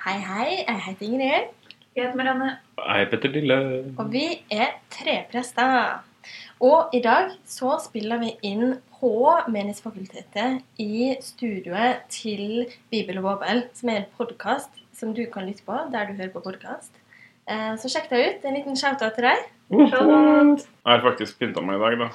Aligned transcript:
Hei, 0.00 0.14
hei. 0.24 0.52
Jeg 0.64 0.80
heter 0.80 1.04
Ingrid. 1.04 1.48
Jeg 1.92 2.06
heter 2.06 2.16
Marianne. 2.16 2.46
heter 2.78 3.10
Petter 3.10 3.28
Lille. 3.28 3.56
Og 3.98 4.06
vi 4.12 4.22
er 4.48 4.70
treprester. 4.88 5.98
Og 6.60 6.94
i 6.96 7.02
dag 7.04 7.34
så 7.44 7.74
spiller 7.84 8.22
vi 8.22 8.30
inn 8.48 8.78
på 8.96 9.10
Menighetsfakultetet 9.52 10.64
i 10.80 11.10
studioet 11.20 12.08
til 12.08 12.72
Bibel 12.88 13.20
og 13.20 13.26
Bobel, 13.28 13.66
som 13.76 13.92
er 13.92 14.00
en 14.00 14.08
podkast 14.16 14.80
som 14.96 15.12
du 15.12 15.26
kan 15.34 15.44
lytte 15.44 15.68
på 15.68 15.76
der 15.92 16.08
du 16.08 16.16
hører 16.16 16.32
på 16.32 16.46
podkast. 16.48 16.96
Så 17.76 17.92
sjekk 17.92 18.08
det 18.08 18.24
ut. 18.24 18.48
En 18.48 18.56
liten 18.56 18.80
shout-out 18.80 19.20
til 19.20 19.28
deg. 19.28 19.48
Uh 19.68 19.84
-huh. 19.84 20.56
Jeg 20.56 20.92
har 20.96 21.10
faktisk 21.10 21.38
pynta 21.38 21.60
meg 21.60 21.76
i 21.76 21.78
dag, 21.78 21.98
da. 21.98 22.08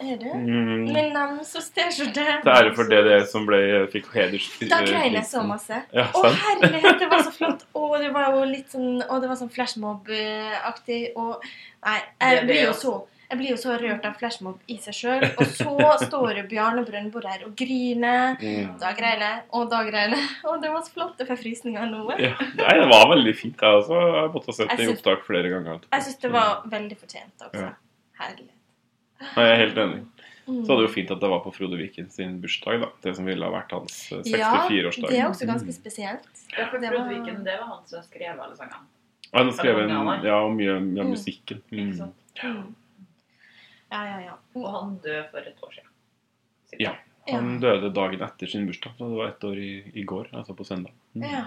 Er 0.00 0.16
du? 0.20 0.28
Mm. 0.28 0.92
Min 0.92 1.12
navn 1.14 1.38
så 1.48 1.62
stæsjete. 1.64 2.24
Til 2.44 2.52
ære 2.52 2.74
for 2.76 2.90
det, 2.90 3.00
det 3.06 3.20
som 3.30 3.46
ble, 3.48 3.58
fikk 3.92 4.10
heders... 4.12 4.50
Da 4.68 4.82
grein 4.84 5.16
jeg 5.16 5.24
så 5.24 5.40
masse. 5.46 5.78
Ja, 5.96 6.04
Å, 6.12 6.22
herlighet, 6.42 7.00
det 7.00 7.08
var 7.12 7.24
så 7.24 7.32
flott. 7.38 7.64
Å, 7.72 7.84
det 8.02 8.12
var 8.12 8.36
jo 8.36 8.44
litt 8.50 8.72
sånn 8.74 9.00
Å, 9.00 9.20
det 9.22 9.30
var 9.30 9.40
sånn 9.40 9.52
flashmob-aktig. 9.54 11.02
Og 11.16 11.38
Nei, 11.86 12.00
jeg 12.20 12.40
det 12.42 12.48
blir 12.50 12.66
jo 12.68 12.72
så 12.76 12.96
jeg 13.26 13.40
blir 13.40 13.48
jo 13.50 13.56
så 13.58 13.72
rørt 13.80 14.04
av 14.06 14.18
flashmob 14.20 14.60
i 14.70 14.76
seg 14.78 14.94
sjøl. 14.94 15.24
Og 15.40 15.48
så 15.50 15.94
står 16.04 16.42
jo 16.42 16.44
Bjarne 16.50 16.84
Brøndbo 16.86 17.22
der 17.24 17.42
og 17.48 17.56
griner. 17.58 18.36
Mm. 18.38 18.76
Da 18.78 18.92
greier 18.94 19.24
jeg, 19.24 19.40
og 19.50 19.66
da 19.72 19.80
greier 19.88 20.14
jeg. 20.14 20.28
Og 20.46 20.60
det 20.62 20.70
var 20.70 20.84
så 20.86 20.94
flott. 20.94 21.16
Jeg 21.18 21.30
får 21.32 21.40
frysninger 21.40 21.90
nå. 21.90 22.04
Ja, 22.22 22.36
nei, 22.60 22.76
det 22.82 22.86
var 22.92 23.08
veldig 23.16 23.34
fint. 23.34 23.58
Jeg 23.58 23.80
også 23.82 24.02
Jeg 24.04 24.34
måtte 24.36 24.52
ha 24.52 24.58
sett 24.60 24.76
det 24.76 24.86
i 24.86 24.92
opptak 24.94 25.26
flere 25.26 25.50
ganger. 25.56 25.82
Jeg 25.90 26.06
syns 26.06 26.22
det 26.22 26.34
var 26.36 26.52
veldig 26.76 27.00
fortjent 27.00 27.48
også. 27.48 27.64
Ja. 27.64 27.72
Herlig. 28.22 28.52
Nei, 29.20 29.44
jeg 29.46 29.52
er 29.54 29.60
helt 29.64 29.78
enig. 29.84 30.02
Mm. 30.46 30.60
Så 30.62 30.70
hadde 30.70 30.82
det 30.82 30.88
jo 30.88 30.92
fint 30.94 31.10
at 31.10 31.20
det 31.20 31.28
var 31.32 31.40
på 31.42 31.50
Frode 31.56 31.76
Viken 31.80 32.10
sin 32.14 32.36
bursdag, 32.40 32.80
da. 32.84 32.88
Det 33.02 33.16
som 33.16 33.26
ville 33.26 33.42
ha 33.44 33.50
vært 33.50 33.72
hans 33.74 33.96
eh, 34.12 34.20
64-årsdag. 34.22 35.08
Ja, 35.08 35.10
det 35.10 35.18
er 35.24 35.28
også 35.30 35.48
ganske 35.48 35.72
spesielt. 35.74 36.28
Ja, 36.56 36.68
for 36.70 36.78
Det 36.78 36.90
var- 36.92 36.98
Frode 37.08 37.16
Viken, 37.16 37.40
det 37.44 37.56
var 37.58 37.66
han 37.72 37.86
som 37.90 38.02
skrev 38.06 38.38
alle 38.38 38.54
sangene. 38.56 38.84
Han 39.34 39.50
skrev 39.52 39.80
en, 39.82 39.90
ja, 40.24 40.36
og 40.44 40.52
mye, 40.54 40.76
av 40.76 40.86
ja, 40.96 41.04
musikken. 41.04 41.62
Ikke 41.72 41.88
Mm. 41.88 41.96
sant? 41.98 42.14
Mm. 42.44 42.74
Ja, 43.90 44.04
ja, 44.04 44.18
ja. 44.20 44.36
Og 44.54 44.70
han 44.72 44.98
døde 45.02 45.24
for 45.30 45.38
et 45.38 45.58
år 45.62 45.72
siden. 45.74 45.90
Sikkert. 46.70 46.80
Ja. 46.80 46.94
Han 47.32 47.58
døde 47.60 47.90
dagen 47.92 48.20
etter 48.22 48.46
sin 48.46 48.66
bursdag, 48.68 48.92
så 48.98 49.08
det 49.10 49.16
var 49.18 49.28
ett 49.32 49.42
år 49.44 49.58
i, 49.58 49.72
i 49.98 50.04
går, 50.04 50.28
altså 50.32 50.54
på 50.54 50.64
søndag. 50.64 50.92
Mm. 51.16 51.22
ja. 51.26 51.44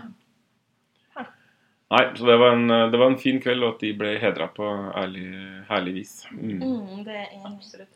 Nei, 1.89 2.03
så 2.15 2.25
det 2.27 2.35
var, 2.37 2.53
en, 2.53 2.91
det 2.91 2.97
var 3.01 3.07
en 3.09 3.17
fin 3.17 3.39
kveld, 3.41 3.63
og 3.65 3.75
at 3.75 3.79
de 3.81 3.93
ble 3.97 4.11
hedra 4.21 4.45
på 4.53 4.65
ærlig, 4.99 5.29
herlig 5.71 5.93
vis. 5.95 6.11
Mm. 6.29 6.59
Mm, 6.61 6.99
det 7.07 7.15
er. 7.17 7.31
Absolutt. 7.49 7.95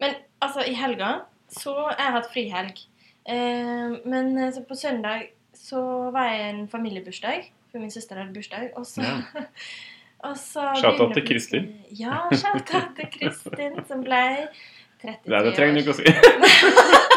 Men 0.00 0.14
altså, 0.40 0.64
i 0.64 0.76
helga 0.76 1.18
så 1.52 1.74
Jeg 1.92 2.02
har 2.02 2.16
hatt 2.16 2.30
frihelg. 2.32 2.80
Eh, 3.28 3.92
men 4.08 4.32
eh, 4.38 4.52
så 4.54 4.64
på 4.66 4.74
søndag 4.74 5.28
så 5.54 5.80
var 6.14 6.30
jeg 6.30 6.40
i 6.40 6.48
en 6.54 6.64
familiebursdag. 6.68 7.50
For 7.70 7.82
min 7.82 7.92
søster 7.92 8.18
hadde 8.18 8.34
bursdag. 8.34 8.72
Og 8.76 8.86
så, 8.86 9.04
Ja. 9.04 9.44
og 10.26 10.36
så 10.40 10.72
Shout-out 10.80 11.14
til 11.14 11.26
Kristin. 11.28 11.68
Ja, 11.92 12.24
shout-out 12.32 12.96
til 12.96 13.12
Kristin, 13.18 13.78
som 13.86 14.02
ble 14.06 14.48
33 15.02 15.32
Nei, 15.32 15.42
det 15.46 15.52
trenger 15.56 15.74
du 15.76 15.82
ikke 15.84 15.94
å 15.94 16.00
si. 16.00 16.06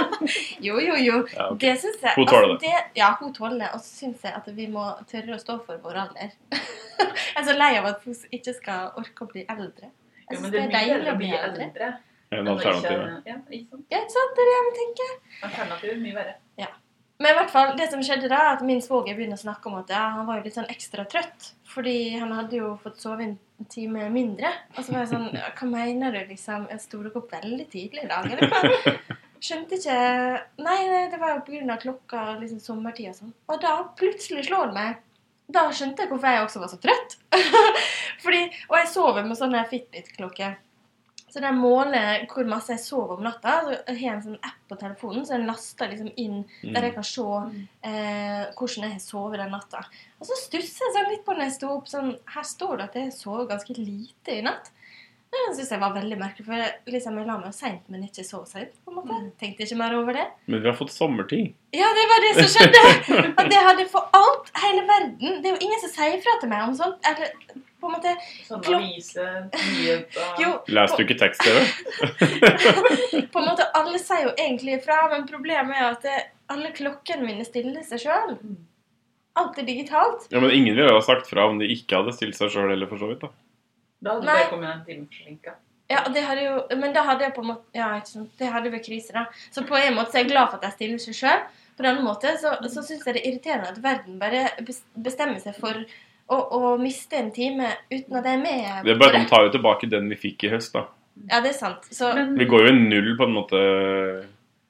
Jo, 0.60 0.80
jo, 0.84 0.96
jo. 1.00 1.28
Ja, 1.32 1.46
okay. 1.48 1.70
Det 1.70 1.76
syns 1.80 2.02
jeg 2.04 2.12
Hun 2.18 2.28
tåler 2.28 2.50
altså, 2.50 2.66
det. 2.66 2.82
Ja, 3.00 3.08
hun 3.22 3.32
tåler 3.34 3.62
det. 3.62 3.70
Og 3.76 3.80
så 3.80 3.94
syns 4.02 4.26
jeg 4.28 4.36
at 4.36 4.50
vi 4.58 4.68
må 4.72 4.84
tørre 5.10 5.38
å 5.38 5.40
stå 5.40 5.56
for 5.64 5.80
vår 5.84 6.02
alder. 6.04 6.34
jeg 7.00 7.40
er 7.40 7.48
så 7.48 7.56
lei 7.56 7.72
av 7.80 7.88
at 7.94 8.04
folk 8.04 8.36
ikke 8.36 8.56
skal 8.58 8.92
orke 9.00 9.26
å 9.26 9.32
bli 9.32 9.46
eldre. 9.48 9.94
Jeg 10.26 10.36
syns 10.36 10.44
men 10.44 10.52
det 10.52 10.60
det 10.60 10.66
er 10.68 10.76
deilig 10.76 11.14
å 11.14 11.18
bli 11.22 11.32
eldre. 11.38 11.70
eldre. 11.70 11.90
En 12.36 12.52
alternativ. 12.52 13.08
Ja, 13.26 13.40
ikke 13.48 13.66
sant? 13.72 13.88
Ja, 13.90 14.04
ikke 14.04 14.18
sant? 14.18 14.36
Det 14.36 14.44
er 14.44 14.52
det 14.52 14.58
jeg 14.58 14.68
vil 14.68 14.78
tenke. 14.84 15.10
Alternativ 15.50 15.96
er 15.96 16.04
mye 16.04 16.20
verre. 16.20 16.38
Men 17.20 17.34
i 17.34 17.36
hvert 17.36 17.52
fall, 17.52 17.74
det 17.76 17.90
som 17.92 18.04
skjedde 18.04 18.30
da, 18.32 18.54
at 18.54 18.62
min 18.64 18.80
svoger 18.80 19.18
begynner 19.18 19.36
å 19.36 19.42
snakke 19.42 19.68
om 19.68 19.76
at 19.82 19.90
ja, 19.92 20.06
han 20.16 20.28
var 20.28 20.40
jo 20.40 20.46
litt 20.46 20.56
sånn 20.56 20.70
ekstra 20.72 21.04
trøtt. 21.10 21.50
Fordi 21.68 22.16
han 22.16 22.32
hadde 22.32 22.62
jo 22.62 22.70
fått 22.80 23.02
sove 23.04 23.26
en 23.26 23.68
time 23.68 24.08
mindre. 24.14 24.54
Og 24.78 24.86
så 24.86 24.94
var 24.94 25.04
jeg 25.04 25.12
sånn 25.12 25.28
Hva 25.36 25.68
mener 25.68 26.16
du, 26.16 26.22
liksom? 26.30 26.70
Jeg 26.72 26.84
sto 26.86 27.02
dere 27.04 27.20
opp 27.20 27.34
veldig 27.36 27.66
tidlig 27.74 28.06
i 28.06 28.12
dag, 28.12 28.30
eller 28.32 28.54
hva? 28.54 28.94
Skjønte 29.44 29.78
ikke 29.80 30.00
Nei, 30.64 30.80
det 31.12 31.20
var 31.20 31.36
jo 31.36 31.60
av 31.68 31.84
klokka 31.84 32.24
liksom 32.40 32.64
sommertid 32.64 33.12
og 33.12 33.20
sånn. 33.20 33.36
Og 33.52 33.62
da 33.64 33.76
plutselig 34.00 34.48
slår 34.48 34.72
det 34.72 34.80
meg. 34.80 35.04
Da 35.50 35.66
skjønte 35.74 36.06
jeg 36.06 36.12
hvorfor 36.14 36.32
jeg 36.32 36.46
også 36.46 36.64
var 36.64 36.72
så 36.72 36.80
trøtt. 36.80 37.20
Fordi, 38.24 38.42
og 38.70 38.76
jeg 38.80 38.92
sover 38.96 39.28
med 39.28 39.40
sånn 39.40 39.60
Fitbit-klokke. 39.72 40.54
Så 41.30 41.40
den 41.44 41.60
måler 41.62 42.26
hvor 42.32 42.48
masse 42.50 42.74
jeg 42.74 42.80
sover 42.82 43.18
om 43.18 43.24
natta. 43.24 43.60
Så 43.66 43.76
jeg 43.88 44.00
har 44.02 44.16
en 44.16 44.24
sånn 44.24 44.40
app 44.44 44.58
på 44.70 44.78
telefonen, 44.82 45.26
så 45.26 45.38
den 45.38 45.46
laster 45.50 45.88
liksom 45.92 46.10
inn 46.18 46.40
der 46.64 46.82
jeg 46.90 46.94
Mm. 46.94 46.96
kan 46.96 47.04
se 47.04 47.22
eh, 47.84 48.46
hvordan 48.58 48.84
jeg 48.88 48.92
har 48.98 49.00
sovet 49.04 49.40
den 49.44 49.52
natta. 49.54 49.84
Og 50.20 50.26
så 50.28 50.36
stusser 50.42 50.86
jeg 50.88 50.96
sånn 50.98 51.10
litt 51.12 51.24
på 51.26 51.34
når 51.38 51.48
jeg 51.48 51.56
sto 51.60 51.70
opp. 51.78 51.88
sånn, 51.88 52.18
Her 52.34 52.44
står 52.44 52.78
det 52.78 52.84
at 52.90 52.94
jeg 52.96 53.14
sover 53.14 53.48
ganske 53.48 53.78
lite 53.78 54.40
i 54.40 54.42
natt. 54.42 54.72
Det 55.30 55.56
syns 55.56 55.70
jeg 55.70 55.80
var 55.80 55.94
veldig 55.94 56.18
merkelig, 56.18 56.44
for 56.48 56.54
jeg, 56.58 56.72
liksom, 56.90 57.18
jeg 57.22 57.28
la 57.28 57.38
meg 57.38 57.54
seint, 57.54 57.84
men 57.94 58.02
ikke 58.08 58.24
så 58.26 58.40
seint. 58.50 58.72
på 58.84 58.90
en 58.90 58.96
måte. 58.98 59.32
Tenkte 59.38 59.62
ikke 59.62 59.78
mer 59.78 59.94
over 59.94 60.14
det. 60.18 60.26
Men 60.48 60.64
vi 60.64 60.68
har 60.72 60.76
fått 60.76 60.90
sommertid. 60.90 61.54
Ja, 61.72 61.86
det 61.94 62.06
var 62.10 62.20
det 62.26 62.32
som 62.40 62.50
skjedde! 62.56 62.82
At 63.40 63.52
jeg 63.54 63.62
hadde 63.68 63.86
for 63.92 64.10
alt, 64.12 64.50
hele 64.58 64.88
verden. 64.90 65.44
Det 65.44 65.52
er 65.52 65.54
jo 65.54 65.68
ingen 65.68 65.80
som 65.86 65.90
sier 65.94 66.18
fra 66.26 66.40
til 66.42 66.50
meg 66.50 66.64
om 66.68 66.74
sånt. 66.74 66.98
Eller 67.06 67.30
på 67.80 67.90
en 67.90 67.96
måte 67.96 68.14
Sånn 68.48 68.64
aviser, 68.76 69.46
avise, 69.48 69.68
nyheter 69.76 70.74
Leste 70.76 71.00
du 71.00 71.06
ikke 71.06 71.20
tekst-TV? 71.22 71.62
på 73.34 73.42
en 73.42 73.48
måte 73.48 73.68
alle 73.78 74.02
sier 74.02 74.28
jo 74.28 74.34
egentlig 74.36 74.80
ifra, 74.80 75.02
men 75.14 75.28
problemet 75.30 75.78
er 75.78 75.88
at 75.94 76.04
det, 76.06 76.18
alle 76.52 76.74
klokkene 76.76 77.26
mine 77.28 77.46
stiller 77.48 77.86
seg 77.86 78.04
sjøl. 78.04 78.36
Alt 79.40 79.60
er 79.62 79.68
digitalt. 79.68 80.28
Ja, 80.34 80.42
men 80.42 80.52
ingen 80.56 80.76
ville 80.76 80.92
ha 80.92 81.02
sagt 81.06 81.30
fra 81.30 81.46
om 81.48 81.60
de 81.62 81.70
ikke 81.72 82.02
hadde 82.02 82.16
stilt 82.18 82.38
seg 82.40 82.52
sjøl 82.54 82.72
heller, 82.74 82.90
for 82.90 83.02
så 83.02 83.12
vidt. 83.12 83.24
da. 83.24 83.30
Da 84.00 84.16
hadde 84.16 84.26
det 84.28 84.34
Nei. 84.34 84.50
kommet 84.50 84.72
en 84.72 84.86
time 84.88 85.08
forsinka. 85.12 85.56
Ja, 85.90 86.04
det 86.14 86.22
hadde 86.22 86.44
jo, 86.44 86.58
men 86.78 86.94
da 86.94 87.02
hadde 87.08 87.26
jeg 87.26 87.34
på 87.34 87.42
en 87.42 87.50
måte 87.50 87.78
Ja, 87.78 87.88
ikke 87.98 88.12
sant. 88.12 88.34
Det 88.38 88.52
hadde 88.54 88.74
vært 88.74 88.86
krise, 88.86 89.14
da. 89.16 89.26
Så 89.54 89.64
på 89.66 89.78
en 89.78 89.96
måte 89.98 90.14
så 90.14 90.20
er 90.20 90.26
jeg 90.26 90.34
glad 90.34 90.52
for 90.52 90.60
at 90.60 90.68
jeg 90.68 90.78
stiller 90.78 91.02
seg 91.06 91.18
sjøl. 91.18 91.48
På 91.78 91.86
den 91.86 91.94
annen 91.94 92.06
måte 92.06 92.34
så, 92.42 92.54
så 92.68 92.84
syns 92.84 93.08
jeg 93.08 93.16
det 93.16 93.24
er 93.24 93.30
irriterende 93.32 93.72
at 93.72 93.82
verden 93.84 94.20
bare 94.22 94.44
bestemmer 95.00 95.40
seg 95.42 95.56
for 95.58 95.80
å, 96.30 96.38
å 96.56 96.78
miste 96.82 97.18
en 97.20 97.32
time 97.36 97.72
uten 97.92 98.18
at 98.20 98.26
jeg 98.30 98.38
er 98.38 98.42
med. 98.44 98.66
Det 98.86 98.94
er 98.94 99.00
bare 99.02 99.20
De 99.20 99.30
tar 99.30 99.48
jo 99.48 99.54
tilbake 99.58 99.90
den 99.92 100.10
vi 100.14 100.18
fikk 100.28 100.46
i 100.48 100.52
høst, 100.54 100.74
da. 100.76 100.86
Ja, 101.28 101.40
det 101.44 101.50
er 101.54 101.58
sant. 101.58 101.88
Så 101.92 102.14
Men 102.16 102.36
Vi 102.40 102.46
går 102.48 102.68
jo 102.68 102.74
i 102.74 102.76
null, 102.80 103.10
på 103.20 103.26
en 103.28 103.34
måte. 103.36 103.60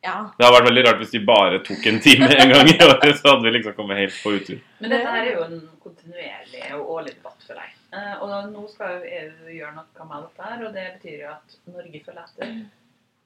ja. 0.02 0.16
Det 0.38 0.46
hadde 0.46 0.56
vært 0.56 0.70
veldig 0.70 0.86
rart 0.88 1.02
hvis 1.04 1.12
de 1.14 1.20
bare 1.28 1.60
tok 1.68 1.86
en 1.92 2.00
time 2.06 2.30
en 2.32 2.54
gang 2.56 2.72
i 2.72 2.78
året. 2.88 3.12
Så 3.20 3.28
hadde 3.34 3.44
vi 3.46 3.52
liksom 3.58 3.76
kommet 3.78 4.00
helt 4.02 4.18
på 4.24 4.34
utur. 4.40 4.58
Men 4.80 4.96
dette 4.96 5.12
her 5.14 5.28
er 5.28 5.32
jo 5.36 5.44
en 5.46 5.62
kontinuerlig 5.84 6.64
og 6.80 6.90
årlig 6.96 7.14
debatt 7.20 7.46
for 7.46 7.60
deg. 7.60 7.76
Eh, 7.90 8.16
og 8.24 8.52
nå 8.54 8.66
skal 8.72 8.96
jo 8.98 9.14
EU 9.20 9.54
gjøre 9.60 9.76
noe 9.78 10.10
med 10.10 10.28
dette 10.28 10.50
her, 10.50 10.66
og 10.66 10.74
det 10.78 10.88
betyr 10.98 11.24
jo 11.26 11.32
at 11.36 11.56
Norge 11.76 12.04
følger 12.06 12.26
etter. 12.26 12.58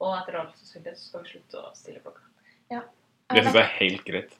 Og 0.04 0.14
etter 0.18 0.38
alt 0.40 0.56
sannsynlighet 0.58 0.98
så 1.00 1.08
skal 1.08 1.24
vi 1.24 1.32
slutte 1.34 1.60
å 1.62 1.74
stille 1.78 2.00
klokka. 2.04 2.24
Det 3.32 3.40
syns 3.40 3.54
jeg 3.56 3.64
er 3.64 3.76
helt 3.78 4.04
greit. 4.04 4.32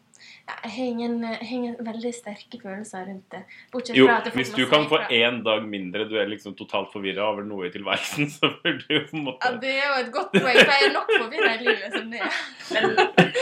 Jeg 0.44 0.70
har 0.74 0.84
ingen, 0.84 1.14
ingen 1.40 1.76
veldig 1.86 2.10
sterke 2.12 2.58
følelser 2.60 3.06
rundt 3.08 3.30
det. 3.32 3.40
Bortsett 3.72 3.96
Jo, 3.96 4.08
fra 4.10 4.18
at 4.20 4.26
det 4.28 4.34
hvis 4.36 4.52
du 4.52 4.64
kan 4.68 4.84
få 4.90 5.00
én 5.08 5.40
dag 5.46 5.64
mindre, 5.68 6.04
du 6.10 6.18
er 6.20 6.28
liksom 6.28 6.56
totalt 6.58 6.92
forvirra 6.92 7.30
over 7.30 7.46
noe 7.48 7.68
i 7.68 7.72
tilværelsen, 7.72 8.28
så 8.36 8.50
bør 8.60 8.76
du 8.82 8.86
jo 8.92 9.00
på 9.08 9.16
en 9.16 9.24
måte 9.30 9.48
Ja, 9.48 9.60
Det 9.62 9.72
er 9.78 9.88
jo 9.88 9.96
et 10.02 10.12
godt 10.18 10.36
poeng, 10.36 10.60
for 10.60 10.74
jeg 10.74 10.90
er 10.90 10.94
nok 10.98 11.14
forvirra 11.14 11.54
i 11.54 11.64
livet 11.64 11.96
som 11.96 12.12
det 12.12 12.20
er. 12.20 12.42
Men 12.74 13.32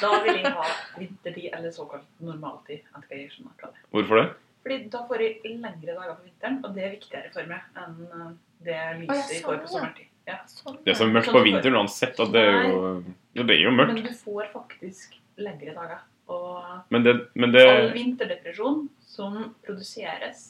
da 0.00 0.10
vil 0.26 0.40
jeg 0.40 0.52
ha 0.58 0.66
vintertid 0.98 1.48
eller 1.52 1.72
såkalt 1.74 2.10
normaltid. 2.22 2.84
Hva 2.90 3.06
jeg 3.14 3.30
skjønner 3.32 3.54
hva 3.54 3.70
det 3.70 3.82
er. 3.82 3.88
Hvorfor 3.94 4.22
det? 4.22 4.28
Fordi 4.66 4.78
da 4.92 5.00
får 5.08 5.22
jeg 5.24 5.56
lengre 5.62 5.94
dager 5.94 6.12
på 6.18 6.26
vinteren, 6.26 6.60
og 6.66 6.74
det 6.76 6.84
er 6.84 6.94
viktigere 6.98 7.32
for 7.32 7.48
meg 7.48 7.78
enn 7.78 7.96
eh, 8.08 8.28
det 8.66 8.78
lyset 9.04 9.34
jeg 9.36 9.44
får 9.46 9.62
på 9.62 9.70
sånn, 9.70 9.78
sommertid. 9.78 10.10
Ja. 10.28 10.42
Sånn, 10.50 10.76
Det 10.84 10.92
er 10.92 10.98
så 10.98 11.06
mørkt 11.08 11.32
på 11.32 11.40
vinteren 11.46 11.78
uansett 11.78 12.18
at 12.20 12.34
det 12.34 12.42
er 12.44 12.58
jo 12.66 12.80
mørkt 12.98 13.48
det 13.48 13.58
jo 13.62 13.70
Men 13.78 14.02
du 14.02 14.12
får 14.18 14.50
faktisk 14.52 15.14
lengre 15.38 15.74
dager. 15.76 16.02
Og 16.28 16.62
Men 16.92 17.04
det, 17.04 17.14
men 17.34 17.52
det 17.54 17.62
all 17.66 17.92
vinterdepresjon 17.94 18.88
som 19.08 19.54
produseres, 19.64 20.42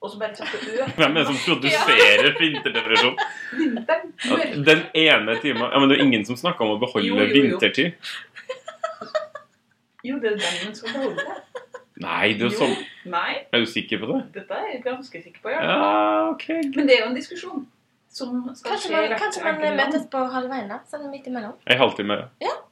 og 0.00 0.10
så 0.12 0.18
bare 0.20 0.36
kommer 0.38 0.60
til 0.62 0.92
Hvem 1.00 1.16
er 1.16 1.24
det 1.24 1.26
som 1.26 1.38
produserer 1.46 2.36
vinterdepresjon? 2.38 3.16
Vinteren! 3.58 4.12
Er- 4.30 4.54
Den 4.68 4.82
ene 4.94 5.34
timen 5.42 5.66
Ja, 5.72 5.78
men 5.82 5.88
det 5.90 5.98
er 5.98 6.04
ingen 6.04 6.24
som 6.28 6.36
snakker 6.38 6.64
om 6.64 6.76
å 6.76 6.80
beholde 6.84 7.08
Jo, 7.08 7.16
jo, 7.18 7.26
jo. 7.26 7.34
vintertid. 7.34 7.92
Jo, 10.06 10.18
det 10.22 10.32
er 10.32 10.36
den 10.38 10.74
som 10.76 10.88
skal 10.92 11.14
det. 11.16 11.24
Nei, 11.96 12.34
det 12.36 12.44
er 12.44 12.50
jo 12.50 12.58
sånn 12.60 12.74
Nei, 13.08 13.32
Er 13.54 13.62
du 13.64 13.66
sikker 13.70 13.98
på 14.02 14.10
det? 14.12 14.18
dette 14.36 14.54
er 14.60 14.66
jeg 14.74 14.82
ganske 14.84 15.22
sikker 15.24 15.40
på. 15.42 15.50
Ja. 15.54 15.62
Ja, 15.64 16.30
OK. 16.30 16.46
Men 16.76 16.86
det 16.86 16.98
er 16.98 17.04
jo 17.06 17.10
en 17.10 17.16
diskusjon 17.16 17.64
som 18.16 18.36
skal 18.54 18.70
Kanskje 18.74 18.90
skje 18.92 19.00
man, 19.08 19.18
kanskje 19.20 19.42
man 19.44 19.76
møtes 19.80 20.04
på 20.12 20.22
halvveien, 20.32 20.68
da? 20.70 20.78
Sånn 20.90 21.08
midt 21.12 21.26
imellom? 21.28 21.56
En 21.66 21.78
halvtime. 21.80 22.16
Og 22.44 22.65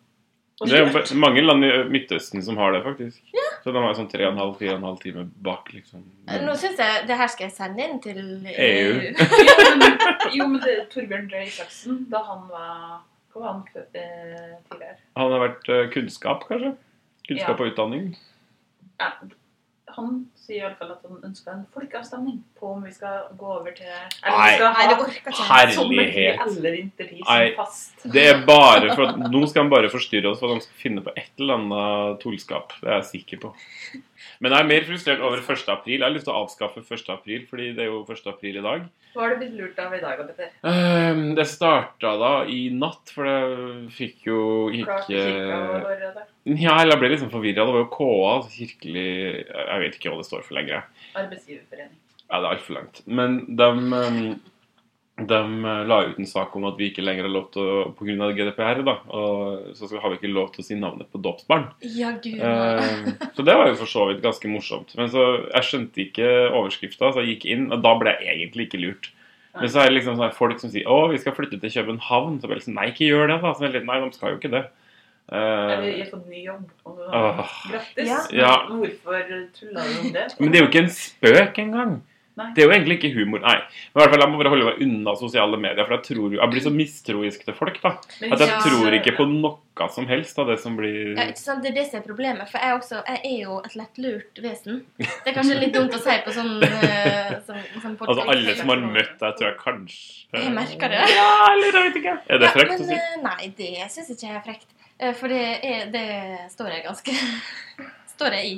Det 0.62 0.76
er 0.78 0.84
jo 0.86 1.16
mange 1.18 1.42
land 1.42 1.64
i 1.66 1.70
Midtøsten 1.90 2.42
som 2.46 2.56
har 2.60 2.72
det, 2.76 2.82
faktisk. 2.84 3.22
Ja. 3.34 3.42
Så 3.64 3.72
de 3.74 3.80
har 3.82 3.96
sånn 3.98 4.06
tre 4.12 4.26
og 4.28 4.34
en 4.34 4.38
halv, 4.38 4.52
fire 4.60 4.76
og 4.76 4.78
en 4.82 4.86
halv 4.86 5.00
time 5.02 5.24
bak, 5.42 5.72
liksom. 5.74 6.04
Nå 6.44 6.54
syns 6.60 6.78
jeg 6.78 7.06
det 7.08 7.16
her 7.18 7.30
skal 7.32 7.48
jeg 7.48 7.54
sende 7.56 7.82
inn 7.88 7.98
til 8.04 8.20
EU. 8.20 8.92
men, 9.80 9.96
jo, 10.38 10.46
men 10.52 10.60
det, 10.62 10.76
Torbjørn 10.94 11.26
Røe 11.32 11.48
Isaksen, 11.48 12.04
da 12.12 12.22
han 12.28 12.44
var 12.52 13.00
Hva 13.34 13.40
var 13.42 13.48
han 13.50 13.64
eh, 13.98 14.52
tidligere? 14.70 14.96
Han 15.18 15.32
har 15.34 15.42
vært 15.48 15.72
eh, 15.74 15.88
kunnskap, 15.96 16.46
kanskje? 16.50 16.74
Kunnskap 17.26 17.58
Ja. 17.58 17.64
og 17.64 17.72
utdanning. 17.72 18.06
Ja, 19.02 19.10
han 19.96 20.12
sier 20.44 20.60
i 20.60 20.64
alle 20.68 20.76
fall 20.78 20.92
at 20.94 21.02
han 21.08 21.20
ønsker 21.30 21.52
en 21.54 21.62
folkeavstemning 21.74 22.38
på 22.60 22.70
om 22.76 22.82
vi 22.86 22.92
skal 22.94 23.26
gå 23.40 23.50
over 23.56 23.74
til 23.76 23.88
Eller 23.88 24.36
Nei. 24.36 24.36
om 24.36 24.46
vi 24.46 24.56
skal 24.56 24.74
ha 24.78 24.96
orker. 25.06 25.38
Herlighet. 25.50 25.74
sommertid 25.78 26.56
eller 26.58 26.76
vintertid 26.78 27.22
Nei. 27.24 27.38
som 27.50 27.58
fast. 27.64 28.06
Det 28.16 28.26
er 28.30 28.42
bare 28.48 28.94
for 28.94 29.06
at 29.10 29.22
Nå 29.32 29.44
skal 29.50 29.64
de 29.68 29.74
bare 29.76 29.92
forstyrre 29.92 30.32
oss 30.32 30.40
for 30.42 30.52
at 30.54 30.60
de 30.60 30.66
skal 30.68 30.82
finne 30.86 31.04
på 31.06 31.14
et 31.16 31.30
eller 31.40 31.58
annet 31.60 32.20
tullskap. 32.24 32.76
Det 32.80 32.90
er 32.90 33.00
jeg 33.00 33.10
sikker 33.12 33.42
på. 33.46 33.54
Men 34.42 34.52
jeg 34.52 34.60
er 34.64 34.68
mer 34.68 34.84
frustrert 34.88 35.20
over 35.24 35.40
1. 35.40 35.68
april. 35.72 35.98
Jeg 36.00 36.06
har 36.08 36.14
lyst 36.14 36.26
til 36.28 36.34
å 36.34 36.40
avskaffe 36.44 36.82
1. 36.84 37.08
april, 37.14 37.44
fordi 37.50 37.70
det 37.76 37.84
er 37.86 37.90
jo 37.92 38.00
1. 38.08 38.26
april 38.32 38.58
i 38.60 38.64
dag. 38.64 38.86
Hva 39.14 39.22
har 39.22 39.34
du 39.34 39.42
blitt 39.44 39.54
lurt 39.58 39.78
av 39.78 39.92
i 39.94 40.00
dag, 40.02 40.22
Petter? 40.26 40.48
Ehm, 40.66 41.03
Det 41.36 41.46
starta 41.48 42.14
da 42.20 42.32
i 42.50 42.68
natt, 42.74 43.10
for 43.14 43.28
det 43.28 43.90
fikk 43.96 44.28
jo 44.28 44.40
ikke 44.74 45.00
kirka. 45.08 45.58
Ja, 46.44 46.76
eller 46.76 46.94
jeg 46.94 47.00
ble 47.02 47.12
liksom 47.14 47.32
forvirra. 47.32 47.64
Det 47.64 47.74
var 47.76 47.84
jo 47.84 47.90
KA, 47.92 48.14
altså 48.36 48.52
kirkelig 48.52 49.10
Jeg 49.48 49.84
vet 49.84 49.98
ikke 49.98 50.12
hva 50.12 50.20
det 50.20 50.28
står 50.28 50.42
for 50.46 50.58
lenger. 50.58 50.88
Arbeidsgiverforening. 51.16 52.00
Ja, 52.24 52.40
det 52.40 52.48
er 52.48 52.50
altfor 52.56 52.76
langt. 52.78 53.00
Men 53.06 53.38
de, 53.56 53.68
ehm, 53.98 54.20
de 55.30 55.38
eh, 55.38 55.82
la 55.88 55.98
ut 56.08 56.18
en 56.18 56.28
sak 56.28 56.54
om 56.58 56.66
at 56.68 56.78
vi 56.80 56.90
ikke 56.90 57.04
lenger 57.04 57.28
har 57.28 57.32
lov 57.32 57.50
til 57.54 57.62
å 57.62 57.82
Pga. 57.94 58.30
GDPR, 58.34 58.82
da, 58.86 58.96
og 59.14 59.74
så 59.78 59.88
har 59.92 60.10
vi 60.10 60.18
ikke 60.18 60.32
lov 60.32 60.52
til 60.54 60.64
å 60.64 60.66
si 60.66 60.78
navnet 60.80 61.10
på 61.12 61.20
dåpsbarn. 61.22 61.68
Ja, 61.94 62.14
gud. 62.24 62.40
Ehm, 62.40 63.12
så 63.36 63.46
det 63.46 63.56
var 63.60 63.70
jo 63.70 63.80
for 63.82 63.92
så 63.92 64.08
vidt 64.10 64.24
ganske 64.24 64.50
morsomt. 64.50 64.96
Men 64.98 65.12
så 65.12 65.26
jeg 65.50 65.68
skjønte 65.68 66.06
ikke 66.08 66.30
overskrifta, 66.50 67.12
så 67.12 67.22
jeg 67.22 67.36
gikk 67.36 67.50
inn, 67.56 67.68
og 67.72 67.84
da 67.84 67.94
ble 68.00 68.16
jeg 68.18 68.32
egentlig 68.38 68.68
ikke 68.68 68.82
lurt. 68.82 69.12
Men 69.54 69.70
så 69.70 69.80
er 69.80 69.90
det 69.90 69.98
liksom 70.00 70.16
sånn 70.18 70.32
folk 70.34 70.58
som 70.60 70.70
sier 70.70 70.86
'Å, 70.86 71.10
vi 71.12 71.18
skal 71.22 71.34
flytte 71.36 71.60
til 71.60 71.70
København'. 71.70 72.40
Så 72.40 72.48
blir 72.48 72.58
det 72.58 72.64
sånn 72.66 72.74
Nei, 72.74 72.88
ikke 72.90 73.06
gjør 73.06 73.28
det, 73.30 73.42
da. 73.42 73.52
Så 73.52 73.62
er 73.62 73.68
det 73.68 73.80
litt, 73.80 73.86
nei, 73.86 74.00
de 74.00 74.16
skal 74.16 74.34
jo 74.34 74.38
ikke 74.40 74.50
det. 74.50 74.64
Uh, 75.32 75.36
Eller 75.72 75.84
jeg 75.96 76.10
fått 76.10 76.26
ny 76.28 76.42
jobb. 76.44 76.64
Og 76.84 76.96
du 76.98 77.04
har... 77.08 77.38
åh. 77.40 77.52
Grattis. 77.70 78.08
Ja. 78.08 78.18
Ja. 78.36 78.56
Hvorfor 78.68 79.22
tulla 79.56 79.86
du 79.86 80.00
om 80.00 80.10
det? 80.12 80.26
Men 80.40 80.52
det 80.52 80.58
er 80.58 80.64
jo 80.64 80.70
ikke 80.70 80.82
en 80.84 80.90
spøk 80.90 81.58
engang. 81.62 81.94
Nei. 82.36 82.48
Det 82.54 82.64
er 82.64 82.66
jo 82.66 82.72
egentlig 82.74 82.96
ikke 82.98 83.12
humor. 83.14 83.38
Nei. 83.44 83.60
Men 83.62 83.94
i 83.94 84.00
hvert 84.02 84.10
fall, 84.10 84.20
Jeg 84.24 84.30
må 84.32 84.38
bare 84.40 84.50
holde 84.50 84.64
meg 84.66 84.80
unna 84.82 85.12
sosiale 85.14 85.56
medier, 85.56 85.84
for 85.86 85.94
jeg, 85.94 86.02
tror, 86.08 86.32
jeg 86.34 86.50
blir 86.50 86.64
så 86.64 86.72
mistroisk 86.74 87.44
til 87.46 87.54
folk. 87.54 87.76
da. 87.82 87.92
Men 88.20 88.32
At 88.34 88.40
jeg 88.42 88.48
Ja. 88.48 88.58
tror 88.64 88.96
ikke 88.98 89.12
på 89.16 89.26
noe 89.30 89.88
som 89.94 90.06
helst 90.06 90.38
av 90.42 90.46
det 90.48 90.58
som 90.58 90.76
blir 90.76 91.14
Ja, 91.16 91.28
ikke 91.30 91.38
sant? 91.38 91.62
Det 91.62 91.70
er 91.70 91.74
det 91.78 91.86
som 91.90 92.00
er 92.00 92.04
problemet. 92.08 92.48
For 92.50 92.58
jeg, 92.58 92.74
også, 92.80 93.02
jeg 93.06 93.20
er 93.24 93.38
jo 93.44 93.58
et 93.64 93.76
lettlurt 93.78 94.42
vesen. 94.42 94.82
Det 94.98 95.06
er 95.30 95.32
kanskje 95.38 95.60
litt 95.60 95.72
dumt 95.74 95.94
å 95.94 95.98
si 96.02 96.10
på 96.26 96.34
sånn, 96.34 96.58
sånn, 97.46 97.64
sånn. 97.82 97.96
Altså, 98.02 98.28
alle 98.28 98.56
som 98.56 98.68
har 98.68 98.76
møtt 98.82 99.18
deg, 99.20 99.36
tror 99.38 99.48
jeg 99.52 99.58
kanskje 99.62 100.42
Jeg 100.44 100.52
merker 100.58 100.88
det. 100.88 101.02
Ja, 101.14 101.30
eller 101.52 101.70
jeg 101.70 101.92
vet 101.92 102.02
ikke. 102.02 102.18
Er 102.28 102.38
det 102.38 102.46
Ja, 102.50 102.52
frekt 102.58 102.70
men, 102.70 102.80
å 102.80 102.86
si? 102.90 102.94
eh, 102.94 103.22
Nei, 103.22 103.52
det 103.56 103.90
syns 103.94 104.10
ikke 104.10 104.26
jeg 104.26 104.36
er 104.36 104.46
frekt. 104.50 104.66
Eh, 104.98 105.12
For 105.12 105.28
det, 105.28 105.60
er, 105.62 105.86
det 105.90 106.50
står 106.50 106.70
jeg 106.70 106.84
ganske 106.84 107.12
Står 108.14 108.36
jeg 108.38 108.50
i. 108.52 108.54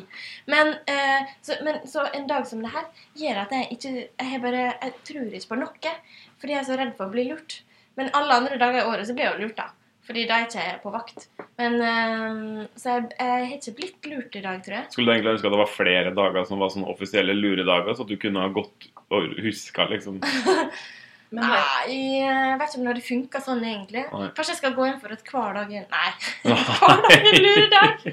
Men, 0.53 0.75
eh, 0.91 1.33
så, 1.45 1.57
men 1.65 1.81
så 1.89 2.05
en 2.13 2.29
dag 2.29 2.45
som 2.49 2.61
det 2.65 2.75
her 2.75 2.91
gjør 3.17 3.43
at 3.47 3.55
jeg 3.57 3.79
ikke 3.79 3.95
Jeg, 3.97 4.43
bare, 4.43 4.67
jeg 4.83 4.93
tror 5.09 5.33
ikke 5.33 5.53
på 5.53 5.61
noe. 5.63 5.95
Fordi 6.37 6.53
jeg 6.55 6.61
er 6.61 6.69
så 6.69 6.77
redd 6.77 6.93
for 6.99 7.09
å 7.09 7.15
bli 7.15 7.27
lurt. 7.31 7.63
Men 7.97 8.13
alle 8.17 8.37
andre 8.43 8.61
dager 8.61 8.83
i 8.83 8.89
året 8.91 9.09
så 9.09 9.17
blir 9.17 9.31
jeg 9.31 9.37
jo 9.39 9.47
lurt, 9.47 9.57
da. 9.57 9.71
Fordi 10.07 10.27
da 10.29 10.37
er 10.39 10.45
jeg 10.45 10.75
ikke 10.77 10.85
på 10.85 10.93
vakt. 10.95 11.25
Men, 11.59 11.79
eh, 11.83 12.67
så 12.79 12.99
jeg, 12.99 13.09
jeg 13.17 13.33
har 13.33 13.57
ikke 13.57 13.77
blitt 13.81 14.11
lurt 14.13 14.37
i 14.37 14.45
dag, 14.45 14.61
tror 14.63 14.79
jeg. 14.79 14.91
Skulle 14.93 15.09
du 15.09 15.15
egentlig 15.17 15.33
ønske 15.35 15.49
at 15.49 15.57
det 15.57 15.63
var 15.63 15.73
flere 15.73 16.13
dager 16.21 16.47
som 16.47 16.63
var 16.63 16.71
sånne 16.75 16.93
offisielle 16.93 17.35
luredager, 17.35 17.97
så 17.97 18.05
at 18.05 18.13
du 18.13 18.21
kunne 18.21 18.45
ha 18.45 18.53
gått 18.55 18.91
og 19.17 19.35
huska, 19.41 19.89
liksom? 19.91 20.21
Men 21.35 21.43
nei. 21.51 21.97
Jeg 22.23 22.59
vet 22.61 22.69
ikke 22.75 22.81
om 22.81 22.95
det 22.95 23.03
funker 23.07 23.43
sånn, 23.43 23.63
egentlig. 23.67 24.05
Nei. 24.13 24.29
Kanskje 24.37 24.53
jeg 24.55 24.61
skal 24.61 24.75
gå 24.77 24.85
inn 24.87 25.01
for 25.03 25.13
at 25.17 25.23
hver 25.27 25.55
dag 25.59 25.73
er 25.75 25.87
Nei. 25.91 26.11
Hver 26.45 27.01
dag 27.03 27.15
er 27.17 27.27
en 27.33 27.41
luredag. 27.47 28.05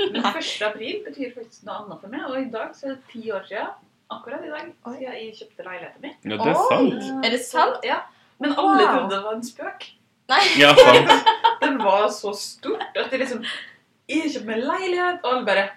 Men 0.00 0.26
1. 0.32 0.48
april 0.70 0.96
betyr 1.06 1.30
faktisk 1.36 1.62
noe 1.68 1.76
annet 1.84 2.00
for 2.02 2.12
meg, 2.12 2.24
og 2.26 2.38
i 2.40 2.48
dag 2.52 2.72
så 2.76 2.88
er 2.90 2.96
det 2.96 3.04
ti 3.12 3.22
år 3.32 3.46
siden, 3.48 3.70
akkurat 4.16 4.42
i 4.44 4.50
dag, 4.52 4.66
Oi. 4.86 4.96
siden 4.96 5.14
jeg 5.14 5.30
kjøpte 5.38 5.64
leiligheten 5.68 6.02
min. 6.02 6.16
Ja, 6.26 6.36
det 6.42 6.50
er 6.50 6.58
Oi. 6.58 6.66
sant. 6.72 7.24
Er 7.24 7.30
det 7.36 7.40
sant? 7.46 7.86
Ja. 7.86 8.00
Men 8.42 8.52
alle 8.58 8.82
Wow. 8.82 8.92
trodde 8.92 9.14
det 9.14 9.22
var 9.24 9.34
en 9.38 9.46
spøk. 9.46 9.86
Nei. 10.28 10.42
Ja, 10.58 10.74
sant. 10.74 11.10
Det 11.62 11.70
var 11.80 12.08
så 12.12 12.32
stort 12.36 12.82
at 12.98 13.10
det 13.10 13.18
liksom 13.22 13.44
Jeg 14.10 14.28
kjøpte 14.34 14.46
meg 14.50 14.58
leilighet, 14.66 15.20
og 15.24 15.32
alle 15.32 15.46
bare 15.46 15.68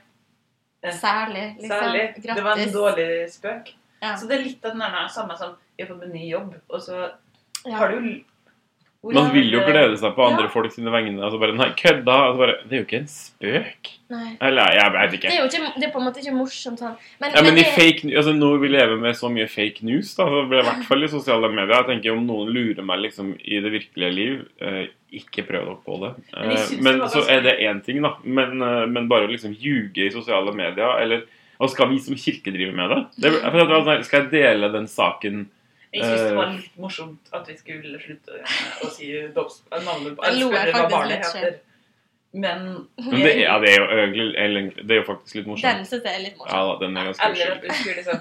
Særlig, 0.96 1.56
liksom. 1.60 1.70
Særlig. 1.78 2.02
Grattis. 2.24 2.36
Det 2.36 2.44
var 2.44 2.60
en 2.64 2.72
dårlig 2.74 3.08
spøk. 3.34 3.72
Ja. 4.02 4.16
Så 4.16 4.28
det 4.28 4.40
er 4.40 4.44
litt 4.44 4.64
av 4.66 4.72
den 4.72 4.80
der 4.80 5.08
samme 5.08 5.38
som 5.38 5.56
jeg 5.78 5.88
har 5.88 5.96
fått 5.96 6.04
en 6.06 6.14
ny 6.14 6.30
jobb, 6.30 6.56
og 6.70 6.82
så 6.82 7.12
har 7.72 7.90
du 7.92 7.96
jo 8.02 8.20
Man 9.14 9.30
vil 9.32 9.48
jo 9.50 9.60
det- 9.62 9.72
glede 9.72 9.96
seg 9.98 10.12
på 10.14 10.26
andre 10.28 10.44
Ja. 10.44 10.50
folk 10.50 10.72
sine 10.74 10.92
vegne. 10.92 11.24
Og 11.24 11.32
så 11.32 11.40
bare 11.40 11.54
Nei, 11.56 11.70
kødda! 11.72 12.12
Altså 12.12 12.38
bare 12.38 12.56
Det 12.68 12.74
er 12.74 12.82
jo 12.82 12.86
ikke 12.86 12.98
en 13.00 13.08
spøk. 13.08 13.90
Nei. 14.10 14.38
Eller 14.42 14.74
jeg 14.76 14.92
vet 14.92 15.12
Det 15.22 15.32
er 15.32 15.38
jo 15.40 15.46
ikke, 15.48 15.74
det 15.80 15.84
er 15.88 15.92
på 15.94 16.00
en 16.02 16.06
måte 16.12 16.20
ikke 16.20 16.34
morsomt 16.36 16.80
sånn. 16.80 16.98
Men, 17.22 17.32
Ja, 17.32 17.42
men 17.42 17.54
men 17.54 17.56
det- 17.64 17.74
fake, 17.78 18.04
nu- 18.04 18.18
altså 18.18 18.34
Nå 18.36 18.60
vi 18.60 18.68
lever 18.68 18.98
med 19.00 19.16
så 19.16 19.32
mye 19.32 19.48
fake 19.48 19.84
news, 19.84 20.16
da, 20.16 20.26
så 20.26 20.50
blir 20.50 20.62
det 20.62 20.66
i 20.66 20.70
hvert 20.70 20.84
fall 20.86 21.04
i 21.04 21.08
sosiale 21.08 21.48
medier. 21.50 21.76
Jeg 21.76 21.86
tenker 21.86 22.12
Om 22.12 22.28
noen 22.28 22.52
lurer 22.52 22.84
meg 22.84 23.00
liksom 23.00 23.38
i 23.40 23.60
det 23.62 23.72
virkelige 23.72 24.14
liv, 24.14 24.48
eh, 24.60 24.88
ikke 25.14 25.48
prøv 25.48 25.64
dere 25.66 25.78
på 25.86 26.00
det. 26.02 26.16
Men 26.36 26.52
Eh, 26.52 26.68
det 26.70 26.82
men 26.84 27.00
var 27.00 27.08
så 27.08 27.30
er 27.30 27.42
det 27.42 27.60
én 27.62 27.82
ting, 27.86 28.02
da. 28.02 28.16
Men, 28.26 28.62
eh, 28.62 28.86
men 28.86 29.08
bare 29.08 29.28
å 29.28 29.32
liksom 29.32 29.56
ljuge 29.56 30.08
i 30.08 30.10
sosiale 30.10 30.52
medier, 30.54 31.00
eller 31.00 31.24
Og 31.60 31.70
skal 31.70 31.90
vi 31.92 32.00
som 32.00 32.16
kirke 32.16 32.52
drive 32.56 32.72
med 32.76 32.90
det? 32.94 33.00
det 33.20 33.32
det 33.36 33.64
sånn 33.68 34.04
skal 34.08 34.22
jeg 34.24 34.32
dele 34.32 34.70
den 34.72 34.88
saken 34.88 35.48
Jeg 35.94 36.04
syns 36.06 36.22
det 36.22 36.36
var 36.38 36.46
Eh. 36.52 36.54
litt 36.60 36.78
morsomt 36.78 37.32
at 37.34 37.48
vi 37.50 37.56
skulle 37.58 38.00
slutte 38.00 38.38
å 38.86 38.90
si 38.94 39.10
navnet 39.36 40.16
på 40.16 40.24
Jeg 40.24 40.32
eller 40.32 40.54
spørre 40.54 40.86
hva 40.86 41.02
selv. 41.02 41.44
heter. 41.44 41.60
Men 42.32 42.88
Men 43.02 43.24
det, 43.26 43.32
ja, 43.42 43.56
det 43.60 43.72
er 43.74 43.80
jo 43.82 44.70
Det 44.86 44.92
er 44.94 45.00
jo 45.02 45.06
faktisk 45.08 45.36
litt 45.40 45.48
morsomt. 45.50 45.66
Den 45.66 45.86
syns 45.90 46.04
jeg 46.06 46.14
er 46.16 46.24
litt 46.28 46.38
morsom. 46.38 46.54
Ja 46.54 46.62
da, 46.70 46.76
den 46.86 46.98
er 46.98 47.10
ganske 47.10 47.26
Eller 47.26 47.52
at 47.56 47.62
vi 47.64 47.68
du 47.68 47.74
skulle 47.74 47.96
liksom 47.98 48.20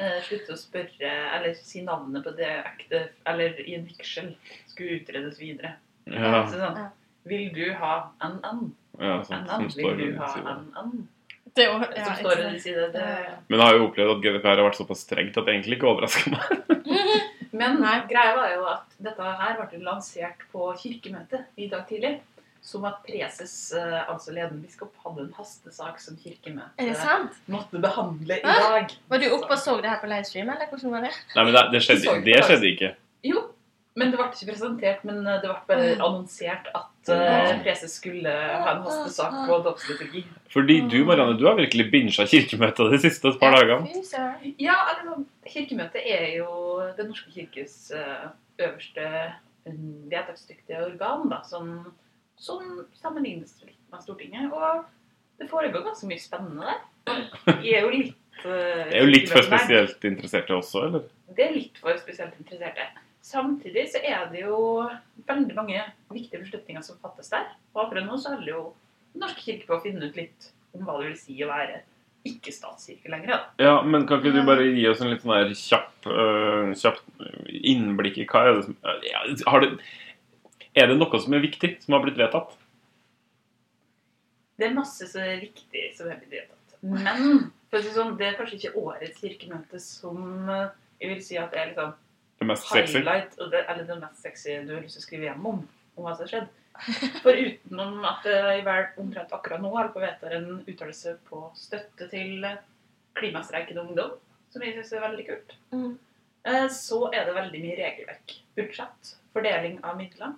uh, 0.00 0.20
slutte 0.26 0.52
å 0.52 0.58
spørre 0.58 1.12
eller 1.38 1.54
si 1.54 1.82
navnet 1.86 2.24
på 2.26 2.34
det 2.36 2.50
ekte 2.66 3.04
Eller 3.30 3.60
i 3.62 3.76
en 3.78 3.86
vigsel 3.86 4.34
skulle 4.66 4.98
utredes 5.00 5.38
videre. 5.40 5.76
Ja, 6.10 6.44
Så 6.50 6.58
sånn 6.58 6.82
Vil 7.30 7.52
du 7.54 7.72
ha 7.78 8.10
NN? 8.20 8.72
ja 9.00 9.22
sånn, 9.24 9.46
NN? 9.46 9.70
Vil 9.76 10.02
du 10.02 10.18
ha. 10.18 10.58
NN? 10.58 11.06
Det 11.54 11.68
var, 11.70 11.92
ja, 11.96 12.04
Som 12.04 12.14
står 12.16 12.36
ved 12.42 12.60
side. 12.62 12.88
Det... 12.92 12.98
Ja. 13.00 13.34
Men 13.48 13.60
jeg 13.60 13.66
har 13.68 13.76
jo 13.78 13.86
opplevd 13.86 14.12
at 14.16 14.22
GDPR 14.24 14.56
har 14.58 14.66
vært 14.66 14.78
såpass 14.80 15.04
strengt 15.06 15.36
at 15.38 15.46
det 15.46 15.54
egentlig 15.54 15.78
ikke 15.78 15.90
overrasker 15.92 16.34
meg. 16.34 16.80
Men 17.58 17.78
Nei. 17.78 17.98
greia 18.10 18.32
var 18.34 18.50
jo 18.50 18.64
at 18.66 18.96
dette 19.06 19.34
her 19.38 19.60
ble 19.60 19.82
lansert 19.86 20.42
på 20.50 20.72
kirkemøtet 20.80 21.44
i 21.54 21.68
dag 21.70 21.84
tidlig. 21.86 22.16
Som 22.64 22.86
at 22.88 23.02
preses, 23.04 23.52
eh, 23.76 23.98
altså 24.08 24.32
ledende 24.32 24.64
biskop, 24.64 24.94
hadde 25.04 25.26
en 25.26 25.32
hastesak 25.36 25.98
som 26.00 26.16
kirkemøtet 26.16 27.40
måtte 27.52 27.78
behandle 27.82 28.38
i 28.40 28.42
Hæ? 28.42 28.54
dag. 28.64 28.94
Var 29.12 29.20
du 29.20 29.26
oppe 29.36 29.52
og 29.52 29.60
så 29.60 29.76
det 29.84 29.92
her 29.92 30.00
på 30.00 30.08
livestream, 30.08 30.48
eller 30.48 30.70
hvordan 30.72 30.94
var 30.96 31.04
det? 31.04 31.10
Nei, 31.36 31.44
men 31.44 31.52
det, 31.58 31.64
det, 31.74 31.82
skjedde, 31.84 32.14
det 32.24 32.38
skjedde 32.48 32.70
ikke. 32.70 32.90
Men 33.94 34.10
det 34.10 34.18
ble 34.18 34.24
ikke 34.26 34.48
presentert, 34.48 35.02
men 35.06 35.20
eh, 35.22 35.36
det 35.42 35.50
ble 35.50 35.58
bare 35.68 35.90
annonsert 36.02 36.66
at 36.74 37.10
eh, 37.14 37.52
preses 37.62 37.92
skulle 38.00 38.30
ha 38.30 38.72
en 38.72 38.80
hastesak 38.82 39.36
på 39.46 39.58
dåpsliturgi. 39.68 40.24
Fordi 40.50 40.80
du 40.90 40.96
Marianne, 41.06 41.36
du 41.38 41.44
har 41.46 41.54
virkelig 41.60 41.86
binsja 41.92 42.26
kirkemøtet 42.26 42.90
de 42.90 42.98
siste 43.04 43.30
et 43.30 43.38
par 43.38 43.54
dagene. 43.54 44.02
Ja, 44.58 44.80
eller 44.90 45.12
sånn, 45.12 45.28
Kirkemøtet 45.44 46.06
er 46.08 46.26
jo 46.38 46.48
Den 46.96 47.12
norske 47.12 47.30
kirkes 47.34 47.92
eh, 47.94 48.26
øverste 48.64 49.06
vedtaksdyktige 50.10 50.82
organ, 50.88 51.28
da, 51.30 51.38
som, 51.46 51.70
som 52.40 52.82
sammenlignes 52.98 53.54
litt 53.62 53.78
med 53.94 54.02
Stortinget. 54.02 54.50
Og 54.50 54.82
det 55.38 55.48
foregår 55.52 55.86
ganske 55.86 56.10
mye 56.10 56.20
spennende 56.20 56.74
der. 57.06 57.24
Vi 57.62 57.76
er 57.78 57.86
jo 57.86 57.94
litt 57.94 58.42
Det 58.42 58.90
er 58.90 59.06
jo 59.06 59.14
litt 59.14 59.30
for 59.30 59.46
spesielt 59.46 60.04
interesserte 60.10 60.58
også, 60.58 60.88
eller? 60.88 61.08
Det 61.30 61.46
er 61.46 61.54
litt 61.54 61.78
for 61.78 61.94
spesielt 62.02 62.34
interesserte. 62.42 62.90
Samtidig 63.24 63.86
så 63.88 64.02
er 64.04 64.26
det 64.28 64.42
jo 64.44 64.58
veldig 65.24 65.54
mange 65.56 65.80
viktige 66.12 66.42
beslutninger 66.42 66.84
som 66.84 66.98
fattes 67.00 67.30
der. 67.32 67.46
Og 67.72 67.86
akkurat 67.86 68.04
nå 68.04 68.18
så 68.20 68.34
holder 68.34 68.50
jo 68.50 68.64
Norsk 69.16 69.38
kirke 69.46 69.68
på 69.68 69.76
å 69.76 69.82
finne 69.84 70.10
ut 70.10 70.16
litt 70.18 70.48
om 70.74 70.82
hva 70.84 70.98
det 70.98 71.12
vil 71.12 71.18
si 71.20 71.36
å 71.44 71.48
være 71.48 71.80
ikke-statskirke 72.28 73.12
lenger. 73.12 73.30
da. 73.30 73.64
Ja, 73.64 73.74
men 73.86 74.04
kan 74.08 74.20
ikke 74.20 74.34
du 74.34 74.42
bare 74.44 74.66
gi 74.66 74.84
oss 74.90 75.00
en 75.00 75.12
litt 75.12 75.22
sånn 75.22 75.36
der 75.36 75.54
kjapp, 75.56 76.08
uh, 76.08 76.72
kjapp 76.76 77.00
innblikk 77.72 78.20
i 78.20 78.28
hva 78.28 78.44
er 78.44 78.58
det 78.58 78.66
som 78.66 78.76
ja, 79.06 79.24
har 79.52 79.64
det, 79.64 79.70
Er 80.74 80.90
det 80.90 80.98
noe 80.98 81.20
som 81.22 81.36
er 81.36 81.44
viktig, 81.44 81.76
som 81.84 81.96
har 81.96 82.04
blitt 82.04 82.20
vedtatt? 82.20 82.56
Det 84.58 84.68
er 84.68 84.76
masse 84.76 85.06
som 85.10 85.24
er 85.24 85.40
viktig 85.42 85.88
som 85.96 86.10
er 86.10 86.20
blitt 86.20 86.34
vedtatt. 86.40 86.78
Men 86.84 87.52
for 87.70 87.80
å 87.80 87.82
si 87.82 87.88
det 87.88 87.96
sånn, 87.96 88.16
det 88.18 88.28
er 88.28 88.38
kanskje 88.38 88.58
ikke 88.60 88.80
årets 88.84 89.20
kirkemøte 89.20 89.80
som 89.80 90.50
eh, 90.50 90.72
jeg 91.00 91.12
vil 91.14 91.22
si 91.24 91.38
at 91.40 91.54
det 91.54 91.60
er 91.62 91.70
liksom 91.72 91.94
Det 92.44 92.50
mest 92.52 92.68
sexy? 92.70 92.98
highlight, 93.00 93.38
og 93.40 93.50
det, 93.54 93.64
eller 93.72 93.88
det 93.88 93.96
mest 94.02 94.22
sexy 94.22 94.58
du 94.68 94.74
har 94.76 94.84
lyst 94.84 94.98
til 94.98 95.02
å 95.02 95.06
skrive 95.08 95.28
hjem 95.30 95.46
om. 95.50 95.64
om 95.96 96.04
hva 96.04 96.14
som 96.16 96.24
har 96.26 96.30
skjedd. 96.34 96.48
For 97.22 97.38
utenom 97.38 98.00
at 98.08 98.24
det 98.26 98.38
i 98.58 98.62
vel 98.66 98.86
omtrent 98.98 99.30
akkurat 99.36 99.60
nå 99.62 99.68
holder 99.70 99.92
på 99.94 100.00
å 100.00 100.02
vedta 100.02 100.30
en 100.34 100.48
uttalelse 100.66 101.12
på 101.28 101.42
støtte 101.54 102.08
til 102.10 102.42
klimastreikende 103.14 103.84
ungdom, 103.84 104.16
som 104.50 104.62
jeg 104.64 104.74
syns 104.74 104.92
er 104.96 105.04
veldig 105.04 105.26
kult, 105.28 105.54
Mm. 105.72 105.98
eh, 106.44 106.66
så 106.68 106.98
er 107.14 107.24
det 107.26 107.34
veldig 107.36 107.60
mye 107.62 107.76
regelverk. 107.78 108.34
Budsjett, 108.56 109.14
fordeling 109.32 109.78
av 109.84 109.96
midler. 109.98 110.34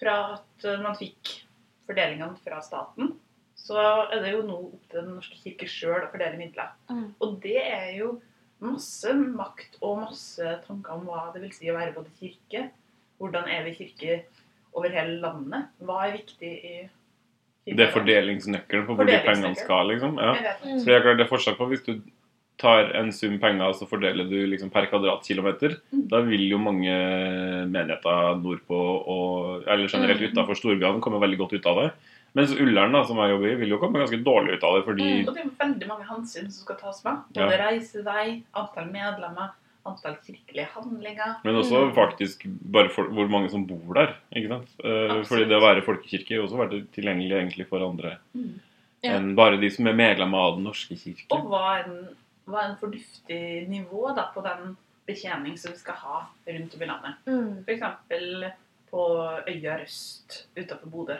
Fra 0.00 0.14
at 0.34 0.64
eh, 0.64 0.80
man 0.82 0.94
fikk 0.98 1.34
fordelingene 1.86 2.38
fra 2.44 2.60
staten, 2.62 3.18
så 3.56 3.78
er 4.12 4.20
det 4.22 4.32
jo 4.32 4.42
nå 4.42 4.56
opp 4.74 4.88
til 4.90 5.00
Den 5.02 5.14
norske 5.16 5.36
kirke 5.42 5.66
sjøl 5.70 6.04
å 6.06 6.10
fordele 6.12 6.36
midler. 6.38 6.70
Mm. 6.90 7.14
Og 7.20 7.40
det 7.42 7.56
er 7.62 7.90
jo 7.98 8.20
masse 8.64 9.12
makt 9.14 9.78
og 9.80 10.02
masse 10.02 10.56
tanker 10.66 10.96
om 10.96 11.06
hva 11.08 11.28
det 11.34 11.44
vil 11.44 11.54
si 11.54 11.70
å 11.70 11.76
være 11.76 11.94
både 11.96 12.12
kirke. 12.18 12.66
Hvordan 13.20 13.48
er 13.50 13.64
vi 13.68 13.76
kirke 13.78 14.18
over 14.74 14.92
hele 14.92 15.20
landet? 15.22 15.70
Hva 15.84 16.00
er 16.08 16.18
viktig 16.18 16.50
i 16.50 16.74
kirke? 16.82 17.78
Det 17.78 17.86
er 17.86 17.94
fordelingsnøkkelen 17.94 18.88
på 18.88 18.98
hvor 18.98 19.08
de 19.08 19.20
pengene 19.24 19.54
skal, 19.60 19.88
liksom. 19.92 20.18
Ja. 20.20 20.34
Jeg 20.34 20.48
vet 20.48 20.64
Mm. 20.64 20.78
For 20.80 20.90
det 20.90 20.96
er 20.96 21.06
klart 21.06 21.18
det 21.18 21.24
er 21.26 21.32
forskjell 21.32 21.58
på 21.60 21.70
hvis 21.70 21.86
du 21.86 21.94
tar 22.60 22.92
en 22.94 23.10
sum 23.12 23.38
penger 23.42 23.66
og 23.66 23.76
så 23.78 23.86
fordeler 23.90 24.28
du 24.30 24.36
liksom 24.46 24.70
per 24.70 24.86
kvadratkilometer. 24.90 25.78
Mm. 25.92 26.04
Da 26.10 26.20
vil 26.26 26.44
jo 26.48 26.58
mange 26.62 26.94
menigheter 27.70 28.38
nordpå 28.40 28.80
og 29.14 29.66
eller 29.66 29.88
generelt 29.88 30.20
utafor 30.22 30.32
utenfor 30.32 30.60
storbyene 30.60 31.02
komme 31.04 31.22
veldig 31.22 31.40
godt 31.42 31.56
ut 31.58 31.66
av 31.72 31.80
det. 31.82 31.88
Mens 32.34 32.50
Ullern, 32.58 32.92
da, 32.92 33.04
som 33.06 33.16
jeg 33.22 33.30
jobber 33.30 33.46
i, 33.52 33.54
vil 33.60 33.68
jo 33.70 33.78
komme 33.78 34.00
ganske 34.02 34.18
dårlig 34.26 34.56
ut 34.56 34.64
av 34.66 34.74
det. 34.78 34.84
Fordi 34.88 35.04
Mm. 35.22 35.28
Og 35.28 35.34
det 35.34 35.42
er 35.44 35.50
veldig 35.66 35.86
mange 35.88 36.06
hensyn 36.08 36.48
som 36.50 36.64
skal 36.64 36.76
tas 36.76 37.04
med. 37.04 37.20
Ja. 37.36 37.44
Både 37.46 37.58
reisevei, 37.60 38.42
antall 38.54 38.88
medlemmer, 38.90 39.52
antall 39.86 40.16
kirkelige 40.26 40.66
handlinger. 40.74 41.36
Men 41.44 41.54
også 41.60 41.84
Mm. 41.84 41.94
faktisk 41.94 42.42
bare 42.72 42.88
for, 42.88 43.04
hvor 43.04 43.28
mange 43.30 43.50
som 43.50 43.64
bor 43.66 43.94
der. 43.94 44.16
ikke 44.34 44.48
sant? 44.48 44.68
Eh, 44.82 45.22
fordi 45.22 45.44
det 45.48 45.56
å 45.56 45.62
være 45.62 45.82
folkekirke 45.86 46.40
også 46.42 46.56
vært 46.58 46.88
tilgjengelig 46.92 47.36
egentlig 47.38 47.68
for 47.68 47.78
andre 47.88 48.18
Ja. 48.34 49.12
enn 49.16 49.34
bare 49.36 49.56
de 49.60 49.70
som 49.70 49.86
er 49.86 49.92
medlemmer 49.92 50.38
av 50.38 50.54
Den 50.56 50.64
norske 50.64 50.96
kirke. 50.96 51.26
Og 51.30 51.44
hva 51.50 51.78
er, 51.78 51.84
en, 51.84 52.08
hva 52.48 52.64
er 52.64 52.70
en 52.70 52.76
fornuftig 52.76 53.68
nivå 53.68 54.14
da, 54.16 54.30
på 54.34 54.42
den 54.42 54.76
betjening 55.06 55.56
som 55.58 55.70
vi 55.72 55.78
skal 55.78 55.94
ha 55.94 56.26
rundt 56.48 56.74
om 56.74 56.82
i 56.82 56.86
landet? 56.86 57.14
Mm. 57.26 57.64
F.eks. 57.64 58.52
på 58.90 59.44
øya 59.46 59.78
Røst 59.80 60.46
utenfor 60.56 60.90
Bodø. 60.90 61.16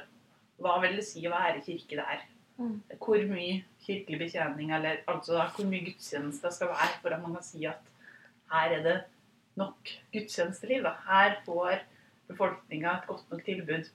Hva 0.63 0.77
vil 0.83 0.97
det 0.97 1.05
si 1.07 1.25
å 1.27 1.33
være 1.35 1.63
kirke 1.65 1.97
der? 1.99 2.21
Mm. 2.59 2.77
Hvor 3.03 3.19
mye 3.27 3.63
kirkelig 3.85 4.19
betjening, 4.21 4.71
eller 4.77 5.01
altså 5.11 5.35
da, 5.35 5.49
hvor 5.57 5.67
mye 5.67 5.83
gudstjeneste 5.89 6.53
skal 6.55 6.69
være 6.71 7.01
for 7.03 7.11
at 7.17 7.23
man 7.25 7.35
kan 7.35 7.43
si 7.43 7.65
at 7.67 7.83
her 8.53 8.77
er 8.79 8.83
det 8.87 8.97
nok 9.59 9.91
gudstjenesteliv? 10.15 10.83
da. 10.87 10.95
Her 11.09 11.37
får 11.47 11.81
befolkninga 12.31 12.95
et 13.01 13.07
godt 13.11 13.27
nok 13.33 13.43
tilbud. 13.45 13.91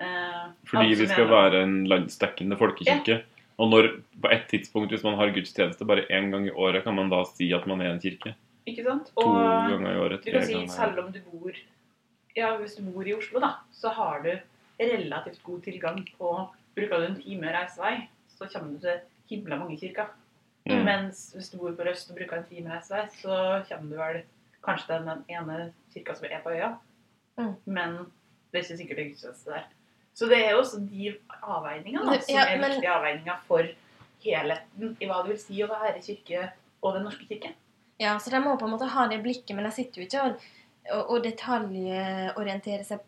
Eh, 0.00 0.44
Fordi 0.70 0.94
vi 0.94 1.06
skal 1.06 1.26
mener- 1.26 1.34
være 1.36 1.62
en 1.62 1.84
landsdekkende 1.88 2.56
folkekirke. 2.56 3.22
Og 3.58 3.68
når 3.68 3.88
på 4.22 4.30
et 4.32 4.46
tidspunkt, 4.48 4.88
hvis 4.90 5.02
man 5.04 5.18
har 5.18 5.28
gudstjeneste 5.34 5.84
bare 5.84 6.06
én 6.08 6.30
gang 6.30 6.46
i 6.46 6.50
året, 6.50 6.84
kan 6.84 6.94
man 6.94 7.10
da 7.10 7.24
si 7.24 7.52
at 7.52 7.66
man 7.66 7.80
er 7.82 7.90
en 7.92 8.00
kirke? 8.00 8.34
Ikke 8.66 8.84
sant? 8.86 9.10
To 9.18 9.26
Og 9.26 9.68
ganger 9.70 9.92
i 9.92 9.98
året? 9.98 10.24
du 10.24 10.30
kan 10.30 10.46
si 10.46 10.52
ganger? 10.54 10.68
selv 10.68 10.98
om 11.04 11.12
du 11.12 11.20
bor 11.20 11.52
Ja, 12.36 12.56
hvis 12.56 12.76
du 12.76 12.82
bor 12.92 13.02
i 13.04 13.12
Oslo, 13.12 13.40
da, 13.40 13.50
så 13.72 13.90
har 13.92 14.22
du 14.22 14.38
relativt 14.80 15.42
god 15.44 15.62
tilgang 15.66 16.02
på 16.16 16.32
Bruker 16.76 17.00
du 17.02 17.06
en 17.06 17.16
time 17.18 17.50
reisevei, 17.52 17.96
så 18.30 18.46
kommer 18.52 18.76
du 18.76 18.84
til 18.84 19.00
himla 19.30 19.56
mange 19.58 19.76
kirker. 19.80 20.12
Mm. 20.68 20.84
Mens 20.86 21.32
hvis 21.34 21.50
du 21.50 21.58
bor 21.58 21.74
på 21.76 21.84
Røst 21.86 22.12
og 22.12 22.16
bruker 22.16 22.38
en 22.38 22.46
time 22.46 22.70
reisevei, 22.70 23.08
så 23.18 23.62
kommer 23.68 23.90
du 23.90 23.98
vel 23.98 24.20
kanskje 24.64 24.86
til 24.92 25.08
den 25.08 25.24
ene 25.34 25.58
kirka 25.92 26.14
som 26.14 26.28
er 26.30 26.42
på 26.44 26.54
øya. 26.54 26.70
Mm. 27.40 27.54
Men 27.64 27.98
det 28.50 28.60
er 28.60 28.64
ikke 28.64 28.80
sikkert 28.82 29.00
det 29.00 29.04
er 29.04 29.10
gudstjeneste 29.10 29.50
der. 29.56 29.66
Så 30.14 30.26
det 30.30 30.38
er 30.44 30.50
jo 30.52 30.62
også 30.62 30.80
de 30.84 31.12
avveiningene 31.42 32.16
som 32.20 32.34
ja, 32.34 32.46
er 32.46 32.60
men- 32.60 32.74
viktige 32.74 32.94
avveininger 32.94 33.44
for 33.48 33.68
helheten 34.24 34.96
i 35.00 35.08
hva 35.08 35.22
det 35.22 35.32
vil 35.32 35.42
si 35.42 35.62
å 35.64 35.70
være 35.70 36.02
kirke 36.04 36.50
og 36.82 36.94
Den 36.94 37.04
norske 37.04 37.26
kirke. 37.28 37.52
Ja, 38.00 38.16
så 38.18 38.30
de 38.32 38.40
må 38.40 38.56
på 38.56 38.64
en 38.64 38.72
måte 38.72 38.88
ha 38.88 39.06
det 39.08 39.20
blikket, 39.22 39.54
men 39.56 39.64
de 39.64 39.70
sitter 39.76 40.00
jo 40.00 40.06
ikke 40.06 40.22
og, 40.24 40.44
og, 40.94 41.10
og 41.10 41.24
detaljorienterer 41.24 42.84
seg 42.88 43.02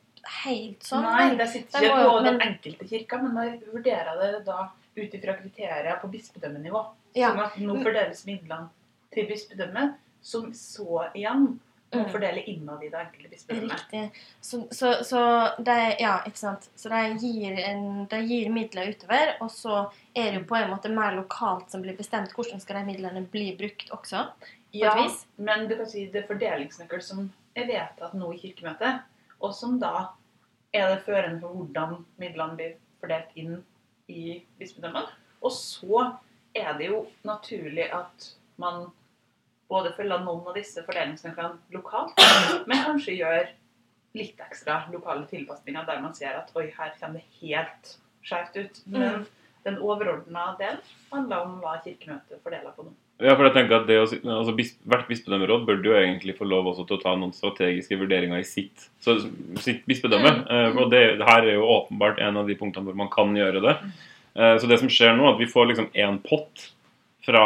helt 0.45 0.87
sånn. 0.87 1.03
Nei, 1.07 1.35
det 1.39 1.49
sitter 1.51 1.89
ikke 1.89 2.05
på 2.09 2.21
den 2.27 2.41
enkelte 2.41 2.89
kirka, 2.89 3.19
men 3.23 3.35
man 3.35 3.59
vurderer 3.73 4.21
det 4.21 4.45
da 4.47 4.69
ut 4.97 5.15
ifra 5.19 5.35
kriterier 5.39 5.99
på 6.03 6.11
bispedømmenivå. 6.13 6.85
Ja. 7.17 7.33
Sånn 7.33 7.45
at 7.45 7.59
nå 7.61 7.77
fordeles 7.83 8.25
midlene 8.29 8.69
til 9.13 9.29
bispedømmet, 9.29 9.99
som 10.23 10.53
så 10.57 11.07
igjen 11.15 11.59
må 11.93 12.07
Mm. 12.07 12.09
fordele 12.13 12.41
innad 12.49 12.83
i 12.85 12.89
det 12.89 12.99
enkelte 12.99 13.29
bispedømmet. 13.29 13.73
Riktig. 13.73 14.11
Så, 14.41 14.63
så, 14.71 15.05
så 15.05 15.21
de, 15.59 15.75
ja, 16.01 16.23
gir, 17.21 17.59
gir 18.29 18.49
midler 18.51 18.89
utover, 18.95 19.35
og 19.45 19.51
så 19.53 19.91
er 20.17 20.31
det 20.31 20.41
jo 20.41 20.47
på 20.49 20.57
en 20.57 20.71
måte 20.71 20.89
mer 20.89 21.13
lokalt 21.19 21.71
som 21.71 21.83
blir 21.85 21.97
bestemt 21.97 22.33
hvordan 22.33 22.61
skal 22.61 22.81
de 22.81 22.87
midlene 22.95 23.27
bli 23.29 23.51
brukt 23.59 23.93
også. 23.93 24.25
Ja, 24.73 24.95
men 25.37 25.69
du 25.69 25.77
kan 25.77 25.87
si 25.87 26.07
det 26.09 26.23
er 26.23 26.29
fordelingsnøkkel 26.31 27.03
som 27.05 27.27
er 27.55 27.69
vedtatt 27.69 28.15
nå 28.17 28.33
i 28.33 28.41
Kirkemøtet, 28.41 29.03
og 29.43 29.55
som 29.57 29.79
da 29.83 30.13
er 30.73 30.89
det 30.89 31.03
førende 31.05 31.43
for 31.43 31.59
hvordan 31.59 31.99
midlene 32.21 32.57
blir 32.59 32.77
fordelt 33.03 33.35
inn 33.37 33.59
i 34.09 34.39
bispedømmene. 34.59 35.11
Og 35.43 35.53
så 35.53 36.05
er 36.55 36.77
det 36.79 36.89
jo 36.93 37.05
naturlig 37.27 37.89
at 37.93 38.29
man 38.61 38.87
både 39.73 39.93
følger 39.97 40.23
noen 40.23 40.47
av 40.49 40.57
disse 40.57 40.85
fordelingsnøklene 40.87 41.75
lokalt, 41.75 42.19
men 42.69 42.85
kanskje 42.87 43.19
gjør 43.19 43.53
litt 44.17 44.41
ekstra 44.45 44.83
lokale 44.93 45.27
tilpasninger 45.31 45.87
der 45.89 46.03
man 46.05 46.15
ser 46.17 46.37
at 46.37 46.51
oi, 46.57 46.69
her 46.77 46.93
kommer 47.01 47.21
det 47.21 47.41
helt 47.41 47.95
skjevt 48.23 48.59
ut. 48.61 48.83
Men 48.93 49.25
den 49.65 49.79
overordna 49.81 50.53
delen 50.61 50.83
handler 51.13 51.47
om 51.47 51.57
hva 51.63 51.79
Kirkemøtet 51.85 52.43
fordeler 52.45 52.75
på 52.77 52.87
nå. 52.87 52.93
Ja, 53.23 53.35
for 53.37 53.47
jeg 53.47 53.55
tenker 53.55 53.77
at 53.77 53.85
det 53.87 53.99
å, 54.01 54.07
altså, 54.09 54.55
Hvert 54.89 55.11
bispedømmeråd 55.11 55.67
burde 55.69 55.91
jo 55.91 55.95
egentlig 55.99 56.35
få 56.39 56.47
lov 56.49 56.71
også 56.73 56.87
til 56.89 56.97
å 56.97 57.03
ta 57.03 57.13
noen 57.19 57.35
strategiske 57.37 57.99
vurderinger 58.01 58.41
i 58.41 58.47
sitt, 58.47 58.89
så, 59.05 59.19
sitt 59.63 59.85
bispedømme. 59.87 60.33
Eh, 60.51 60.79
og 60.81 60.91
det, 60.91 61.03
det 61.21 61.29
her 61.29 61.47
er 61.47 61.59
jo 61.59 61.69
åpenbart 61.77 62.23
en 62.25 62.41
av 62.41 62.51
de 62.51 62.57
punktene 62.59 62.89
hvor 62.89 62.99
man 62.99 63.11
kan 63.13 63.35
gjøre 63.37 63.63
det. 63.63 63.77
Eh, 64.35 64.57
så 64.59 64.71
det 64.71 64.81
som 64.83 64.91
skjer 64.91 65.15
nå, 65.19 65.29
at 65.31 65.43
vi 65.43 65.51
får 65.51 65.71
liksom 65.71 65.91
én 65.95 66.19
pott 66.25 66.71
fra, 67.23 67.45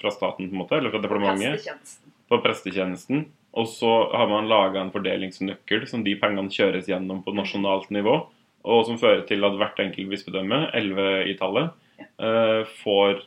fra 0.00 0.14
staten, 0.14 0.48
på 0.48 0.56
en 0.56 0.62
måte, 0.64 0.78
eller 0.80 0.94
fra 0.94 1.02
departementet, 1.04 1.60
Prestetjenesten. 1.60 2.14
på 2.28 2.40
prestetjenesten. 2.42 3.26
Og 3.58 3.70
så 3.70 3.92
har 4.12 4.28
man 4.30 4.50
laga 4.50 4.82
en 4.82 4.92
fordelingsnøkkel 4.94 5.86
som 5.90 6.02
de 6.06 6.16
pengene 6.20 6.52
kjøres 6.52 6.90
gjennom 6.90 7.22
på 7.24 7.34
nasjonalt 7.36 7.88
nivå. 7.94 8.20
Og 8.68 8.84
som 8.88 8.98
fører 9.00 9.22
til 9.28 9.46
at 9.46 9.56
hvert 9.56 9.78
enkelt 9.82 10.10
bispedømme, 10.12 10.66
11 10.76 11.30
i 11.30 11.36
tallet, 11.38 11.70
eh, 12.02 12.66
får 12.82 13.22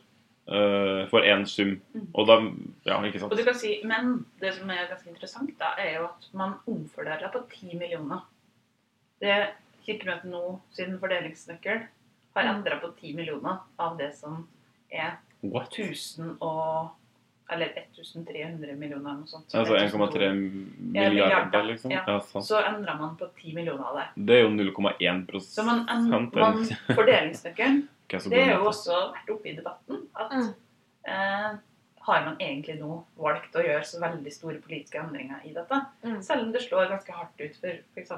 eh, 0.48 1.08
for 1.10 1.22
én 1.22 1.46
sum. 1.48 1.82
Mm. 1.94 2.08
Og 2.14 2.28
da 2.28 2.40
Ja, 2.86 3.02
ikke 3.04 3.20
sant? 3.20 3.32
Og 3.32 3.38
du 3.38 3.44
kan 3.44 3.54
si, 3.56 3.82
Men 3.86 4.26
det 4.40 4.54
som 4.56 4.70
er 4.70 4.88
ganske 4.90 5.08
interessant, 5.10 5.52
da, 5.60 5.74
er 5.78 6.00
jo 6.00 6.06
at 6.06 6.30
man 6.34 6.56
omfordeler 6.68 7.32
på 7.32 7.44
10 7.50 7.78
millioner. 7.78 8.22
Det 9.22 9.50
Kirkemøtet 9.86 10.30
nå 10.30 10.60
sin 10.72 10.98
fordelingsnøkkel 11.00 11.84
har 12.36 12.44
Mm. 12.44 12.56
endra 12.56 12.80
på 12.82 12.94
10 13.02 13.14
millioner 13.16 13.60
av 13.80 13.98
det 13.98 14.14
som 14.16 14.48
er 14.92 15.18
What? 15.44 15.72
1000 15.74 16.38
og 16.42 16.92
Eller 17.52 17.68
1300 17.76 18.78
millioner 18.80 19.10
eller 19.10 19.20
noe 19.20 19.28
sånt. 19.28 19.50
Så 19.52 19.60
Altså 19.60 19.76
1,3 19.76 20.30
1200. 20.32 20.72
Milliarder, 20.94 21.64
liksom? 21.64 21.92
Ja. 21.92 22.04
Ja. 22.08 22.20
Så 22.20 22.62
endra 22.64 22.98
man 22.98 23.18
på 23.18 23.28
10 23.36 23.54
millioner 23.54 23.84
av 23.84 23.98
det. 23.98 24.26
Det 24.26 24.36
er 24.38 24.42
jo 24.44 24.50
0,1 24.50 25.42
Så 25.42 25.66
man, 25.66 25.86
en, 25.90 26.10
man? 26.34 26.64
Fordelingsnøkkelen 26.96 27.90
Det 28.20 28.40
er 28.42 28.54
god 28.58 28.64
jo 28.64 28.70
også 28.70 29.14
vært 29.14 29.30
oppe 29.36 29.46
i 29.50 29.56
debatten 29.56 30.08
at 30.16 30.32
Mm. 30.32 30.54
eh, 31.08 31.58
har 32.02 32.26
man 32.26 32.38
egentlig 32.40 32.80
nå 32.80 33.04
valgt 33.18 33.54
å 33.56 33.62
gjøre 33.64 33.84
så 33.86 34.00
veldig 34.02 34.32
store 34.34 34.60
politiske 34.62 34.98
endringer 35.00 35.40
i 35.46 35.54
dette? 35.54 35.86
Mm. 36.04 36.22
Selv 36.24 36.42
om 36.44 36.52
det 36.52 36.62
slår 36.62 36.90
ganske 36.90 37.12
hardt 37.14 37.40
ut 37.40 37.56
for 37.56 37.70
f.eks. 37.96 38.12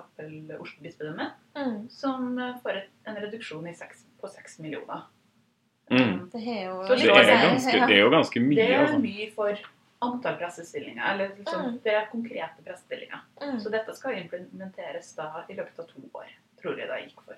Oslo 0.60 0.82
bispedømme, 0.84 1.32
Mm. 1.56 1.90
som 1.90 2.40
eh, 2.40 2.54
får 2.64 2.78
et, 2.78 2.90
en 3.08 3.16
reduksjon 3.16 3.68
i 3.68 3.74
seks, 3.74 4.06
på 4.22 4.28
6 4.30 4.60
millioner. 4.60 5.04
Mm. 5.92 6.30
Det 6.32 6.42
er 6.48 6.66
jo 6.70 6.82
Det 6.88 6.98
det 6.98 7.10
er, 7.10 7.50
ganske, 7.52 7.72
det 7.88 7.96
er 7.96 8.00
jo 8.00 8.10
ganske 8.10 8.40
Det 8.56 8.70
er 8.72 8.86
altså. 8.86 9.00
mye 9.02 9.32
for 9.36 9.58
antall 10.02 10.38
pressestillinger. 10.38 11.04
Eller 11.14 11.28
liksom, 11.36 11.62
Mm. 11.66 11.80
det 11.84 11.94
er 11.94 12.06
konkrete 12.12 12.64
pressestillinger. 12.66 13.20
Mm. 13.42 13.60
Så 13.60 13.70
dette 13.72 13.94
skal 13.96 14.14
implementeres 14.14 15.14
da 15.16 15.44
i 15.50 15.54
løpet 15.54 15.80
av 15.80 15.88
to 15.88 16.02
år, 16.16 16.28
tror 16.62 16.78
jeg 16.78 16.88
det 16.88 17.10
gikk 17.10 17.22
for. 17.26 17.36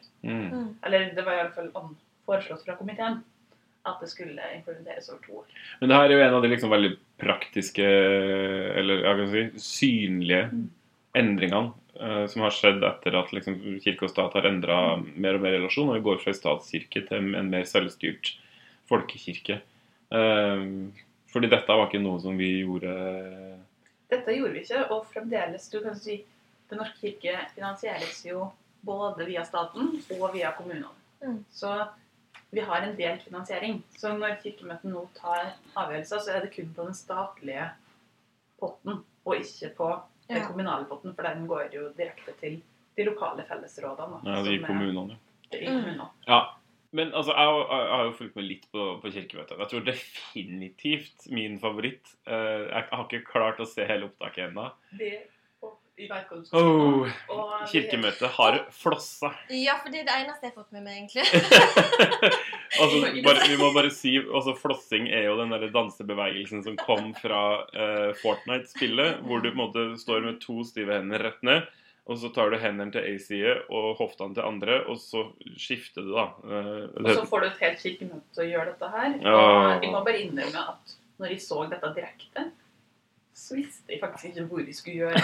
Eller 0.83 1.13
det 1.15 1.25
var 1.25 1.33
iallfall 1.33 1.71
foreslått 2.25 2.65
fra 2.65 2.75
komiteen 2.79 3.21
at 3.85 4.01
det 4.01 4.09
skulle 4.09 4.41
implementeres 4.55 5.09
over 5.11 5.21
to 5.25 5.39
år. 5.41 5.49
Men 5.79 5.91
det 5.91 5.97
her 5.99 6.09
er 6.09 6.15
jo 6.15 6.25
en 6.25 6.35
av 6.37 6.41
de 6.41 6.49
liksom 6.49 6.73
veldig 6.73 6.91
praktiske, 7.21 7.85
eller 7.85 9.03
jeg 9.05 9.19
kan 9.19 9.31
si, 9.31 9.43
synlige 9.61 10.41
Mm. 10.51 10.69
endringene 11.13 11.73
eh, 12.01 12.25
som 12.27 12.41
har 12.41 12.51
skjedd 12.51 12.83
etter 12.83 13.15
at 13.15 13.31
liksom, 13.31 13.59
kirke 13.83 14.07
og 14.07 14.11
stat 14.11 14.33
har 14.33 14.47
endra 14.49 14.97
mer 14.97 15.37
og 15.37 15.45
mer 15.45 15.55
relasjon, 15.55 15.89
og 15.89 15.99
vi 15.99 16.05
går 16.07 16.17
fra 16.23 16.33
en 16.33 16.39
statskirke 16.39 17.05
til 17.07 17.35
en 17.37 17.49
mer 17.49 17.63
selvstyrt 17.69 18.33
folkekirke. 18.89 19.61
Eh, 20.11 20.65
fordi 21.31 21.51
dette 21.51 21.77
var 21.77 21.87
ikke 21.87 22.03
noe 22.03 22.19
som 22.23 22.37
vi 22.37 22.61
gjorde 22.63 22.91
Dette 24.09 24.33
gjorde 24.33 24.53
vi 24.53 24.61
ikke, 24.61 24.83
og 24.93 25.05
fremdeles 25.09 25.69
du 25.69 25.81
kan 25.83 25.95
si, 25.97 26.23
Den 26.69 26.79
norske 26.81 26.97
kirke 26.97 27.37
finansieres 27.53 28.23
jo 28.25 28.47
både 28.81 29.25
via 29.27 29.43
staten 29.45 29.91
og 30.17 30.33
via 30.33 30.49
kommunene. 30.57 30.89
Mm. 31.21 31.43
Så 31.53 31.69
vi 32.55 32.63
har 32.63 32.81
en 32.85 32.95
delt 32.97 33.23
finansiering. 33.27 33.81
Så 33.99 34.13
når 34.17 34.37
Kirkemøtet 34.41 34.87
nå 34.93 35.05
tar 35.17 35.53
avgjørelser, 35.75 36.21
så 36.23 36.35
er 36.37 36.45
det 36.45 36.53
kun 36.55 36.71
på 36.77 36.85
den 36.87 36.95
statlige 36.97 37.69
potten, 38.61 39.01
og 39.25 39.35
ikke 39.35 39.73
på 39.77 39.89
den 40.29 40.37
Ja. 40.41 40.47
kommunale 40.47 40.85
potten, 40.89 41.13
for 41.15 41.23
den 41.27 41.47
går 41.47 41.69
jo 41.75 41.89
direkte 41.97 42.33
til 42.39 42.61
de 42.97 43.03
lokale 43.03 43.43
fellesrådene. 43.45 44.21
da, 44.23 44.31
ja, 44.37 44.43
de 44.43 44.55
som 44.55 44.63
er- 44.63 44.67
kommunene. 44.67 45.17
Mm. 45.51 45.65
kommunene. 45.67 46.09
Ja. 46.27 46.39
Men 46.95 47.11
altså, 47.13 47.33
jeg, 47.35 47.45
har- 47.45 47.81
jeg 47.83 47.95
har 47.97 48.03
jo 48.05 48.11
fulgt 48.11 48.35
med 48.35 48.45
litt 48.47 48.65
på, 48.71 49.01
på 49.01 49.11
Kirkemøtet. 49.11 49.57
Jeg 49.59 49.67
tror 49.67 49.83
definitivt 49.85 51.27
min 51.31 51.59
favoritt. 51.59 52.15
Eh, 52.25 52.69
jeg 52.71 52.83
har 52.91 53.03
ikke 53.09 53.25
klart 53.25 53.59
å 53.59 53.67
se 53.67 53.85
hele 53.85 54.05
opptaket 54.09 54.49
ennå. 54.51 54.69
Det 55.95 56.09
vet 56.11 56.25
hva 56.27 56.37
du 56.41 56.43
skal. 56.43 56.59
Oh, 56.59 57.11
Og 57.31 57.51
Kirkemøtet 57.71 58.33
har 58.35 58.57
flossa. 58.75 59.29
Ja, 59.55 59.77
for 59.79 59.93
det 59.93 60.01
er 60.01 60.09
det 60.09 60.17
eneste 60.25 60.49
jeg 60.49 60.51
har 60.51 60.57
fått 60.57 60.75
med 60.75 60.83
meg, 60.83 60.97
egentlig. 60.99 61.23
altså, 62.81 62.99
bare, 63.27 63.45
vi 63.47 63.59
må 63.61 63.69
bare 63.77 63.91
si 63.95 64.17
altså, 64.19 64.57
Flossing 64.59 65.07
er 65.07 65.29
jo 65.29 65.37
den 65.39 65.55
der 65.55 65.63
dansebevegelsen 65.71 66.65
som 66.67 66.75
kom 66.81 67.13
fra 67.15 67.45
uh, 67.71 68.11
Fortnite-spillet, 68.19 69.21
hvor 69.23 69.39
du 69.39 69.47
på 69.47 69.55
en 69.55 69.61
måte 69.61 69.85
står 70.01 70.27
med 70.27 70.41
to 70.43 70.65
stive 70.67 70.97
hender 70.97 71.23
rett 71.29 71.39
ned. 71.47 71.71
Og 72.11 72.19
så 72.21 72.29
tar 72.35 72.51
du 72.51 72.59
hendene 72.61 72.91
til 72.93 73.07
én 73.13 73.21
side 73.23 73.55
og 73.73 73.95
hoftene 73.97 74.35
til 74.35 74.45
andre, 74.45 74.81
og 74.91 74.99
så 75.01 75.23
skifter 75.57 76.03
du, 76.05 76.11
da. 76.13 76.27
Uh, 76.43 76.91
Og 77.05 77.09
så 77.21 77.25
får 77.31 77.39
du 77.39 77.47
et 77.53 77.63
helt 77.63 77.81
kirkemøte 77.87 78.35
til 78.35 78.43
å 78.43 78.51
gjøre 78.51 78.75
dette 78.75 78.91
her. 78.99 79.15
Ja. 79.23 79.39
Og 79.39 79.87
jeg 79.87 79.95
må 79.95 80.03
bare 80.03 80.21
innrømme 80.27 80.67
at 80.75 80.99
når 81.23 81.31
jeg 81.31 81.41
så 81.47 81.63
dette 81.71 81.95
direkte, 81.95 82.49
så 83.35 83.55
visste 83.57 83.91
jeg 83.91 83.99
faktisk 83.99 84.29
ikke 84.29 84.43
hvor 84.47 84.61
jeg 84.63 84.75
skulle 84.77 84.95
gjøre 85.01 85.19
det. 85.19 85.23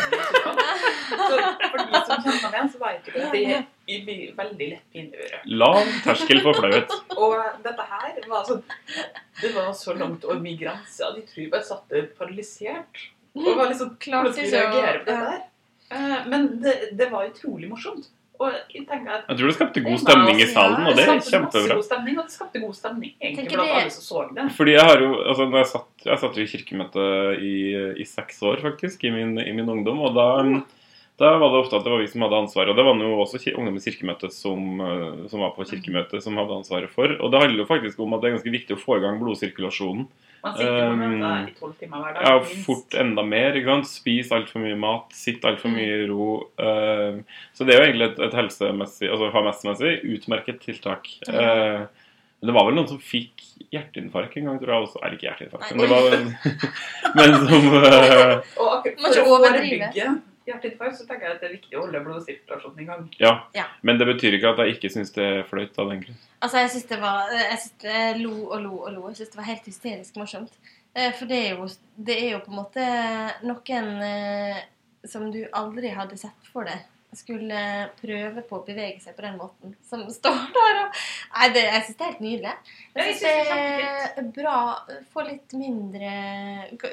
Så 1.11 1.37
for 1.71 1.77
de 1.79 2.01
som 2.07 2.23
kjenner 2.25 2.41
meg 2.43 2.55
igjen, 2.57 2.71
så 2.73 2.81
vet 2.81 3.05
du 3.05 3.11
at 3.21 3.31
det 3.35 3.43
jeg 3.91 4.01
blir 4.07 4.33
veldig 4.37 4.67
lett 4.73 4.85
pinøret. 4.93 5.45
Lav 5.61 5.79
terskel 6.05 6.41
for 6.43 6.59
flauhet. 6.59 6.91
Og 7.15 7.37
dette 7.65 7.85
her 7.93 8.19
var 8.31 8.43
sånn 8.47 8.61
Det 9.41 9.53
var 9.55 9.71
så 9.79 9.95
langt 9.97 10.25
over 10.27 10.39
min 10.43 10.59
grense 10.59 11.03
at 11.07 11.15
jeg 11.21 11.25
tror 11.31 11.41
jeg 11.45 11.51
bare 11.55 11.67
satt 11.71 11.87
der 11.95 12.09
paralysert. 12.19 13.05
Og 13.35 13.47
var 13.57 13.71
liksom 13.71 13.95
klar 14.03 14.27
jeg 14.27 14.51
å- 14.51 14.55
reagere 14.57 14.99
på 14.99 15.05
dette 15.07 15.31
her? 15.31 15.41
Eh, 15.91 16.27
Men 16.31 16.49
det, 16.63 16.75
det 16.99 17.09
var 17.11 17.25
utrolig 17.31 17.69
morsomt. 17.71 18.11
Og 18.41 18.49
jeg 18.73 18.85
at 18.89 19.27
Jeg 19.29 19.37
tror 19.37 19.51
det 19.51 19.55
skapte 19.55 19.83
god 19.85 19.99
stemning 20.01 20.39
i 20.41 20.47
salen, 20.49 20.85
og 20.89 20.95
det 20.97 21.03
er 21.05 21.19
kjempebra. 21.27 21.75
god 21.77 21.85
stemning, 21.85 22.17
og 22.17 22.25
det 22.25 22.33
skapte 22.33 22.61
god 22.63 22.73
stemning 22.73 23.11
egentlig 23.21 23.47
blant 23.51 23.73
alle 23.77 23.93
som 23.93 24.05
så 24.07 24.23
det. 24.33 24.45
Fordi 24.57 24.75
jeg 24.75 24.85
har 24.89 25.03
jo 25.05 25.09
altså 25.21 25.47
jeg 25.57 25.69
satt, 25.73 25.89
jeg 26.07 26.21
satt 26.23 26.39
jo 26.39 26.45
i 26.45 26.51
kirkemøte 26.55 27.07
i, 27.37 27.55
i 28.01 28.07
seks 28.09 28.41
år, 28.41 28.63
faktisk, 28.65 29.05
i 29.05 29.13
min, 29.13 29.37
i 29.43 29.53
min 29.53 29.69
ungdom. 29.69 30.01
Og 30.07 30.17
da, 30.17 30.27
da 31.21 31.35
var 31.37 31.53
det 31.53 31.61
ofte 31.61 31.77
at 31.77 31.85
det 31.85 31.91
var 31.93 32.01
vi 32.01 32.09
som 32.09 32.23
hadde 32.25 32.39
ansvaret. 32.43 32.71
Og 32.73 32.77
det 32.77 32.85
var 32.87 32.97
det 32.97 33.05
jo 33.07 33.21
også 33.21 33.39
Ungdommens 33.53 33.85
kirkemøte 33.87 34.31
som, 34.33 34.81
eh, 34.81 35.21
som 35.31 35.43
var 35.43 35.53
på 35.55 35.67
kirkemøtet, 35.69 36.23
som 36.23 36.37
hadde 36.39 36.57
ansvaret 36.57 36.91
for. 36.91 37.13
Og 37.21 37.31
det 37.31 37.41
handler 37.43 37.63
jo 37.63 37.69
faktisk 37.69 38.01
om 38.01 38.15
at 38.17 38.23
det 38.23 38.29
er 38.31 38.35
ganske 38.39 38.53
viktig 38.57 38.77
å 38.77 38.81
få 38.81 38.97
i 38.97 39.05
gang 39.05 39.21
blodsirkulasjonen. 39.21 40.07
Man 40.41 40.55
sitter 40.57 40.73
på 40.73 40.85
Um, 40.89 41.01
møter 41.21 41.51
i 41.51 41.53
tolv 41.59 41.73
timer 41.77 42.01
hver 42.01 42.15
dag. 42.15 42.23
Ja, 42.25 42.37
minst. 42.41 42.65
fort 42.65 42.95
enda 42.97 43.23
mer. 43.23 43.53
ikke 43.53 43.69
sant? 43.69 43.89
Spis 43.91 44.31
altfor 44.33 44.63
mye 44.63 44.79
mat, 44.81 45.13
sitt 45.13 45.45
altfor 45.45 45.69
mye 45.69 45.99
i 46.01 46.07
ro. 46.09 46.29
eh, 46.57 47.21
så 47.53 47.67
det 47.67 47.75
er 47.75 47.83
jo 47.83 47.89
egentlig 47.91 48.07
et, 48.09 48.23
et 48.25 48.37
helsemessig, 48.41 49.11
altså 49.11 49.29
HMS-messig 49.35 49.93
utmerket 50.15 50.63
tiltak. 50.65 51.05
Eh, 51.29 51.85
men 52.41 52.49
det 52.49 52.57
var 52.57 52.65
vel 52.65 52.73
noen 52.73 52.89
som 52.89 52.97
fikk 52.97 53.43
hjerteinfarkt 53.69 54.39
en 54.39 54.49
gang, 54.49 54.57
tror 54.57 54.73
jeg 54.73 54.87
også. 54.87 55.01
Eller 55.03 55.19
ikke 55.19 55.29
hjerteinfarkt, 55.29 55.75
men 55.75 55.85
det 55.85 55.91
var 55.93 56.01
Men 57.19 57.35
som 57.45 57.67
uh, 57.69 58.41
Og 58.63 58.67
akkurat 58.79 58.97
for 58.97 59.21
å 59.21 59.25
overdrive. 59.37 59.61
forebygge 59.61 60.09
hjerteinfarkt, 60.49 60.97
så 60.97 61.07
tenker 61.07 61.27
jeg 61.27 61.35
at 61.35 61.41
det 61.43 61.47
er 61.49 61.55
viktig 61.55 61.77
å 61.77 61.85
holde 61.85 62.01
blodsirkulasjonen 62.05 62.83
i 62.83 62.87
gang. 62.89 63.07
Ja. 63.21 63.33
Ja. 63.57 63.65
Men 63.87 64.01
det 64.01 64.07
betyr 64.09 64.37
ikke 64.37 64.53
at 64.55 64.61
jeg 64.63 64.77
ikke 64.77 64.93
syns 64.93 65.13
det 65.15 65.25
er 65.27 65.47
flaut 65.49 65.81
av 65.81 65.91
den 65.93 66.03
grunn. 66.05 66.21
Altså, 66.41 66.63
jeg 66.63 66.73
syns 66.75 66.87
det 66.89 67.01
var 67.01 67.33
Jeg 67.35 67.57
synes 67.63 67.81
det 67.85 68.05
lo 68.21 68.35
og 68.47 68.61
lo 68.63 68.75
og 68.79 68.93
lo. 68.95 69.07
Jeg 69.09 69.21
syns 69.21 69.33
det 69.33 69.41
var 69.41 69.49
helt 69.51 69.67
hysterisk 69.71 70.21
morsomt. 70.21 70.55
Eh, 70.93 71.11
For 71.17 71.29
det 71.29 71.41
er 71.47 71.59
jo, 71.59 71.67
det 71.95 72.17
er 72.17 72.31
jo 72.35 72.45
på 72.45 72.53
en 72.53 72.61
måte 72.61 72.87
noen 73.47 73.91
eh, 74.07 74.63
som 75.07 75.29
du 75.33 75.43
aldri 75.57 75.93
hadde 75.95 76.19
sett 76.19 76.51
for 76.53 76.67
deg 76.69 76.87
skulle 77.15 77.61
prøve 77.99 78.43
på 78.47 78.59
å 78.59 78.63
bevege 78.63 79.01
seg 79.03 79.15
på 79.17 79.25
den 79.25 79.37
måten. 79.39 79.73
Som 79.87 80.05
står 80.11 80.37
der 80.55 80.77
og 80.85 80.99
Nei, 81.31 81.47
det, 81.55 81.63
jeg 81.67 81.85
syns 81.85 81.97
det 81.97 82.05
er 82.05 82.11
helt 82.11 82.23
nydelig. 82.23 82.53
Jeg 82.95 83.07
syns 83.07 83.21
synes 83.21 83.49
det 83.49 84.23
er 84.23 84.29
bra 84.37 84.57
bra 84.61 84.99
Få 85.11 85.25
litt 85.27 85.55
mindre 85.57 86.13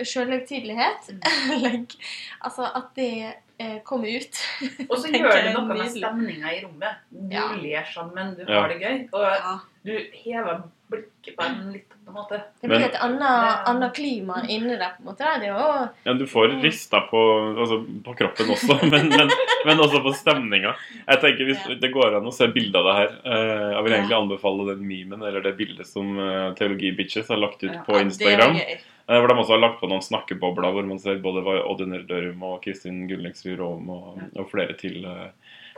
sjølhøytidelighet. 0.06 1.12
Mm. 1.14 1.86
altså 2.46 2.66
at 2.66 2.90
det 2.98 3.12
eh, 3.58 3.78
komme 3.84 4.08
ut. 4.16 4.40
Og 4.88 4.96
så 4.98 5.10
gjør 5.12 5.32
det 5.42 5.54
noe 5.54 5.66
med 5.74 5.90
stemninga 5.90 6.52
i 6.56 6.64
rommet. 6.64 7.04
Du 7.10 7.34
Ja. 7.36 7.48
ler 7.58 7.84
sammen, 7.94 8.34
du 8.36 8.44
Ja. 8.46 8.60
har 8.62 8.68
det 8.68 8.80
gøy. 8.80 9.08
Og 9.12 9.22
Ja. 9.22 9.58
du 9.84 9.92
hever 10.24 10.62
blikket 10.90 11.36
på 11.36 11.44
en 11.44 11.72
litt 11.72 11.90
annen 11.92 12.14
måte. 12.16 12.38
Det 12.62 12.68
blir 12.70 12.78
Men- 12.80 12.88
et 12.88 12.94
annet, 13.04 13.68
annet 13.68 13.92
klima 13.94 14.42
inni 14.48 14.76
der. 14.78 14.94
på 14.96 15.00
en 15.00 15.06
måte. 15.10 15.18
Det 15.40 15.48
er 15.48 15.52
jo 15.52 15.88
Ja, 16.06 16.12
du 16.14 16.24
får 16.26 16.62
rista 16.62 17.00
på, 17.10 17.20
altså, 17.58 17.84
på 18.04 18.14
kroppen 18.16 18.46
også, 18.48 18.78
men, 18.90 19.08
men, 19.10 19.28
men 19.66 19.78
også 19.78 20.00
på 20.02 20.14
stemninga. 20.14 20.74
Jeg 21.06 21.20
tenker 21.20 21.44
Hvis 21.44 21.68
Ja. 21.68 21.74
det 21.74 21.92
går 21.92 22.16
an 22.16 22.24
å 22.24 22.32
se 22.32 22.46
bilde 22.48 22.74
av 22.76 22.84
det 22.84 22.94
her 22.96 23.08
eh, 23.32 23.74
Jeg 23.74 23.82
vil 23.84 23.92
Ja. 23.92 23.98
egentlig 23.98 24.16
anbefale 24.22 24.66
den 24.76 24.86
memen 24.88 25.22
eller 25.22 25.40
det 25.42 25.56
bildet 25.58 25.86
som 25.86 26.18
eh, 26.18 26.54
Teologi 26.54 26.92
Bitches 26.96 27.28
har 27.28 27.36
lagt 27.36 27.62
ut 27.62 27.72
Ja, 27.72 27.82
på 27.84 27.92
Ja, 27.96 28.00
Instagram. 28.06 28.54
Det 28.54 28.62
er 28.62 28.76
gøy. 28.76 28.80
Eh, 29.08 29.18
Hvor 29.18 29.28
de 29.28 29.34
også 29.40 29.54
har 29.56 29.62
lagt 29.62 29.80
på 29.80 29.88
noen 29.88 30.02
snakkebobler 30.04 30.74
hvor 30.74 30.84
man 30.86 30.98
ser 31.00 31.18
både 31.24 31.40
Oddiner 31.64 32.02
Dørum 32.08 32.42
og 32.44 32.58
Kristin 32.62 33.06
Gullneksrud 33.08 33.58
Rom 33.58 33.88
og, 33.94 34.18
og 34.36 34.50
flere 34.50 34.76
til. 34.76 35.06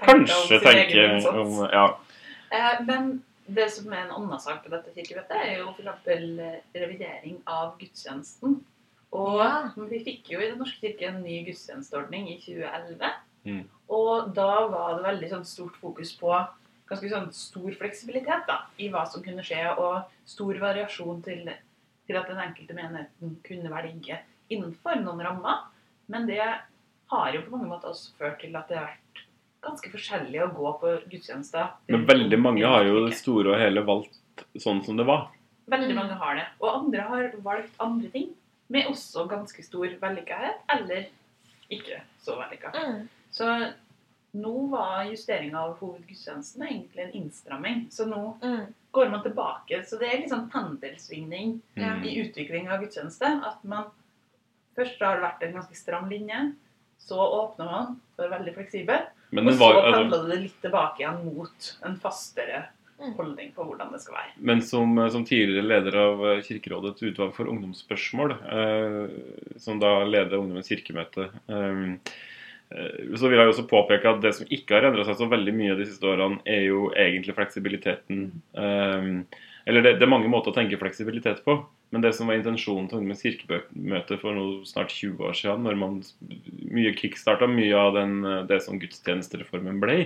kanskje 0.03 0.59
Tenker 0.65 1.29
om 1.31 1.69
Ja. 1.71 1.85
Eh, 2.51 2.81
Men 2.87 3.23
det 3.47 3.71
som 3.71 3.93
er 3.93 4.05
en 4.07 4.15
annen 4.17 4.41
sak 4.41 4.65
på 4.65 4.71
dette 4.71 4.91
kirkemøtet, 4.95 5.37
er 5.37 5.59
jo 5.59 5.71
f.eks. 5.71 6.61
revidering 6.75 7.41
av 7.47 7.79
gudstjenesten. 7.79 8.61
Og 9.13 9.39
Ja. 9.39 9.71
vi 9.77 9.99
fikk 10.05 10.31
jo 10.31 10.39
i 10.41 10.51
Den 10.51 10.59
norske 10.59 10.81
kirke 10.81 11.09
en 11.09 11.23
ny 11.23 11.45
gudstjenesteordning 11.47 12.29
i 12.31 12.39
2011. 12.39 13.11
Mm. 13.45 13.65
Og 13.89 14.35
da 14.35 14.67
var 14.69 14.97
det 14.97 15.05
veldig 15.07 15.31
sånn 15.31 15.45
stort 15.45 15.77
fokus 15.81 16.13
på 16.19 16.31
ganske 16.91 17.09
sånn 17.11 17.33
stor 17.33 17.71
fleksibilitet 17.79 18.47
da, 18.47 18.67
i 18.79 18.89
hva 18.91 19.05
som 19.07 19.23
kunne 19.23 19.43
skje, 19.43 19.79
og 19.79 20.03
stor 20.27 20.55
variasjon 20.59 21.23
til, 21.23 21.51
til 22.11 22.19
at 22.19 22.31
den 22.31 22.43
enkelte 22.43 22.77
menigheten 22.77 23.37
kunne 23.47 23.73
velge 23.73 24.19
innenfor 24.51 24.99
noen 24.99 25.23
rammer. 25.25 25.67
Men 26.11 26.27
det 26.27 26.43
har 26.43 27.35
jo 27.35 27.45
på 27.47 27.55
mange 27.55 27.71
måter 27.71 27.93
også 27.93 28.17
ført 28.19 28.41
til 28.43 28.57
at 28.59 28.71
det 28.71 28.79
har 28.81 28.91
vært 28.91 29.23
ganske 29.65 29.93
forskjellig 29.93 30.41
å 30.43 30.51
gå 30.57 30.73
på 30.81 30.95
gudstjenester. 31.13 31.77
Men 31.93 32.07
veldig 32.09 32.39
mange 32.41 32.67
har 32.67 32.87
jo 32.89 33.05
det 33.07 33.19
store 33.19 33.55
og 33.55 33.61
hele 33.61 33.85
valgt 33.87 34.45
sånn 34.59 34.83
som 34.87 34.99
det 34.99 35.07
var. 35.09 35.29
Veldig 35.71 35.95
mange 35.95 36.17
har 36.19 36.39
det. 36.39 36.47
Og 36.59 36.71
andre 36.73 37.07
har 37.07 37.31
valgt 37.45 37.77
andre 37.83 38.11
ting 38.11 38.33
med 38.71 38.89
også 38.91 39.27
ganske 39.31 39.63
stor 39.67 39.93
vellykkethet, 40.03 40.63
eller 40.75 41.07
ikke 41.71 42.01
så 42.23 42.37
vellykka. 42.39 42.73
Mm. 42.75 43.07
Så 43.35 43.47
nå 44.33 44.69
var 44.71 45.05
justeringa 45.11 45.59
av 45.61 45.79
hovedgudstjenesten 45.81 46.63
egentlig 46.67 47.03
en 47.07 47.13
innstramming. 47.23 47.87
Så 47.91 48.07
nå 48.07 48.37
Mm. 48.43 48.67
går 48.93 49.11
man 49.11 49.23
tilbake. 49.23 49.83
Så 49.87 49.99
det 49.99 50.09
er 50.13 50.19
litt 50.19 50.31
sånn 50.31 50.51
pendelsvingning 50.51 51.61
Mm. 51.77 52.05
i 52.05 52.17
utvikling 52.23 52.69
av 52.71 52.81
gudstjeneste. 52.81 53.43
At 53.47 53.65
man 53.65 53.85
Først 54.77 55.01
har 55.01 55.17
det 55.17 55.23
vært 55.25 55.43
en 55.43 55.55
ganske 55.55 55.75
stram 55.75 56.09
linje. 56.09 56.55
Så 56.99 57.17
åpner 57.19 57.65
man 57.67 58.01
for 58.17 58.29
veldig 58.29 58.55
fleksibel. 58.55 59.07
Men 59.33 59.49
Og 59.49 59.55
så 59.55 59.59
var, 59.59 59.75
altså, 59.83 60.09
pendler 60.11 60.29
det 60.29 60.43
litt 60.43 60.63
tilbake 60.63 60.99
igjen 61.01 61.25
mot 61.35 61.77
en 61.85 61.97
fastere 61.97 62.67
Mm. 63.01 63.15
holdning 63.17 63.53
på 63.55 63.65
hvordan 63.67 63.91
det 63.93 64.01
skal 64.01 64.15
være. 64.15 64.33
Men 64.39 64.61
som, 64.63 64.95
som 65.11 65.25
tidligere 65.25 65.65
leder 65.67 65.97
av 65.97 66.19
Kirkerådets 66.43 67.03
utvalg 67.03 67.33
for 67.35 67.47
ungdomsspørsmål, 67.47 68.31
eh, 68.53 69.59
som 69.59 69.79
da 69.81 70.05
leder 70.05 70.37
Ungdommens 70.39 70.69
kirkemøte, 70.69 71.31
eh, 71.49 71.99
så 72.71 73.27
vil 73.27 73.41
jeg 73.41 73.51
også 73.51 73.67
påpeke 73.71 74.13
at 74.13 74.21
det 74.23 74.31
som 74.37 74.51
ikke 74.53 74.77
har 74.77 74.87
endra 74.89 75.03
seg 75.07 75.19
så 75.19 75.27
veldig 75.31 75.55
mye 75.57 75.77
de 75.79 75.87
siste 75.89 76.07
årene, 76.07 76.39
er 76.47 76.69
jo 76.69 76.89
egentlig 76.95 77.35
fleksibiliteten. 77.35 78.29
Eh, 78.55 79.09
eller 79.71 79.85
det, 79.85 79.97
det 79.99 80.07
er 80.07 80.13
mange 80.13 80.31
måter 80.31 80.53
å 80.53 80.57
tenke 80.57 80.79
fleksibilitet 80.81 81.43
på, 81.47 81.59
men 81.91 82.05
det 82.05 82.13
som 82.15 82.31
var 82.31 82.39
intensjonen 82.39 82.87
til 82.89 83.01
Ungdommens 83.01 83.25
kirkemøte 83.27 84.21
for 84.23 84.37
noe 84.37 84.69
snart 84.69 84.95
20 84.95 85.27
år 85.27 85.35
siden, 85.37 85.67
når 85.67 85.81
man 85.81 85.99
mye 86.71 86.95
kickstarta 86.99 87.51
mye 87.51 87.75
av 87.75 87.99
den, 87.99 88.21
eh, 88.25 88.47
det 88.51 88.63
som 88.67 88.79
gudstjenestereformen 88.81 89.83
ble, 89.83 89.99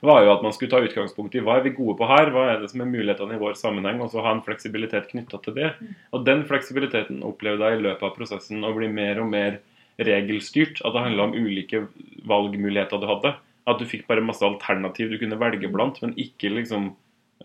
var 0.00 0.22
jo 0.22 0.32
at 0.32 0.44
man 0.46 0.54
skulle 0.54 0.72
ta 0.72 0.80
utgangspunkt 0.80 1.34
i 1.34 1.42
hva 1.44 1.58
er 1.58 1.64
vi 1.66 1.76
gode 1.76 1.96
på 1.98 2.08
her, 2.08 2.30
hva 2.32 2.48
er 2.52 2.60
det 2.62 2.70
som 2.72 2.80
er 2.84 2.88
mulighetene 2.90 3.34
i 3.36 3.40
vår 3.40 3.56
sammenheng, 3.58 4.00
og 4.00 4.12
så 4.12 4.22
ha 4.24 4.32
en 4.32 4.44
fleksibilitet 4.46 5.10
knytta 5.10 5.40
til 5.44 5.56
det. 5.58 5.72
Og 6.14 6.22
den 6.24 6.44
fleksibiliteten 6.48 7.24
opplevde 7.26 7.66
jeg 7.68 7.80
i 7.80 7.84
løpet 7.88 8.06
av 8.06 8.14
prosessen 8.16 8.64
å 8.64 8.72
bli 8.76 8.88
mer 8.92 9.20
og 9.20 9.28
mer 9.32 9.58
regelstyrt. 9.98 10.80
At 10.84 10.94
det 10.94 11.04
handla 11.04 11.28
om 11.28 11.36
ulike 11.36 11.86
valgmuligheter 12.28 13.02
du 13.02 13.06
hadde. 13.10 13.34
At 13.68 13.82
du 13.82 13.84
fikk 13.88 14.06
bare 14.08 14.24
masse 14.24 14.44
alternativ 14.46 15.12
du 15.12 15.18
kunne 15.20 15.38
velge 15.40 15.68
blant, 15.72 16.00
men 16.04 16.14
ikke 16.20 16.50
liksom 16.54 16.90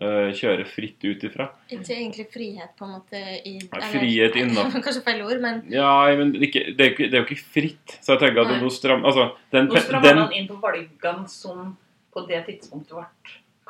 uh, 0.00 0.30
kjøre 0.36 0.64
fritt 0.68 1.04
ut 1.04 1.26
ifra. 1.28 1.50
Ikke 1.68 1.92
egentlig 1.96 2.26
frihet, 2.32 2.72
på 2.78 2.88
en 2.88 2.94
måte. 2.96 3.20
I, 3.44 3.58
Nei, 3.68 3.90
frihet 3.92 4.38
innenfor. 4.40 4.80
Kanskje 4.86 5.04
feil 5.04 5.22
ord, 5.26 5.40
men 5.44 5.62
Ja, 5.72 5.92
men 6.16 6.32
det 6.32 6.40
er, 6.40 6.48
ikke, 6.48 6.64
det, 6.72 6.80
er 6.80 6.90
jo 6.90 6.96
ikke, 6.96 7.08
det 7.10 7.18
er 7.18 7.24
jo 7.24 7.28
ikke 7.28 7.52
fritt. 7.58 7.96
Så 8.00 8.14
jeg 8.16 8.24
tenker 8.24 8.44
at 8.46 8.54
Nei. 8.54 8.60
nå 8.64 8.72
stram, 8.72 9.04
altså, 9.04 9.30
den, 9.54 9.68
Nå 9.68 9.84
strammer 9.84 10.08
den, 10.10 10.22
man 10.24 10.36
inn 10.40 10.50
på 10.50 10.60
valgene 10.62 11.28
som 11.30 11.74
på 12.14 12.22
det 12.30 12.44
tidspunktet 12.46 12.94
ble 12.94 13.08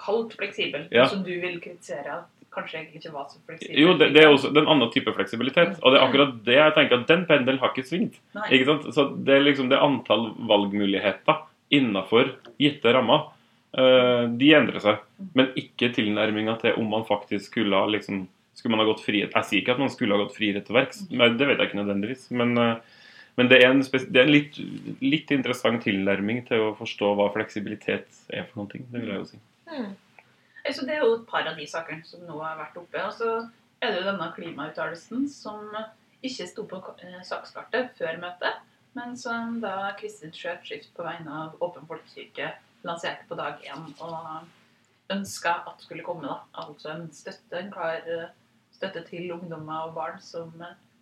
kalt 0.05 0.35
fleksibel, 0.37 0.89
Ja. 0.93 1.07
som 1.09 1.23
du 1.25 1.31
vil 1.41 1.61
kritisere 1.63 2.11
at 2.19 2.34
kanskje 2.55 2.79
egentlig 2.79 3.01
ikke 3.03 3.15
var 3.15 3.27
så 3.31 3.41
fleksibel. 3.45 3.79
Jo, 3.83 3.95
det, 4.01 4.11
det 4.15 4.23
er 4.23 4.33
også 4.33 4.51
en 4.53 4.69
annen 4.71 4.91
type 4.95 5.13
fleksibilitet. 5.17 5.77
Og 5.81 5.93
det 5.93 5.99
er 5.99 6.07
akkurat 6.07 6.37
det 6.47 6.59
jeg 6.59 6.75
tenker 6.77 7.01
at 7.01 7.09
den 7.11 7.25
pendelen 7.29 7.61
har 7.63 7.73
ikke 7.75 7.89
svingt. 7.89 8.21
Ikke 8.49 8.69
sant? 8.71 8.89
Så 8.97 9.09
det 9.27 9.37
er 9.37 9.45
liksom 9.45 9.71
det 9.73 9.83
antall 9.83 10.31
valgmuligheter 10.51 11.43
innafor 11.75 12.35
gitte 12.61 12.95
rammer. 12.95 13.31
Uh, 13.75 14.31
de 14.39 14.53
endrer 14.55 14.83
seg. 14.83 15.03
Men 15.35 15.51
ikke 15.59 15.91
tilnærminga 15.97 16.59
til 16.63 16.79
om 16.79 16.91
man 16.93 17.07
faktisk 17.09 17.51
skulle 17.51 17.79
ha 17.79 17.91
liksom, 17.91 18.25
skulle 18.55 18.77
man 18.77 18.85
ha 18.85 18.91
gått 18.93 19.03
frihet. 19.07 19.35
Jeg 19.35 19.49
sier 19.49 19.63
ikke 19.63 19.75
at 19.75 19.83
man 19.83 19.91
skulle 19.93 20.15
ha 20.15 20.23
gått 20.23 20.37
friere 20.37 20.63
til 20.63 20.79
verks, 20.79 21.07
det 21.11 21.49
vet 21.49 21.59
jeg 21.59 21.71
ikke 21.71 21.81
nødvendigvis. 21.81 22.29
Men, 22.39 22.55
uh, 22.61 23.03
men 23.35 23.51
det 23.51 23.59
er 23.59 23.73
en, 23.73 23.83
det 23.83 24.21
er 24.21 24.29
en 24.29 24.35
litt, 24.37 24.61
litt 25.03 25.35
interessant 25.35 25.83
tilnærming 25.83 26.45
til 26.47 26.69
å 26.69 26.73
forstå 26.79 27.17
hva 27.19 27.33
fleksibilitet 27.35 28.07
er 28.31 28.47
for 28.47 28.63
noen 28.63 28.71
ting. 28.77 28.87
Det 28.93 29.03
vil 29.03 29.15
jeg 29.17 29.23
jo 29.25 29.31
si. 29.33 29.43
Mm. 29.73 29.93
Eh, 30.65 30.75
Så 30.75 30.87
det 30.87 30.97
er 30.97 31.05
jo 31.05 31.15
et 31.21 31.27
par 31.29 31.47
av 31.47 31.57
de 31.57 31.67
sakene 31.67 32.05
som 32.05 32.25
nå 32.27 32.39
har 32.43 32.59
vært 32.59 32.79
oppe. 32.81 33.05
Og 33.05 33.13
så 33.13 33.31
er 33.81 33.93
det 33.93 34.01
jo 34.01 34.11
denne 34.11 34.31
klimauttalelsen 34.37 35.29
som 35.29 35.69
ikke 36.25 36.47
sto 36.49 36.65
på 36.69 36.81
eh, 37.05 37.21
sakskartet 37.23 37.93
før 37.99 38.21
møtet, 38.23 38.63
men 38.97 39.17
som 39.19 39.61
da 39.61 39.93
Kristin 39.99 40.33
Skjøtskift 40.33 40.95
på 40.97 41.05
vegne 41.05 41.31
av 41.45 41.59
Åpen 41.65 41.87
folkekirke 41.91 42.55
lanserte 42.85 43.27
på 43.29 43.37
dag 43.37 43.61
én 43.67 43.91
og 44.05 44.49
ønska 45.13 45.53
at 45.69 45.83
skulle 45.85 46.05
komme. 46.07 46.29
da. 46.29 46.41
Altså 46.65 46.95
en 46.95 47.09
støtte, 47.13 47.59
en 47.59 47.73
klar 47.73 48.01
eh, 48.09 48.33
støtte 48.73 49.05
til 49.09 49.33
ungdommer 49.33 49.89
og 49.89 49.95
barn 49.99 50.21
som 50.23 50.53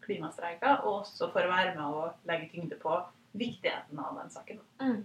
klimastreika, 0.02 0.80
og 0.82 1.02
også 1.02 1.30
for 1.30 1.46
å 1.46 1.52
være 1.52 1.74
med 1.76 1.84
og 1.86 2.26
legge 2.26 2.50
tyngde 2.50 2.78
på 2.82 2.96
viktigheten 3.38 4.00
av 4.02 4.18
den 4.18 4.32
saken. 4.34 4.58
Mm. 4.80 5.04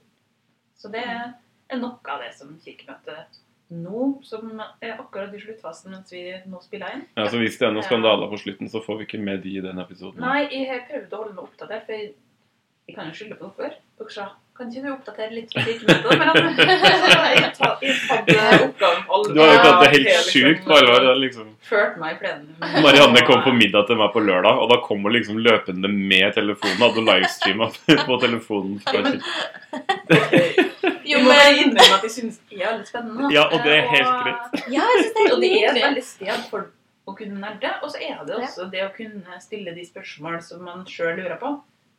Så 0.78 0.90
det 0.94 1.04
er 1.06 1.78
noe 1.78 2.00
av 2.10 2.24
det 2.24 2.32
som 2.38 2.56
Kirkemøtet 2.64 3.38
nå, 3.74 4.08
som 4.24 4.62
er 4.82 4.96
akkurat 4.96 5.34
i 5.36 5.42
sluttfasen 5.42 5.92
mens 5.92 6.14
vi 6.14 6.24
nå 6.48 6.62
spiller 6.64 6.96
inn. 6.96 7.06
Ja, 7.18 7.28
så 7.28 7.42
Hvis 7.42 7.60
det 7.60 7.68
er 7.68 7.76
noen 7.76 7.88
skandaler 7.88 8.32
på 8.32 8.40
slutten, 8.40 8.72
så 8.72 8.82
får 8.84 9.02
vi 9.02 9.10
ikke 9.10 9.22
med 9.24 9.44
de 9.44 9.58
i 9.58 9.64
den 9.64 9.84
episoden. 9.84 10.24
Nei, 10.24 10.48
jeg 10.48 10.70
har 10.72 10.86
prøvd 10.90 11.14
å 11.14 11.22
holde 11.24 11.38
meg 11.38 11.46
oppdatert, 11.46 11.88
for 11.88 11.98
jeg, 11.98 12.14
jeg 12.88 12.98
kan 12.98 13.12
jo 13.12 13.18
skylde 13.20 13.40
på 13.42 13.52
dere. 13.58 13.80
Dere 14.00 14.14
sa 14.16 14.30
kan 14.58 14.72
ikke 14.74 14.88
du 14.88 14.90
oppdatere 14.90 15.36
litt 15.36 15.52
på 15.54 15.62
Kirkemøtet? 15.62 16.18
Men 16.18 16.22
jeg 16.34 17.42
hadde 18.10 18.64
oppgaven 18.66 19.04
på 19.06 19.18
alvor. 19.18 19.34
Du 19.36 19.42
har 19.44 19.52
jo 19.52 19.60
tatt 19.62 19.84
det 19.84 19.90
helt 19.92 20.08
liksom, 20.08 20.32
sjukt 20.34 20.64
på 20.66 20.78
alvor. 20.80 21.06
Liksom. 21.22 21.52
Ført 21.68 22.00
meg 22.02 22.16
i 22.16 22.18
plenum. 22.24 22.56
Marianne 22.88 23.22
kom 23.28 23.44
på 23.46 23.54
middag 23.54 23.86
til 23.92 24.00
meg 24.02 24.10
på 24.16 24.24
lørdag, 24.26 24.64
og 24.64 24.72
da 24.72 24.80
kom 24.88 25.06
hun 25.06 25.14
liksom 25.14 25.38
løpende 25.46 25.92
med 25.94 26.34
telefonen. 26.34 26.82
Hadde 26.82 27.06
livestreama 27.06 27.70
på 28.10 28.18
telefonen. 28.26 28.82
Jo, 31.08 31.20
men 31.24 31.32
jeg 31.34 31.54
jeg 31.54 31.66
innrømmer 31.66 31.96
at 31.98 32.04
jeg 32.08 32.14
syns 32.18 32.40
det 32.50 32.58
er 32.62 32.72
veldig 32.72 32.88
spennende. 32.90 33.30
Ja, 33.34 33.46
og 33.48 33.64
det 33.66 33.74
er 33.78 33.88
helt 33.94 34.14
greit. 34.24 34.60
Ja, 34.74 34.84
jeg 34.92 35.06
synes 35.06 35.14
det 35.18 35.24
er 35.28 35.34
Og 35.36 35.42
det 35.42 35.52
er 35.64 35.70
et 35.72 35.82
veldig 35.84 36.04
sted 36.04 36.44
for 36.52 36.68
å 37.08 37.16
kunne 37.16 37.40
nerde. 37.40 37.72
Og 37.84 37.92
så 37.94 38.02
er 38.04 38.22
det 38.28 38.36
også 38.36 38.68
det 38.74 38.84
å 38.86 38.92
kunne 38.96 39.42
stille 39.44 39.74
de 39.78 39.86
spørsmål 39.88 40.40
som 40.44 40.64
man 40.68 40.86
sjøl 40.90 41.16
lurer 41.22 41.38
på. 41.42 41.54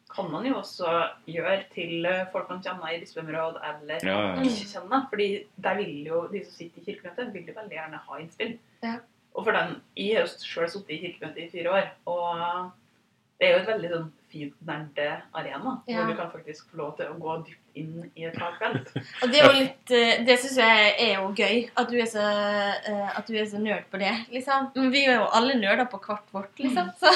Kan 0.09 0.31
man 0.33 0.47
jo 0.49 0.55
også 0.57 0.89
gjøre 1.29 1.59
til 1.75 2.07
eh, 2.09 2.25
folk 2.33 2.49
man 2.49 2.63
kjenner 2.65 2.95
i 2.95 3.01
bispemråd 3.03 3.59
eller 3.71 4.05
Ja, 4.09 4.19
ja. 4.33 4.43
ikke 4.43 4.69
kjenner. 4.73 5.05
Fordi 5.11 5.29
der 5.67 5.77
vil 5.81 6.07
jo 6.09 6.23
de 6.33 6.43
som 6.45 6.55
sitter 6.57 6.81
i 6.81 6.85
kirkemøtet, 6.87 7.33
vil 7.35 7.49
jo 7.51 7.57
veldig 7.59 7.77
gjerne 7.77 8.01
ha 8.07 8.21
innspill. 8.23 8.55
Ja. 8.85 8.95
Og 9.37 9.45
for 9.45 9.53
den, 9.53 9.77
Jeg 9.97 10.17
har 10.17 10.25
jo 10.25 10.33
sjøl 10.43 10.71
sittet 10.73 10.95
i 10.97 11.01
kirkemøtet 11.05 11.43
i 11.45 11.51
fire 11.53 11.75
år, 11.77 11.91
og 12.09 12.71
det 13.39 13.47
er 13.47 13.53
jo 13.55 13.59
et 13.63 13.69
veldig 13.71 13.91
sånn 13.93 14.07
fint 14.29 14.55
nerdearena. 14.67 15.73
Ja. 15.87 16.03
Hvor 16.03 16.11
du 16.11 16.17
kan 16.19 16.31
faktisk 16.33 16.73
få 16.73 16.81
lov 16.81 16.95
til 16.99 17.11
å 17.13 17.17
gå 17.23 17.37
dypt 17.47 17.79
inn 17.79 18.09
i 18.19 18.27
et 18.27 18.37
fagfelt. 18.37 18.91
Og 19.23 19.33
det 19.33 19.41
er 19.41 19.47
jo 19.47 19.53
litt 19.55 19.93
eh, 19.95 20.25
Det 20.27 20.37
syns 20.43 20.59
jeg 20.59 20.89
er 21.05 21.13
jo 21.15 21.29
gøy. 21.33 21.61
At 21.79 21.93
du 21.93 21.97
er 22.03 22.09
så, 22.11 22.25
eh, 22.27 23.13
at 23.15 23.29
du 23.31 23.37
er 23.39 23.47
så 23.49 23.61
nerd 23.63 23.87
på 23.93 24.01
det, 24.03 24.11
liksom. 24.35 24.73
Men 24.75 24.91
vi 24.95 25.05
er 25.07 25.21
jo 25.21 25.29
alle 25.39 25.55
nerder 25.61 25.87
på 25.91 26.01
hvert 26.03 26.35
vårt, 26.35 26.51
liksom. 26.59 26.91
Så. 27.01 27.15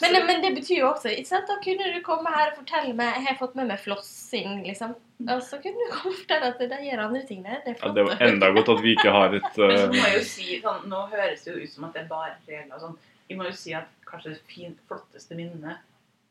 Men, 0.00 0.14
men 0.28 0.40
det 0.44 0.52
betyr 0.56 0.82
jo 0.82 0.90
også 0.90 1.10
ikke 1.12 1.28
sant? 1.28 1.48
Da 1.48 1.56
kunne 1.64 1.90
du 1.92 1.98
komme 2.04 2.30
her 2.32 2.50
og 2.50 2.58
fortelle 2.58 2.92
meg 2.96 3.18
Jeg 3.18 3.26
har 3.28 3.36
fått 3.40 3.54
med 3.58 3.68
meg 3.70 3.80
flossing, 3.82 4.62
liksom. 4.66 4.94
Og 5.26 5.42
så 5.44 5.58
kunne 5.62 5.80
du 5.80 5.92
komme 5.92 6.12
og 6.12 6.20
fortelle 6.22 6.52
at 6.52 6.62
de 6.62 6.80
gjør 6.86 7.04
andre 7.06 7.22
ting 7.28 7.42
der. 7.44 7.60
Det 7.64 7.74
er 7.74 7.82
Ja, 7.82 7.92
det 7.98 8.06
var 8.08 8.24
enda 8.28 8.52
godt 8.56 8.72
at 8.76 8.82
vi 8.84 8.94
ikke 8.96 9.12
har 9.16 9.36
et 9.36 9.50
Men 9.58 9.76
så 9.76 9.88
uh, 9.88 9.92
må 9.92 10.00
jeg 10.00 10.16
jo 10.16 10.24
si, 10.30 10.48
sånn, 10.62 10.88
Nå 10.92 11.04
høres 11.12 11.44
det 11.44 11.52
jo 11.52 11.60
ut 11.62 11.72
som 11.72 11.88
at 11.88 11.96
det 11.96 12.04
er 12.04 12.10
bare 12.12 12.34
regler 12.46 12.78
og 12.78 12.84
sånn. 12.86 12.98
Jeg 13.26 13.40
må 13.40 13.48
jo 13.48 13.54
si 13.58 13.74
at 13.76 13.95
kanskje 14.06 14.34
det 14.34 14.42
fint, 14.48 14.80
flotteste 14.88 15.34
minnet 15.38 15.84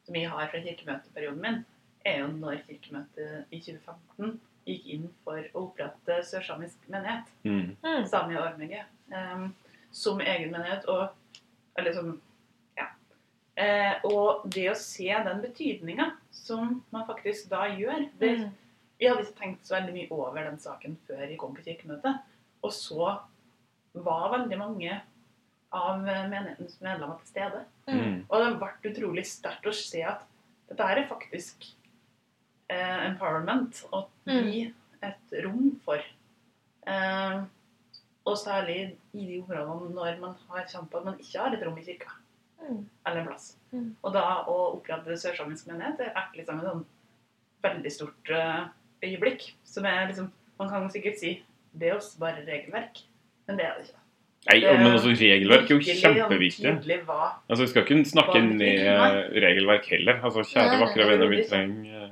som 0.05 0.15
jeg 0.15 0.29
har 0.29 0.47
fra 0.51 0.61
kirkemøteperioden 0.61 1.41
min, 1.41 1.61
er 2.05 2.19
jo 2.21 2.27
når 2.37 2.59
kirkemøtet 2.67 3.49
i 3.51 3.59
2015 3.65 4.35
gikk 4.65 4.85
inn 4.95 5.07
for 5.23 5.41
å 5.53 5.63
opprette 5.67 6.19
sørsamisk 6.25 6.87
menighet, 6.89 7.29
mm. 7.45 7.75
Mm. 7.85 8.05
Sami 8.09 8.37
og 8.37 8.47
Ormege, 8.51 8.85
Um, 9.13 9.51
som 9.93 10.17
egen 10.19 10.49
menighet. 10.49 10.87
Og, 10.89 11.11
eller 11.77 11.93
som 11.93 12.07
Ja. 12.77 12.87
Eh, 13.55 14.01
og 14.03 14.47
det 14.49 14.63
å 14.71 14.75
se 14.75 15.05
den 15.27 15.41
betydninga 15.43 16.07
som 16.33 16.79
man 16.91 17.05
faktisk 17.05 17.49
da 17.51 17.67
gjør 17.69 18.07
det, 18.19 18.31
Mm. 18.39 18.49
jeg 18.99 19.09
hadde 19.11 19.21
ikke 19.27 19.39
tenkt 19.39 19.67
så 19.67 19.75
veldig 19.75 19.93
mye 19.93 20.07
over 20.11 20.43
den 20.43 20.57
saken 20.57 20.97
før 21.07 21.21
jeg 21.29 21.37
kom 21.37 21.53
på 21.55 21.61
kirkemøtet. 21.67 22.17
Og 22.63 22.71
så 22.73 23.19
var 23.93 24.31
veldig 24.39 24.57
mange 24.57 25.01
av 25.75 26.01
menighetens 26.03 26.77
medlemmer 26.83 27.19
til 27.21 27.31
stede. 27.33 27.63
Mm. 27.89 28.23
Og 28.29 28.41
det 28.41 28.51
ble 28.61 28.91
utrolig 28.91 29.25
sterkt 29.29 29.67
å 29.69 29.73
se 29.75 30.01
at 30.07 30.23
dette 30.69 30.87
her 30.89 31.01
er 31.01 31.09
faktisk 31.09 31.67
eh, 32.71 33.01
empowerment. 33.09 33.83
Å 33.93 34.05
gi 34.25 34.65
et 35.05 35.35
rom 35.45 35.73
for. 35.85 36.01
Eh, 36.85 37.37
og 38.25 38.37
særlig 38.41 38.79
i 39.13 39.25
de 39.29 39.41
områdene 39.43 39.93
når 39.93 40.21
man 40.21 40.37
har 40.49 40.65
kjent 40.69 40.89
på 40.89 41.01
at 41.01 41.09
man 41.11 41.19
ikke 41.21 41.41
har 41.43 41.55
et 41.55 41.65
rom 41.65 41.77
i 41.77 41.85
kirka. 41.85 42.15
Mm. 42.63 42.81
Eller 43.05 43.21
en 43.21 43.27
plass. 43.29 43.51
Mm. 43.71 43.89
Og 44.01 44.15
da 44.15 44.23
å 44.49 44.57
opprette 44.77 45.19
sørsamisk 45.21 45.69
menighet 45.69 45.99
det 46.01 46.09
er 46.09 46.31
liksom 46.37 46.61
et 46.61 46.69
sånn 46.69 46.85
veldig 47.65 47.91
stort 47.93 48.33
eh, 48.33 48.63
øyeblikk. 49.05 49.51
Som 49.67 49.89
er 49.89 50.07
liksom 50.09 50.31
Man 50.55 50.69
kan 50.71 50.85
sikkert 50.87 51.17
si 51.19 51.33
det 51.75 51.89
er 51.89 51.97
også 51.97 52.19
bare 52.21 52.45
regelverk, 52.47 53.01
men 53.47 53.57
det 53.59 53.65
er 53.67 53.73
det 53.75 53.89
ikke. 53.89 54.04
Nei, 54.45 54.59
Det- 54.61 54.73
men 54.77 54.91
altså, 54.91 55.09
regelverk 55.09 55.71
er 55.71 55.75
jo 55.75 55.79
kjempeviktig. 55.79 56.73
Altså, 57.49 57.61
Vi 57.63 57.67
skal 57.67 57.83
ikke 57.83 58.05
snakke 58.05 58.41
ned 58.43 59.41
regelverk 59.41 59.85
heller. 59.89 60.19
Altså, 60.23 60.43
Kjære, 60.45 60.77
Nei, 60.77 60.85
vakre 60.85 61.07
venner, 61.09 61.27
vi 61.27 61.39
er 61.39 61.47
trenger, 61.49 62.09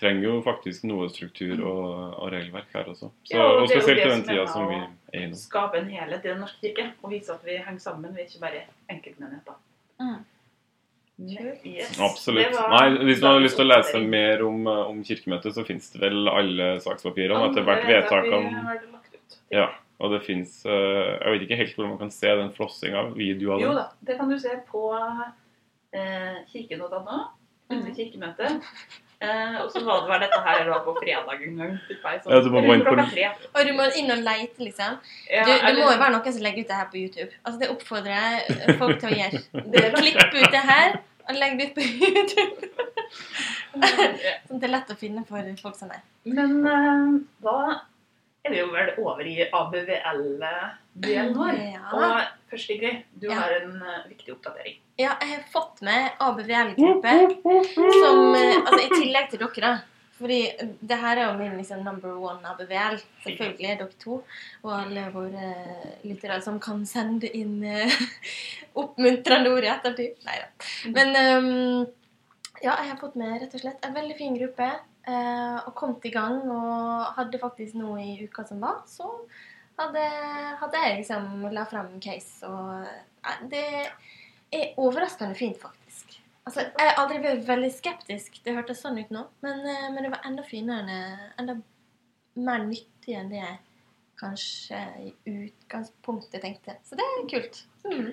trenger 0.00 0.22
jo 0.22 0.42
faktisk 0.42 0.84
noe 0.84 1.08
struktur 1.08 1.60
og, 1.62 2.14
og 2.18 2.32
regelverk 2.32 2.72
her 2.74 2.84
også. 2.84 3.10
Så, 3.24 3.34
Ja, 3.36 3.42
og 3.44 3.62
og 3.62 3.68
spesielt 3.68 3.98
i 3.98 4.08
den 4.08 4.24
som 4.24 4.34
tida 4.34 4.46
som 4.48 4.66
vi 4.68 4.74
er 4.74 5.22
i 5.22 5.26
nå. 5.28 5.36
skape 5.36 5.74
en 5.78 5.88
helhet 5.90 6.24
i 6.24 6.28
Den 6.28 6.40
norske 6.40 6.74
kirke 6.74 6.92
og 7.04 7.10
vise 7.10 7.30
at 7.32 7.44
vi 7.44 7.56
henger 7.56 7.78
sammen. 7.80 8.14
Vi 8.16 8.20
er 8.20 8.26
ikke 8.26 8.40
bare 8.40 8.62
enkeltmenigheter. 8.90 9.54
Mm. 10.00 10.24
Yes. 11.66 12.00
Absolutt. 12.00 12.46
Var 12.54 12.70
Nei, 12.70 13.04
Hvis 13.04 13.20
man 13.20 13.34
har 13.34 13.40
lyst 13.44 13.56
til 13.56 13.66
å 13.66 13.76
lese 13.76 14.00
mer 14.08 14.42
om, 14.46 14.66
eh, 14.66 14.88
om 14.88 15.02
Kirkemøtet, 15.04 15.52
så 15.54 15.66
finnes 15.66 15.90
det 15.92 16.00
vel 16.00 16.28
alle 16.28 16.80
sakspapirene 16.80 17.50
etter 17.50 17.62
hvert 17.62 17.84
vedtakene. 17.84 18.78
Ja, 19.52 19.68
og 20.00 20.14
det 20.14 20.22
finnes 20.26 20.54
eh, 20.66 21.18
Jeg 21.20 21.32
vet 21.34 21.42
ikke 21.46 21.58
helt 21.60 21.76
hvor 21.78 21.88
man 21.92 21.98
kan 22.00 22.10
se 22.14 22.32
den 22.40 22.52
flossinga. 22.56 23.02
Video 23.16 23.54
av 23.56 23.60
Jo 23.64 23.74
da, 23.76 23.86
det 24.06 24.16
kan 24.20 24.30
du 24.32 24.38
se 24.40 24.56
på 24.70 24.82
eh, 24.96 26.40
kirke.no 26.52 27.20
under 27.70 27.92
kirkemøtet. 27.94 28.64
Eh, 29.20 29.56
og 29.60 29.68
så 29.70 29.82
var 29.84 30.00
det 30.00 30.08
vel 30.10 30.22
dette 30.24 30.38
her 30.46 30.64
da 30.70 30.78
på 30.82 30.94
fredag 30.96 31.42
en 31.44 31.58
gang. 31.60 31.74
jeg, 31.90 31.98
sånn 32.24 32.32
Ja, 32.32 32.40
du 32.40 32.48
må 32.50 32.62
gå 32.64 32.72
inn 32.78 32.84
på- 32.86 32.94
Og 32.96 33.66
du 33.68 33.72
må 33.76 33.84
inn 34.00 34.10
og 34.14 34.22
leite, 34.24 34.58
liksom. 34.64 34.96
Ja, 35.30 35.44
Du, 35.44 35.50
det 35.52 35.58
eller- 35.68 35.84
må 35.84 35.92
jo 35.92 35.98
være 36.00 36.14
noen 36.16 36.32
som 36.32 36.42
legger 36.42 36.62
ut 36.64 36.68
det 36.72 36.78
her 36.80 36.88
på 36.90 36.96
YouTube. 37.02 37.30
Altså, 37.44 37.60
Det 37.60 37.68
oppfordrer 37.68 38.16
jeg 38.16 38.78
folk 38.80 38.98
til 39.00 39.10
å 39.10 39.18
gjøre. 39.20 39.42
Klipp 40.00 40.34
ut 40.34 40.50
det 40.56 40.64
her 40.72 40.98
og 41.28 41.36
legg 41.36 41.58
det 41.58 41.68
ut 41.68 41.74
på 41.76 41.84
YouTube. 41.84 42.70
Sånn 43.70 44.56
at 44.56 44.60
det 44.60 44.66
er 44.66 44.72
lett 44.74 44.90
å 44.90 44.96
finne 44.98 45.22
for 45.28 45.52
folk 45.62 45.76
som 45.78 45.90
er. 45.94 46.00
Men 46.24 46.66
eh, 46.66 47.20
da 47.44 47.56
er 48.44 48.54
vi 48.54 48.60
jo 48.60 48.70
vel 48.72 48.90
over 49.02 49.26
i 49.28 49.34
ABVL-delen 49.52 51.34
vår. 51.36 51.58
Ja. 51.74 51.82
Og 51.92 52.50
først, 52.50 52.70
Ingrid, 52.72 53.02
du 53.20 53.28
Ja. 53.28 53.34
har 53.40 53.50
en 53.60 53.76
eh, 53.82 54.08
viktig 54.08 54.32
oppdatering. 54.34 54.78
Ja, 54.98 55.14
jeg 55.20 55.28
har 55.34 55.44
fått 55.52 55.80
med 55.82 56.10
ABVL-gruppe 56.20 57.12
som 57.44 58.34
eh, 58.34 58.56
Altså, 58.56 58.80
i 58.80 58.90
tillegg 58.94 59.30
til 59.30 59.38
dere, 59.44 59.60
da. 59.60 59.78
Fordi 60.20 60.40
det 60.84 60.96
her 61.00 61.16
er 61.16 61.30
jo 61.30 61.38
min 61.38 61.56
liksom, 61.56 61.80
number 61.84 62.12
one 62.12 62.44
ABVL. 62.44 62.98
Selvfølgelig 63.24 63.70
er 63.70 63.78
dere 63.80 63.96
to. 64.02 64.18
Og 64.62 64.72
alle 64.76 65.06
våre 65.14 65.54
lyttere 66.04 66.40
som 66.44 66.58
kan 66.60 66.82
sende 66.84 67.30
inn 67.32 67.62
uh, 67.64 67.88
oppmuntrende 68.82 69.48
ord 69.54 69.64
i 69.64 69.70
ettertid. 69.72 70.20
Nei 70.26 70.36
da. 70.42 70.50
Men 70.92 71.16
um, 71.16 71.86
ja, 72.60 72.74
jeg 72.74 72.90
har 72.90 73.00
fått 73.00 73.16
med 73.16 73.40
rett 73.40 73.56
og 73.56 73.62
slett 73.64 73.88
en 73.88 73.96
veldig 73.96 74.16
fin 74.18 74.36
gruppe. 74.36 74.68
Eh, 75.06 75.58
og 75.66 75.74
kom 75.78 75.96
i 76.04 76.12
gang. 76.14 76.42
Og 76.50 77.14
hadde 77.16 77.40
faktisk 77.42 77.78
noe 77.80 78.00
i 78.02 78.18
uka 78.24 78.44
som 78.48 78.62
var, 78.64 78.82
så 78.90 79.08
hadde, 79.80 80.04
hadde 80.60 80.84
jeg 80.84 80.98
liksom 81.02 81.48
la 81.54 81.66
frem 81.68 81.94
case. 82.02 82.48
Og 82.48 83.48
det 83.52 83.66
er 84.50 84.74
overraskende 84.80 85.38
fint, 85.38 85.60
faktisk. 85.60 86.18
Altså, 86.48 86.66
Jeg 86.66 86.88
har 86.88 87.02
aldri 87.02 87.20
vært 87.22 87.46
veldig 87.48 87.72
skeptisk. 87.74 88.40
Det 88.44 88.54
hørtes 88.56 88.80
sånn 88.82 88.98
ut 88.98 89.10
nå. 89.14 89.26
Men, 89.44 89.60
eh, 89.66 89.88
men 89.92 90.04
det 90.04 90.14
var 90.14 90.24
enda 90.26 90.44
finere, 90.46 91.00
enda 91.38 91.60
mer 92.40 92.64
nyttig 92.64 93.16
enn 93.18 93.30
det 93.32 93.42
jeg 93.42 93.58
kanskje 94.20 94.80
i 95.00 95.12
utgangspunktet 95.30 96.42
tenkte. 96.44 96.76
Så 96.84 96.98
det 96.98 97.06
er 97.06 97.28
kult. 97.30 97.62
Mm. 97.86 98.12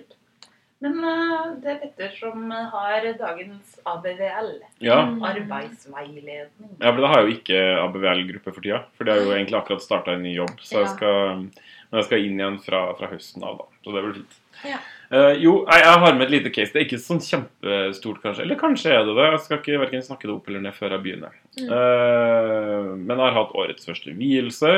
Men 0.84 0.98
eh, 1.10 1.46
det 1.64 1.72
er 1.72 1.78
Petter 1.82 2.12
som 2.14 2.52
har 2.52 3.06
dagens 3.18 3.78
ABVL. 3.88 4.52
Ja. 4.86 5.00
Mm. 5.08 5.24
Arbeidsveiledning. 5.26 6.74
Ja, 6.78 6.92
for 6.92 7.02
det 7.02 7.10
har 7.12 7.22
jeg 7.22 7.28
jo 7.28 7.38
ikke 7.40 7.62
ABVL-gruppe 7.86 8.54
for 8.54 8.66
tida. 8.66 8.84
For 8.98 9.08
det 9.08 9.16
har 9.16 9.24
jo 9.26 9.34
egentlig 9.34 9.58
akkurat 9.58 9.86
starta 9.86 10.14
en 10.14 10.26
ny 10.28 10.36
jobb. 10.36 10.54
Så 10.62 10.84
jeg 10.84 10.92
skal, 10.94 11.48
men 11.90 12.02
jeg 12.02 12.10
skal 12.10 12.28
inn 12.28 12.38
igjen 12.38 12.60
fra, 12.62 12.84
fra 13.00 13.10
høsten 13.10 13.48
av, 13.48 13.64
da. 13.64 13.82
Så 13.82 13.96
det 13.96 14.06
blir 14.06 14.20
fint. 14.20 14.38
Ja. 14.66 14.78
Uh, 15.08 15.34
jo, 15.40 15.54
jeg, 15.70 16.00
har 16.02 16.16
med 16.18 16.26
et 16.28 16.34
lite 16.34 16.52
case. 16.54 16.74
Det 16.74 16.82
er 16.82 16.88
ikke 16.88 17.02
sånn 17.02 17.22
kjempestort, 17.24 18.22
kanskje. 18.24 18.46
Eller 18.46 18.60
kanskje 18.60 18.94
er 18.94 19.06
det 19.08 19.18
det. 19.18 19.28
Jeg 19.32 19.44
skal 19.46 19.62
ikke 19.62 19.82
hverken 19.82 20.06
snakke 20.06 20.28
det 20.28 20.34
opp 20.36 20.50
eller 20.50 20.66
ned 20.66 20.78
før 20.78 20.98
jeg 20.98 21.06
begynner. 21.06 21.38
Mm. 21.58 21.70
Uh, 21.74 22.90
men 23.02 23.16
jeg 23.16 23.24
har 23.24 23.38
hatt 23.38 23.58
årets 23.58 23.90
første 23.90 24.16
vielse. 24.18 24.74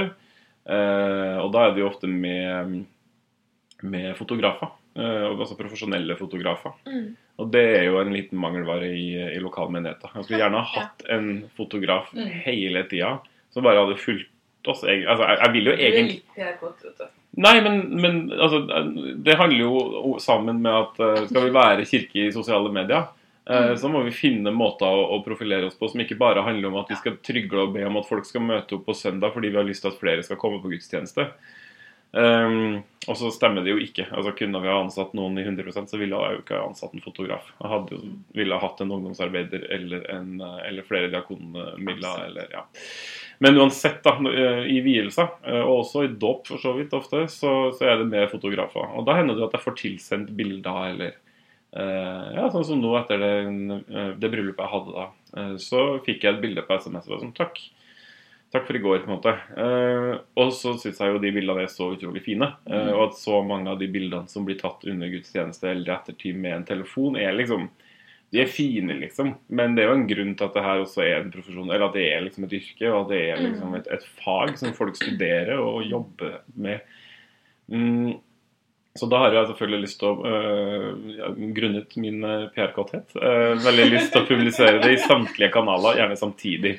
Uh, 0.70 1.38
og 1.42 1.52
da 1.56 1.66
er 1.66 1.74
det 1.74 1.84
jo 1.84 1.90
ofte 1.90 2.08
med, 2.12 2.84
med 3.82 4.14
fotografer. 4.20 4.76
Eh, 5.00 5.28
altså 5.32 5.56
profesjonelle 5.60 6.16
fotografer. 6.20 6.74
Mm. 6.88 7.06
Og 7.40 7.52
det 7.54 7.64
er 7.78 7.86
jo 7.88 8.00
en 8.02 8.12
liten 8.14 8.40
mangelvare 8.42 8.90
i, 8.92 9.06
i 9.36 9.40
lokalmenigheten. 9.44 10.12
Jeg 10.16 10.26
skulle 10.28 10.42
gjerne 10.44 10.60
ha 10.64 10.82
hatt 10.82 11.06
en 11.16 11.30
fotograf 11.58 12.12
Mm. 12.14 12.28
hele 12.46 12.84
tida 12.92 13.14
som 13.54 13.64
bare 13.64 13.80
hadde 13.86 13.98
fulgt 14.02 14.30
oss. 14.68 14.84
Jeg, 14.84 15.06
Altså, 15.08 15.24
jeg, 15.24 15.38
jeg 15.46 15.54
vil 15.54 15.66
jo 15.66 15.72
Du 15.72 15.78
er 15.78 15.86
egentlig 15.88 16.18
litt 16.20 16.36
PR-kåt, 16.36 16.84
vet 16.84 16.98
du. 17.00 17.08
Nei, 17.40 17.54
men, 17.62 17.76
men 18.02 18.16
altså, 18.34 18.60
det 19.24 19.38
handler 19.40 19.62
jo 19.62 20.18
sammen 20.20 20.60
med 20.66 20.74
at 20.74 21.00
eh, 21.00 21.24
skal 21.30 21.46
vi 21.48 21.54
være 21.56 21.86
kirke 21.88 22.26
i 22.28 22.32
sosiale 22.36 22.72
medier, 22.74 23.06
eh, 23.50 23.70
Mm. 23.70 23.78
så 23.82 23.90
må 23.90 24.04
vi 24.06 24.12
finne 24.14 24.52
måter 24.54 24.86
å, 24.86 25.06
å 25.16 25.24
profilere 25.26 25.66
oss 25.70 25.78
på 25.80 25.88
som 25.90 26.02
ikke 26.04 26.18
bare 26.20 26.44
handler 26.46 26.68
om 26.70 26.76
at 26.84 26.90
vi 26.92 26.98
skal 27.00 27.16
trygle 27.26 27.64
og 27.64 27.72
be 27.74 27.86
om 27.88 27.98
at 27.98 28.06
folk 28.10 28.26
skal 28.28 28.44
møte 28.46 28.76
opp 28.76 28.84
på 28.86 28.94
søndag 28.98 29.32
fordi 29.34 29.50
vi 29.50 29.58
har 29.58 29.66
lyst 29.66 29.82
til 29.86 29.90
at 29.94 29.98
flere 30.02 30.22
skal 30.28 30.38
komme 30.38 30.60
på 30.62 30.70
gudstjeneste. 30.74 31.26
Um, 32.12 32.80
og 33.08 33.18
så 33.18 33.30
stemmer 33.32 33.62
det 33.66 33.74
jo 33.74 33.82
ikke. 33.82 34.08
Altså 34.10 34.34
Kunne 34.38 34.60
vi 34.64 34.70
ha 34.70 34.80
ansatt 34.82 35.14
noen 35.18 35.38
i 35.38 35.46
100% 35.46 35.92
så 35.92 36.00
ville 36.00 36.18
jeg 36.18 36.36
jo 36.36 36.42
ikke 36.42 36.58
ha 36.58 36.66
ansatt 36.68 36.96
en 36.96 37.04
fotograf. 37.04 37.52
Jeg 37.62 37.72
hadde 37.72 37.96
jo, 37.96 38.12
ville 38.38 38.58
ha 38.58 38.66
hatt 38.66 38.82
en 38.84 38.94
ungdomsarbeider 38.96 39.68
eller, 39.78 40.04
en, 40.14 40.36
eh, 40.42 40.60
eller 40.72 40.88
flere 40.88 41.12
diakonmidler. 41.14 42.26
Eller, 42.28 42.52
ja. 42.54 42.66
Men 43.46 43.62
uansett, 43.62 44.02
da, 44.06 44.16
eh, 44.34 44.66
i 44.74 44.82
vielser, 44.86 45.32
eh, 45.46 45.62
og 45.62 45.86
også 45.86 46.06
i 46.06 46.12
dåp 46.22 46.50
for 46.50 46.62
så 46.62 46.76
vidt 46.78 46.94
ofte, 46.98 47.24
så, 47.32 47.56
så 47.78 47.88
er 47.88 48.02
det 48.02 48.12
med 48.12 48.30
fotografer. 48.34 48.90
Og 49.00 49.08
da 49.08 49.18
hender 49.20 49.38
det 49.38 49.48
at 49.48 49.58
jeg 49.58 49.68
får 49.70 49.82
tilsendt 49.86 50.38
bilder 50.38 50.86
eller 50.92 51.18
Uh, 51.70 52.34
Ja, 52.34 52.48
sånn 52.50 52.64
som 52.66 52.80
nå 52.82 52.96
etter 52.98 53.20
det, 53.22 53.34
det 54.18 54.30
bryllupet 54.34 54.64
jeg 54.64 54.72
hadde 54.72 54.94
da. 54.96 55.44
Så 55.62 55.84
fikk 56.02 56.24
jeg 56.26 56.34
et 56.34 56.40
bilde 56.42 56.64
på 56.66 56.80
SMS 56.82 57.06
og 57.12 57.22
sånn 57.22 57.36
Takk. 57.38 57.62
Takk 58.50 58.66
for 58.66 58.78
i 58.78 58.82
går, 58.82 59.04
på 59.04 59.12
en 59.12 59.18
måte. 59.20 59.34
Uh, 59.54 60.16
og 60.42 60.54
så 60.58 60.74
syns 60.82 60.98
jeg 60.98 61.14
jo 61.14 61.22
de 61.22 61.30
bildene 61.36 61.68
er 61.68 61.70
så 61.70 61.92
utrolig 61.94 62.24
fine. 62.26 62.48
eh, 62.66 62.90
og 62.96 63.04
at 63.12 63.20
så 63.20 63.44
mange 63.46 63.70
av 63.70 63.78
de 63.78 63.90
bildene 63.92 64.26
som 64.32 64.48
blir 64.48 64.58
tatt 64.58 64.88
under 64.90 65.12
gudstjeneste 65.12 65.70
eller 65.70 65.94
ettertid 66.00 66.40
med 66.42 66.56
en 66.56 66.66
telefon, 66.66 67.20
er 67.20 67.38
liksom 67.38 67.70
De 68.30 68.44
er 68.44 68.50
fine, 68.50 68.94
liksom. 69.02 69.32
Men 69.50 69.74
det 69.74 69.82
er 69.82 69.88
jo 69.90 69.94
en 69.98 70.10
grunn 70.10 70.36
til 70.38 70.46
at 70.46 70.54
det 70.54 70.62
her 70.62 70.82
også 70.84 71.02
er 71.02 71.16
en 71.18 71.32
profesjon, 71.34 71.66
eller 71.66 71.88
at 71.88 71.96
det 71.98 72.04
er 72.14 72.20
liksom 72.22 72.44
et 72.46 72.52
yrke, 72.60 72.92
og 72.92 72.98
at 73.00 73.10
det 73.10 73.22
er 73.26 73.40
liksom 73.42 73.74
et, 73.74 73.88
et 73.90 74.06
fag 74.20 74.52
som 74.62 74.76
folk 74.78 75.00
studerer 75.00 75.58
og 75.58 75.80
jobber 75.90 76.36
med. 76.54 76.84
Mm. 77.74 78.20
Så 78.98 79.06
da 79.06 79.20
har 79.22 79.36
jeg 79.36 79.52
selvfølgelig 79.52 79.86
lyst 79.86 80.00
til 80.02 80.08
å, 80.10 80.14
øh, 80.26 81.36
grunnet 81.56 81.94
min 82.02 82.24
øh, 82.26 82.48
PR-kåthet, 82.56 83.14
øh, 83.22 83.60
veldig 83.62 83.86
lyst 83.94 84.10
til 84.14 84.24
å 84.24 84.28
publisere 84.28 84.82
det 84.82 84.96
i 84.96 85.04
samtlige 85.04 85.52
kanaler, 85.54 86.00
gjerne 86.00 86.18
samtidig. 86.18 86.74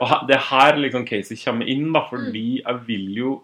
Og 0.00 0.14
det 0.28 0.38
er 0.38 0.48
her 0.48 0.80
liksom 0.80 1.04
Casey 1.06 1.36
kommer 1.44 1.68
inn, 1.68 1.90
da, 1.94 2.06
fordi 2.08 2.46
jeg 2.62 2.80
vil 2.88 3.12
jo 3.18 3.34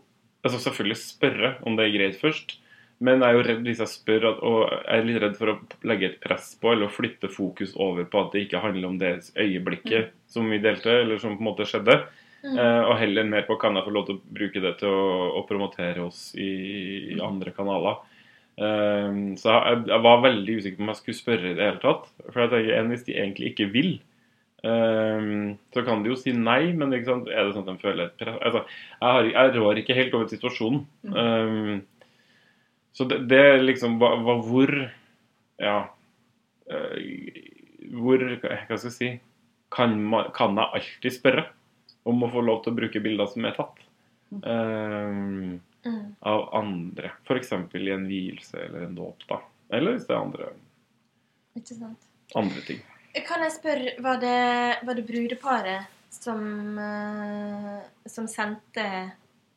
altså 0.41 0.63
selvfølgelig 0.65 1.01
spørre 1.03 1.53
om 1.69 1.77
det 1.77 1.87
er 1.87 1.97
greit 1.99 2.19
først. 2.23 2.57
Men 3.01 3.23
jeg 3.23 3.33
er 3.33 3.37
jo 3.37 3.45
redd 3.47 3.61
hvis 3.65 3.81
jeg 3.81 3.93
spør, 3.95 4.25
at, 4.29 4.41
og 4.45 4.59
jeg 4.69 4.97
er 4.99 5.07
litt 5.09 5.21
redd 5.23 5.37
for 5.39 5.53
å 5.53 5.59
legge 5.89 6.11
et 6.11 6.19
press 6.21 6.51
på 6.61 6.75
eller 6.75 6.89
å 6.89 6.93
flytte 6.93 7.31
fokus 7.33 7.73
over 7.81 8.05
på 8.09 8.21
at 8.21 8.35
det 8.35 8.43
ikke 8.45 8.61
handler 8.61 8.91
om 8.91 8.99
det 9.01 9.13
øyeblikket 9.41 10.11
som 10.29 10.51
vi 10.53 10.61
delte, 10.61 10.99
eller 11.05 11.21
som 11.21 11.33
på 11.37 11.41
en 11.41 11.49
måte 11.49 11.69
skjedde. 11.69 11.97
Mm. 12.41 12.55
Eh, 12.57 12.83
og 12.89 12.95
heller 13.01 13.27
mer 13.29 13.45
på 13.49 13.59
kan 13.61 13.77
jeg 13.77 13.85
få 13.85 13.93
lov 13.93 14.07
til 14.09 14.17
å 14.17 14.37
bruke 14.39 14.63
det 14.65 14.77
til 14.81 14.89
å, 14.89 15.09
å 15.41 15.43
promotere 15.49 16.07
oss 16.07 16.31
i, 16.41 16.51
i 17.17 17.19
andre 17.25 17.53
kanaler. 17.57 17.99
Eh, 18.57 19.19
så 19.41 19.57
jeg, 19.57 19.83
jeg 19.93 20.05
var 20.07 20.25
veldig 20.25 20.57
usikker 20.61 20.81
på 20.81 20.87
om 20.87 20.93
jeg 20.95 21.01
skulle 21.03 21.21
spørre 21.21 21.51
i 21.53 21.59
det 21.59 21.67
hele 21.67 21.83
tatt. 21.83 22.09
For 22.31 22.45
jeg 22.45 22.53
tenker, 22.55 22.73
en, 22.79 22.95
hvis 22.95 23.05
de 23.09 23.19
egentlig 23.19 23.53
ikke 23.53 23.69
vil, 23.75 23.93
eh, 24.65 25.31
så 25.77 25.85
kan 25.87 26.03
de 26.05 26.15
jo 26.15 26.19
si 26.21 26.35
nei, 26.37 26.73
men 26.73 26.97
er 26.97 27.05
det 27.05 27.07
sånn 27.13 27.65
at 27.65 27.71
de 27.71 27.77
føler 27.85 28.13
altså, 28.41 28.65
jeg, 28.65 29.07
har, 29.07 29.31
jeg 29.35 29.55
rår 29.59 29.85
ikke 29.85 29.99
helt 30.01 30.19
over 30.19 30.33
situasjonen. 30.33 30.85
Eh, 31.13 31.73
så 32.97 33.07
det, 33.07 33.23
det 33.31 33.45
liksom 33.63 34.01
hva, 34.01 34.17
hva, 34.25 34.41
Hvor 34.43 34.73
Ja. 35.61 35.79
eh, 36.73 37.47
hvor 37.91 38.23
Hva 38.41 38.77
skal 38.77 38.89
jeg 38.89 38.95
si 38.97 39.09
kan, 39.73 39.95
man, 40.11 40.33
kan 40.35 40.57
jeg 40.59 40.81
alltid 40.81 41.15
spørre 41.15 41.45
om 42.09 42.23
å 42.25 42.31
få 42.33 42.43
lov 42.45 42.63
til 42.65 42.73
å 42.73 42.79
bruke 42.79 43.03
bilder 43.05 43.29
som 43.31 43.47
er 43.49 43.57
tatt 43.57 43.83
um, 44.31 45.59
av 46.21 46.47
andre? 46.57 47.13
F.eks. 47.27 47.53
i 47.53 47.91
en 47.95 48.07
vielse 48.09 48.59
eller 48.67 48.87
en 48.89 48.97
dåp. 48.99 49.27
da. 49.29 49.41
Eller 49.71 49.97
hvis 49.97 50.07
det 50.09 50.17
er 50.17 50.23
andre, 50.25 50.51
andre 52.35 52.67
ting. 52.67 52.81
Kan 53.27 53.43
jeg 53.43 53.55
spørre, 53.57 53.95
var 54.03 54.21
det, 54.23 54.39
var 54.87 54.99
det 54.99 55.07
brudeparet 55.07 55.99
som, 56.11 56.79
eh, 56.79 57.79
som 58.07 58.29
sendte 58.31 58.87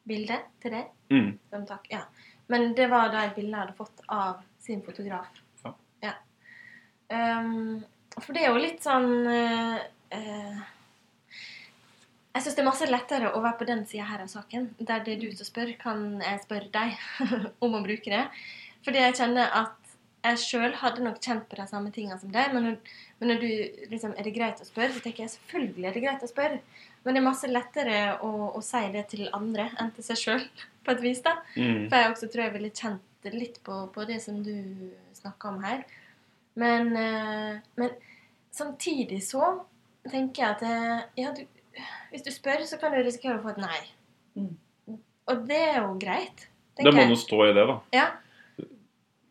bildet 0.09 0.49
til 0.61 0.73
deg? 0.73 0.91
Mm. 1.13 1.31
Som 1.49 1.65
takk, 1.69 1.87
ja. 1.93 2.03
Men 2.51 2.73
det 2.77 2.89
var 2.91 3.11
da 3.13 3.27
et 3.27 3.35
bilde 3.37 3.53
jeg 3.53 3.61
hadde 3.61 3.77
fått 3.77 4.03
av 4.11 4.41
sin 4.61 4.81
fotograf. 4.85 5.29
Ja. 6.03 6.13
Um, 7.13 7.83
for 8.19 8.33
det 8.35 8.43
er 8.43 8.53
jo 8.53 8.61
litt 8.61 8.83
sånn 8.83 9.09
uh, 9.27 9.77
eh, 10.13 10.63
Jeg 12.43 12.49
syns 12.49 12.57
det 12.57 12.63
er 12.65 12.67
masse 12.67 12.87
lettere 12.89 13.29
å 13.31 13.39
være 13.39 13.55
på 13.61 13.65
den 13.69 13.85
sida 13.87 14.03
her 14.09 14.25
av 14.25 14.27
saken, 14.27 14.65
der 14.83 15.05
det 15.05 15.13
er 15.13 15.21
du 15.21 15.29
som 15.31 15.47
spør, 15.47 15.69
kan 15.79 16.19
jeg 16.19 16.41
spørre 16.43 16.67
deg 16.73 16.97
om 17.63 17.77
å 17.77 17.83
bruke 17.85 18.11
det. 18.11 18.25
Fordi 18.83 18.99
jeg 18.99 19.15
kjenner 19.21 19.53
at 19.61 19.79
jeg 20.23 20.39
sjøl 20.39 20.75
hadde 20.79 21.05
nok 21.05 21.21
kjent 21.23 21.45
på 21.47 21.55
de 21.59 21.67
samme 21.67 21.91
tingene 21.95 22.19
som 22.19 22.31
deg, 22.31 22.51
men 22.55 22.77
men 23.23 23.31
når 23.31 23.39
du 23.39 23.87
liksom 23.87 24.13
Er 24.17 24.27
det 24.27 24.35
greit 24.35 24.59
å 24.59 24.65
spørre? 24.67 24.91
Så 24.91 24.99
tenker 24.99 25.23
jeg 25.23 25.31
selvfølgelig 25.37 25.87
er 25.87 25.95
det 25.95 26.03
greit 26.03 26.23
å 26.25 26.27
spørre. 26.27 26.59
Men 27.05 27.15
det 27.15 27.21
er 27.21 27.23
masse 27.29 27.47
lettere 27.47 27.99
å, 28.19 28.31
å 28.51 28.61
si 28.63 28.81
det 28.91 29.05
til 29.13 29.29
andre 29.31 29.69
enn 29.79 29.93
til 29.95 30.03
seg 30.03 30.19
sjøl, 30.19 30.43
på 30.83 30.91
et 30.91 31.03
vis. 31.03 31.21
da. 31.23 31.37
Mm. 31.55 31.85
For 31.87 31.95
jeg 31.95 32.11
også 32.11 32.29
tror 32.33 32.43
jeg 32.43 32.53
ville 32.57 32.71
kjent 32.75 33.29
litt 33.31 33.61
på, 33.63 33.77
på 33.95 34.03
det 34.09 34.19
som 34.19 34.41
du 34.43 34.51
snakka 35.15 35.53
om 35.53 35.63
her. 35.63 35.85
Men, 36.59 36.91
eh, 36.99 37.63
men 37.79 37.95
samtidig 38.51 39.21
så 39.23 39.53
tenker 40.11 40.43
jeg 40.43 40.51
at 40.57 40.67
jeg 40.67 41.23
ja, 41.23 41.31
du, 41.31 41.62
hvis 42.11 42.25
du 42.25 42.31
spør, 42.33 42.65
så 42.69 42.79
kan 42.81 42.93
du 42.93 43.01
risikere 43.01 43.39
å 43.39 43.43
få 43.43 43.53
et 43.53 43.63
nei. 43.63 43.79
Mm. 44.39 44.99
Og 45.31 45.47
det 45.47 45.61
er 45.69 45.79
jo 45.81 45.93
greit. 46.01 46.47
Det 46.77 46.91
må 46.93 47.05
nå 47.07 47.15
stå 47.17 47.39
i 47.47 47.53
det, 47.55 47.65
da. 47.69 47.79
Ja, 47.93 48.09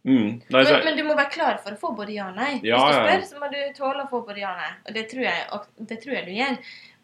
Mm. 0.04 0.40
Nei, 0.50 0.64
så, 0.64 0.72
men, 0.72 0.84
men 0.84 0.96
du 0.98 1.04
må 1.06 1.14
være 1.14 1.30
klar 1.30 1.58
for 1.62 1.76
å 1.76 1.78
få 1.78 1.92
både 1.94 2.16
ja 2.16 2.24
og 2.32 2.38
nei. 2.38 2.56
Ja, 2.66 2.80
Hvis 2.82 2.96
du 2.96 2.96
ja. 2.96 3.02
spør, 3.06 3.26
så 3.28 3.42
må 3.42 3.50
du 3.52 3.58
tåle 3.76 4.02
å 4.02 4.10
få 4.10 4.22
både 4.26 4.42
ja 4.42 4.50
og 4.50 4.58
nei. 4.58 4.70
Og 4.88 4.96
det 4.96 5.04
tror 5.12 5.26
jeg, 5.28 5.44
og 5.54 5.68
det 5.90 5.98
tror 6.02 6.16
jeg 6.16 6.26
du 6.26 6.32
gjør. 6.34 6.56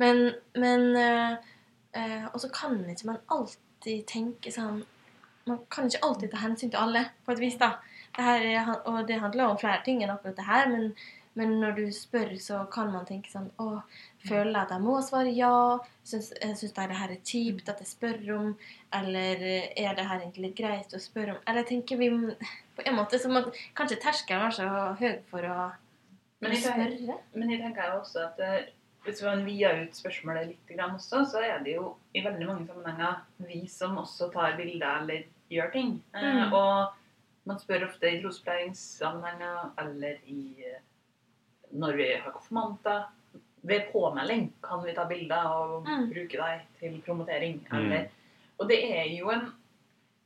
Men, 0.03 0.22
men 0.59 0.87
øh, 0.98 1.37
øh, 2.01 2.24
Og 2.33 2.40
så 2.42 2.51
kan 2.55 2.81
ikke 2.90 3.12
man 3.12 3.20
alltid 3.35 4.03
tenke 4.11 4.51
sånn 4.55 4.83
Man 5.46 5.62
kan 5.70 5.87
ikke 5.87 6.03
alltid 6.05 6.35
ta 6.35 6.42
hensyn 6.42 6.74
til 6.74 6.81
alle, 6.83 7.05
på 7.24 7.33
et 7.33 7.40
vis. 7.40 7.55
da. 7.62 7.77
Det 8.16 8.24
her 8.27 8.74
og 8.83 8.98
det 9.07 9.20
handler 9.22 9.46
om 9.46 9.61
flere 9.61 9.79
ting 9.87 10.03
enn 10.03 10.11
akkurat 10.12 10.37
det 10.37 10.44
her, 10.48 10.66
men, 10.68 10.90
men 11.38 11.55
når 11.62 11.79
du 11.79 11.85
spør, 11.94 12.35
så 12.42 12.64
kan 12.72 12.90
man 12.92 13.07
tenke 13.09 13.31
sånn 13.33 13.46
Å, 13.62 13.79
føler 14.29 14.53
jeg 14.53 14.62
at 14.67 14.75
jeg 14.75 14.85
må 14.85 14.95
svare 15.05 15.35
ja? 15.37 15.53
Syns, 16.09 16.31
eh, 16.41 16.55
syns 16.57 16.73
jeg 16.73 16.91
det 16.91 17.01
her 17.01 17.12
er 17.14 17.27
kjipt 17.31 17.69
at 17.73 17.83
jeg 17.83 17.91
spør 17.91 18.33
om? 18.37 18.55
Eller 19.01 19.45
eh, 19.45 19.69
er 19.77 19.99
det 19.99 20.07
her 20.09 20.23
egentlig 20.23 20.55
greit 20.59 20.95
å 20.97 21.03
spørre 21.03 21.37
om? 21.37 21.43
Eller 21.45 21.64
jeg 21.64 21.71
tenker 21.75 22.01
vi 22.01 22.11
på 22.79 22.87
en 22.87 22.99
måte 22.99 23.21
så 23.21 23.31
må 23.33 23.45
kanskje 23.79 24.01
terskelen 24.03 24.47
var 24.47 24.57
så 24.57 24.71
høy 25.01 25.21
for 25.31 25.45
å 25.49 25.59
Men 26.38 26.55
jeg, 26.55 26.62
tenker, 26.62 27.23
men 27.35 27.51
jeg 27.51 27.64
tenker 27.64 27.97
også 27.97 28.29
at 28.29 28.43
eh, 28.47 28.69
hvis 29.09 29.23
man 29.25 29.45
vier 29.47 29.83
ut 29.83 29.97
spørsmålet 29.97 30.53
litt 30.53 30.81
også, 30.85 31.25
så 31.33 31.43
er 31.43 31.62
det 31.64 31.77
jo 31.79 31.95
i 32.14 32.23
veldig 32.25 32.47
mange 32.47 32.67
sammenhenger 32.69 33.23
vi 33.49 33.64
som 33.71 33.97
også 33.99 34.29
tar 34.35 34.57
bilder 34.59 35.03
eller 35.03 35.27
gjør 35.51 35.73
ting. 35.73 36.03
Eh, 36.14 36.29
Mm. 36.29 36.53
Og 36.53 37.49
man 37.49 37.59
spør 37.59 37.87
ofte 37.88 38.11
i 38.11 38.21
trospleiingssammenhenger 38.23 39.73
eller 39.81 40.19
i 40.27 40.64
eh, 40.69 40.83
når 41.73 41.97
vi 41.97 42.09
har 42.12 42.33
konfirmanter. 42.33 43.07
Ved 43.64 43.88
påmelding 43.92 44.53
kan 44.62 44.85
vi 44.85 44.94
ta 44.94 45.05
bilder 45.05 45.47
og 45.47 45.87
Mm. 45.88 46.11
bruke 46.12 46.37
deg 46.37 46.61
til 46.81 47.01
promotering. 47.07 47.61
Mm. 47.73 48.09
Og 48.61 48.68
det 48.68 48.79
er 48.85 49.09
jo 49.18 49.31
en 49.31 49.53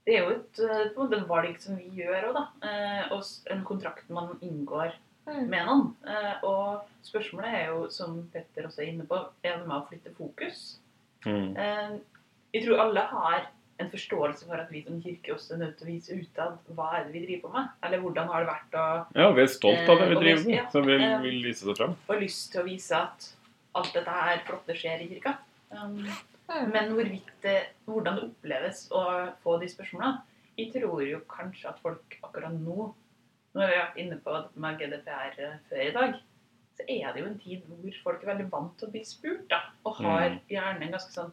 det 0.05 0.17
er 0.17 0.25
jo 0.25 0.31
et 0.31 0.59
eh, 0.59 0.89
på 0.97 1.03
en 1.05 1.11
måte 1.11 1.29
valg 1.29 1.61
som 1.63 1.77
vi 1.77 1.85
gjør 2.03 2.25
òg, 2.33 2.35
da. 2.35 2.47
Eh, 2.69 3.13
og 3.13 3.23
en 3.51 3.65
kontrakt 3.65 4.11
man 4.11 4.37
inngår 4.43 4.93
Mm. 5.27 5.49
med 5.49 5.67
noen. 5.67 5.97
Eh, 6.05 6.35
og 6.43 6.83
spørsmålet 7.05 7.55
er 7.55 7.67
jo, 7.69 7.89
som 7.89 8.29
Petter 8.33 8.67
også 8.67 8.83
er 8.83 8.87
inne 8.91 9.07
på, 9.07 9.15
er 9.45 9.59
det 9.59 9.67
med 9.69 9.77
å 9.77 9.87
flytte 9.89 10.15
fokus. 10.17 10.79
mm. 11.25 11.57
Eh, 11.57 11.99
jeg 12.53 12.65
tror 12.67 12.81
alle 12.81 13.01
har 13.01 13.47
en 13.83 13.91
forståelse 13.93 14.47
for 14.49 14.61
at 14.63 14.71
vi 14.73 14.81
som 14.87 15.01
kirke 15.03 15.35
også 15.35 15.55
er 15.55 15.61
nødt 15.65 15.77
til 15.79 15.87
å 15.89 15.91
vise 15.93 16.17
utad 16.17 16.59
hva 16.77 16.89
er 16.99 17.05
det 17.09 17.13
vi 17.17 17.23
driver 17.27 17.43
på 17.49 17.53
med. 17.57 17.69
Eller 17.83 18.03
hvordan 18.03 18.31
har 18.33 18.45
det 18.45 18.51
vært 18.53 18.77
å 18.81 18.85
Ja, 19.21 19.31
vi 19.37 19.43
er 19.43 19.53
stolt 19.53 19.89
av 19.89 19.99
det 19.99 20.09
vi 20.09 20.15
Eh, 20.15 20.19
vi- 20.19 20.25
driver 20.25 20.45
med, 20.49 20.55
ja, 20.57 20.67
så 20.73 20.85
vi 20.87 20.97
eh, 20.99 21.21
vil 21.23 21.43
vise 21.45 21.67
det 21.67 21.77
fram. 21.79 21.97
Og 22.09 22.21
lyst 22.21 22.53
til 22.53 22.63
å 22.63 22.65
vise 22.65 22.93
at 22.97 23.29
alt 23.75 23.93
dette 23.95 24.09
her 24.19 24.39
flotte 24.47 24.75
skjer 24.77 25.01
i 25.05 25.09
kirka. 25.15 25.37
Um, 25.73 26.07
Mm. 26.53 26.71
men 26.73 26.91
hvorvidt 26.93 27.31
det, 27.41 27.69
hvordan 27.87 28.17
det 28.17 28.25
oppleves 28.25 28.89
å 28.91 29.33
få 29.43 29.59
de 29.61 29.67
spørsmålene 29.69 30.21
Jeg 30.59 30.73
tror 30.75 31.01
jo 31.09 31.21
kanskje 31.21 31.69
at 31.71 31.79
folk 31.81 32.19
akkurat 32.23 32.53
nå 32.53 32.93
Nå 33.55 33.61
har 33.61 33.69
vi 33.69 33.79
vært 33.79 33.97
inne 33.97 34.17
på 34.21 34.35
med 34.57 34.79
GDPR 34.79 35.39
eh, 35.39 35.57
før 35.71 35.81
i 35.87 35.91
dag. 35.93 36.15
Så 36.77 36.85
er 36.89 37.13
det 37.13 37.21
jo 37.23 37.27
en 37.29 37.39
tid 37.39 37.63
hvor 37.69 37.95
folk 38.03 38.23
er 38.25 38.35
veldig 38.35 38.51
vant 38.51 38.77
til 38.79 38.89
å 38.89 38.93
bli 38.93 39.01
spurt, 39.05 39.47
da. 39.49 39.61
Og 39.87 39.95
har 39.97 40.29
Mm. 40.31 40.41
gjerne 40.51 40.83
en 40.83 40.93
ganske 40.93 41.13
sånn 41.13 41.33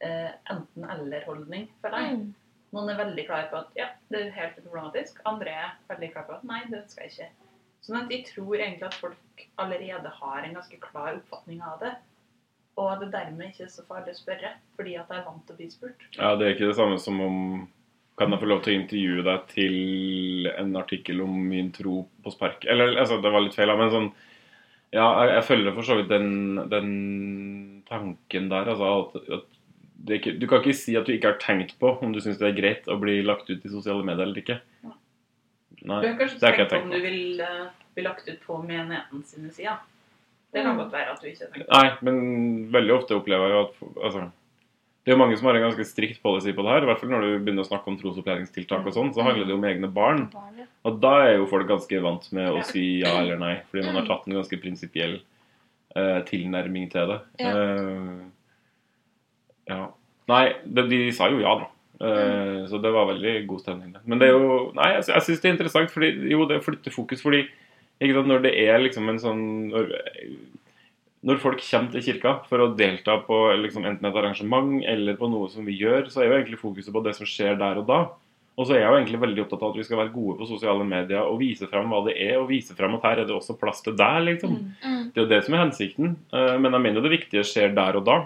eh, 0.00 0.32
enten-eller-holdning, 0.54 1.68
føler 1.82 2.06
jeg. 2.06 2.18
Mm. 2.18 2.32
Noen 2.74 2.90
er 2.90 2.98
veldig 2.98 3.24
klar 3.28 3.46
på 3.52 3.60
at 3.60 3.76
ja, 3.78 3.92
det 4.10 4.20
er 4.20 4.34
helt 4.34 4.56
problematisk. 4.58 5.20
Andre 5.28 5.52
er 5.54 5.76
veldig 5.92 6.10
klar 6.14 6.26
på 6.26 6.38
at 6.38 6.48
nei, 6.48 6.64
det 6.72 6.82
skal 6.90 7.06
jeg 7.06 7.14
ikke. 7.14 7.50
Sånn 7.84 8.00
at 8.00 8.10
jeg 8.10 8.24
tror 8.30 8.56
egentlig 8.56 8.88
at 8.88 8.96
folk 8.96 9.44
allerede 9.60 10.10
har 10.18 10.42
en 10.42 10.56
ganske 10.56 10.80
klar 10.82 11.12
oppfatning 11.18 11.62
av 11.62 11.78
det. 11.84 11.92
Og 12.80 12.90
at 12.90 13.04
det 13.04 13.12
dermed 13.12 13.52
ikke 13.52 13.68
er 13.68 13.70
så 13.70 13.84
farlig 13.86 14.16
å 14.16 14.18
spørre, 14.18 14.50
fordi 14.74 14.96
at 14.98 15.10
jeg 15.12 15.20
er 15.20 15.26
vant 15.28 15.44
til 15.46 15.54
å 15.54 15.58
bli 15.60 15.68
spurt. 15.70 16.06
Ja, 16.16 16.32
det 16.34 16.46
er 16.46 16.56
ikke 16.56 16.70
det 16.72 16.78
samme 16.80 17.00
som 17.02 17.22
om 17.22 17.40
Kan 18.14 18.30
jeg 18.30 18.44
få 18.44 18.46
lov 18.46 18.60
til 18.62 18.70
å 18.70 18.78
intervjue 18.78 19.22
deg 19.26 19.46
til 19.50 20.46
en 20.52 20.76
artikkel 20.78 21.22
om 21.24 21.32
min 21.50 21.72
tro 21.74 22.04
på 22.22 22.30
spark? 22.30 22.62
Eller, 22.70 22.94
altså, 23.02 23.18
det 23.18 23.32
var 23.34 23.42
litt 23.42 23.56
feil, 23.58 23.72
men 23.78 23.90
sånn 23.90 24.06
Ja, 24.94 25.08
jeg, 25.24 25.32
jeg 25.34 25.46
følger 25.48 25.74
for 25.74 25.86
så 25.88 25.96
vidt 25.98 26.12
den, 26.12 26.60
den 26.70 26.92
tanken 27.88 28.46
der, 28.52 28.70
altså 28.70 28.92
at, 29.00 29.32
at 29.38 29.53
ikke, 30.12 30.38
Du 30.38 30.46
kan 30.46 30.60
ikke 30.60 30.74
si 30.76 30.96
at 30.96 31.06
du 31.06 31.12
ikke 31.14 31.30
har 31.32 31.38
tenkt 31.40 31.78
på 31.80 31.94
om 32.02 32.12
du 32.12 32.20
syns 32.20 32.36
det 32.38 32.50
er 32.50 32.58
greit 32.60 32.86
å 32.92 32.98
bli 33.00 33.22
lagt 33.22 33.48
ut 33.50 33.64
i 33.64 33.68
sosiale 33.72 34.04
medier 34.04 34.26
eller 34.26 34.36
ikke. 34.42 34.60
Nei. 34.84 36.00
Du 36.00 36.06
har 36.08 36.18
kanskje 36.20 36.38
det 36.40 36.46
har 36.48 36.54
ikke 36.54 36.68
tenkt 36.70 36.84
på 36.84 36.84
om 36.84 36.90
du 36.94 37.00
vil 37.00 37.40
uh, 37.40 37.66
bli 37.96 38.02
lagt 38.04 38.28
ut 38.28 38.40
på 38.46 38.58
menigheten 38.62 39.24
sine 39.24 39.50
sider. 39.50 39.78
Det 40.54 40.62
kan 40.62 40.76
Mm. 40.76 40.78
godt 40.84 40.92
være 40.92 41.10
at 41.10 41.20
du 41.20 41.26
ikke 41.26 41.44
har 41.44 41.50
tenkt 41.50 41.66
på 41.66 41.74
Nei, 41.74 41.88
men 42.06 42.70
veldig 42.70 42.92
ofte 42.94 43.16
opplever 43.16 43.48
jeg 43.48 43.54
jo 43.56 43.62
at 43.64 44.04
altså, 44.06 44.30
Det 45.04 45.10
er 45.12 45.16
jo 45.16 45.20
mange 45.20 45.36
som 45.36 45.46
har 45.48 45.56
en 45.58 45.64
ganske 45.66 45.84
strikt 45.84 46.22
policy 46.22 46.52
på 46.56 46.62
det 46.64 46.70
her. 46.70 46.82
I 46.82 46.86
hvert 46.88 47.00
fall 47.00 47.10
når 47.10 47.20
du 47.26 47.32
begynner 47.44 47.64
å 47.64 47.68
snakke 47.68 47.88
om 47.90 47.98
trosopplæringstiltak 48.00 48.86
og 48.86 48.94
sånn, 48.94 49.10
så 49.12 49.20
handler 49.26 49.44
det 49.44 49.52
jo 49.52 49.58
om 49.58 49.64
egne 49.68 49.90
barn. 49.92 50.30
Barn. 50.32 50.62
Og 50.84 51.00
da 51.02 51.10
er 51.26 51.34
jo 51.36 51.46
folk 51.50 51.66
ganske 51.68 52.00
vant 52.00 52.32
med 52.32 52.48
å 52.48 52.62
si 52.64 53.00
ja 53.02 53.18
eller 53.20 53.36
nei, 53.36 53.60
fordi 53.68 53.84
man 53.84 53.96
har 53.98 54.06
tatt 54.08 54.24
en 54.28 54.38
ganske 54.38 54.56
prinsipiell 54.62 55.18
eh, 55.96 56.20
tilnærming 56.24 56.88
til 56.90 57.06
det. 57.12 57.18
Ja. 57.42 57.50
Eh, 57.52 58.24
ja. 59.70 59.86
Nei, 60.30 60.44
de, 60.64 60.86
de 60.88 60.98
sa 61.12 61.28
jo 61.32 61.42
ja, 61.42 61.54
da. 61.60 61.70
Eh, 62.04 62.64
Så 62.70 62.80
det 62.82 62.90
var 62.94 63.06
veldig 63.12 63.34
god 63.46 63.60
stemning. 63.60 63.94
Men 64.04 64.18
det 64.18 64.30
er 64.30 64.34
jo 64.38 64.72
Nei, 64.76 64.88
jeg, 64.96 65.04
jeg 65.12 65.26
syns 65.26 65.42
det 65.42 65.50
er 65.50 65.54
interessant, 65.54 65.92
fordi 65.94 66.10
jo, 66.32 66.46
det 66.50 66.62
flytter 66.64 66.94
fokus. 66.94 67.22
Fordi 67.24 67.44
ikke 68.00 68.16
sant, 68.16 68.30
når 68.32 68.42
det 68.46 68.54
er 68.64 68.80
liksom 68.82 69.08
en 69.12 69.20
sånn 69.22 69.44
når, 69.70 69.92
når 71.24 71.38
folk 71.40 71.62
kommer 71.64 71.92
til 71.94 72.04
kirka 72.04 72.34
for 72.48 72.60
å 72.60 72.72
delta 72.76 73.16
på 73.24 73.38
liksom, 73.62 73.86
enten 73.88 74.08
et 74.08 74.18
arrangement 74.20 74.74
eller 74.90 75.16
på 75.16 75.28
noe 75.32 75.48
som 75.52 75.64
vi 75.64 75.78
gjør, 75.80 76.10
så 76.12 76.20
er 76.20 76.28
jo 76.28 76.36
egentlig 76.40 76.60
fokuset 76.60 76.92
på 76.92 77.04
det 77.06 77.14
som 77.16 77.28
skjer 77.28 77.56
der 77.60 77.80
og 77.80 77.86
da. 77.88 78.00
Og 78.54 78.68
så 78.68 78.76
er 78.76 78.84
jeg 78.84 78.90
jo 78.90 78.98
egentlig 78.98 79.20
veldig 79.22 79.42
opptatt 79.42 79.62
av 79.64 79.72
at 79.72 79.78
vi 79.80 79.84
skal 79.86 79.98
være 79.98 80.12
gode 80.14 80.36
på 80.38 80.46
sosiale 80.46 80.84
medier 80.86 81.24
og 81.26 81.40
vise 81.40 81.66
fram 81.70 81.88
hva 81.90 82.04
det 82.06 82.14
er, 82.22 82.36
og 82.38 82.50
vise 82.52 82.76
fram 82.78 82.92
at 82.98 83.06
her 83.08 83.22
er 83.22 83.26
det 83.26 83.34
også 83.34 83.56
plass 83.58 83.80
til 83.82 83.96
deg, 83.98 84.20
liksom. 84.28 84.52
Mm. 84.60 84.68
Mm. 84.84 85.00
Det 85.10 85.18
er 85.18 85.24
jo 85.24 85.32
det 85.32 85.40
som 85.46 85.56
er 85.56 85.62
hensikten. 85.64 86.12
Eh, 86.30 86.54
Men 86.62 86.76
jeg 86.76 86.84
mener 86.84 87.02
det 87.02 87.14
viktige 87.16 87.42
skjer 87.48 87.74
der 87.74 87.98
og 87.98 88.04
da. 88.06 88.18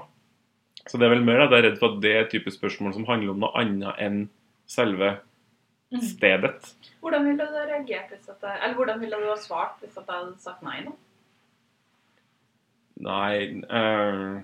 Så 0.88 0.98
det 0.98 1.07
er 1.09 1.14
vel 1.14 1.24
mer 1.24 1.44
at 1.44 1.51
jeg 1.53 1.62
er 1.62 1.66
redd 1.70 1.79
for 1.81 1.94
at 1.94 2.03
det 2.05 2.12
er 2.16 2.29
type 2.33 2.51
spørsmål 2.53 2.94
som 2.96 3.07
handler 3.09 3.35
om 3.35 3.42
noe 3.44 3.53
annet 3.61 4.05
enn 4.05 4.22
selve 4.68 5.18
Mm. 5.88 6.03
stedet. 6.05 6.74
Hvordan 7.01 7.24
ville 7.24 7.44
du 7.48 7.55
reagert 7.64 8.11
hvis 8.12 8.29
at 8.29 8.42
Eller 8.44 8.74
hvordan 8.77 8.98
ville 9.01 9.16
du 9.16 9.29
ha 9.31 9.37
svart 9.40 9.79
hvis 9.81 9.94
at 9.96 10.05
jeg 10.05 10.18
hadde 10.18 10.35
sagt 10.42 10.61
nei 10.62 10.83
nå? 10.85 10.92
Nei 13.01 13.62
eh, 13.64 14.42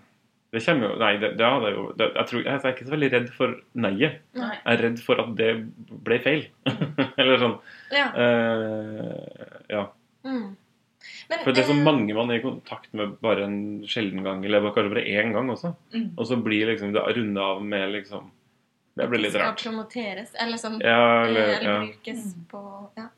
Det 0.54 0.62
kommer 0.64 0.88
jo 0.88 0.96
Nei, 1.02 1.11
det, 1.20 1.30
det 1.37 1.44
hadde 1.44 1.72
jo 1.74 1.85
det, 1.98 2.09
jeg, 2.14 2.26
tror, 2.30 2.42
jeg 2.46 2.54
er 2.54 2.72
ikke 2.72 2.87
så 2.87 2.94
veldig 2.94 3.11
redd 3.12 3.28
for 3.37 3.57
nei-et. 3.74 4.20
Nei. 4.38 4.54
Jeg 4.54 4.72
er 4.78 4.83
redd 4.87 5.02
for 5.04 5.20
at 5.20 5.33
det 5.37 5.50
ble 6.07 6.18
feil. 6.24 6.44
Eller 7.20 7.40
sånn. 7.42 7.57
Ja. 7.92 8.07
Uh, 8.14 9.59
ja. 9.68 9.83
Mm. 10.24 10.52
Men, 11.30 11.40
For 11.44 11.52
det 11.56 11.62
er 11.64 11.68
så 11.70 11.76
eh, 11.76 11.82
mange 11.87 12.14
man 12.16 12.30
er 12.30 12.38
i 12.40 12.44
kontakt 12.44 12.92
med 12.92 13.16
bare 13.24 13.46
en 13.48 13.58
sjelden 13.88 14.22
gang, 14.26 14.44
eller 14.44 14.64
kanskje 14.74 14.92
bare 14.92 15.04
én 15.08 15.32
gang 15.32 15.50
også. 15.52 15.74
Mm. 15.94 16.10
Og 16.18 16.26
så 16.28 16.37
blir 16.44 16.66
liksom 16.72 16.92
det 16.92 17.04
runda 17.16 17.40
av 17.54 17.62
med 17.64 17.92
liksom 17.94 18.30
Det 18.94 19.08
blir 19.10 19.22
litt 19.24 19.32
skal 19.34 19.48
rart. 19.48 19.62
promoteres, 19.64 20.34
eller 20.38 20.60
sånn 20.60 20.80
Ja, 20.84 21.24
eh, 21.24 21.28
eller, 21.28 21.40
Eller 21.56 21.70
ja. 21.70 21.78
brukes 21.87 22.34
Mm. 22.34 22.44
på 22.50 22.64
Ja. 22.96 23.08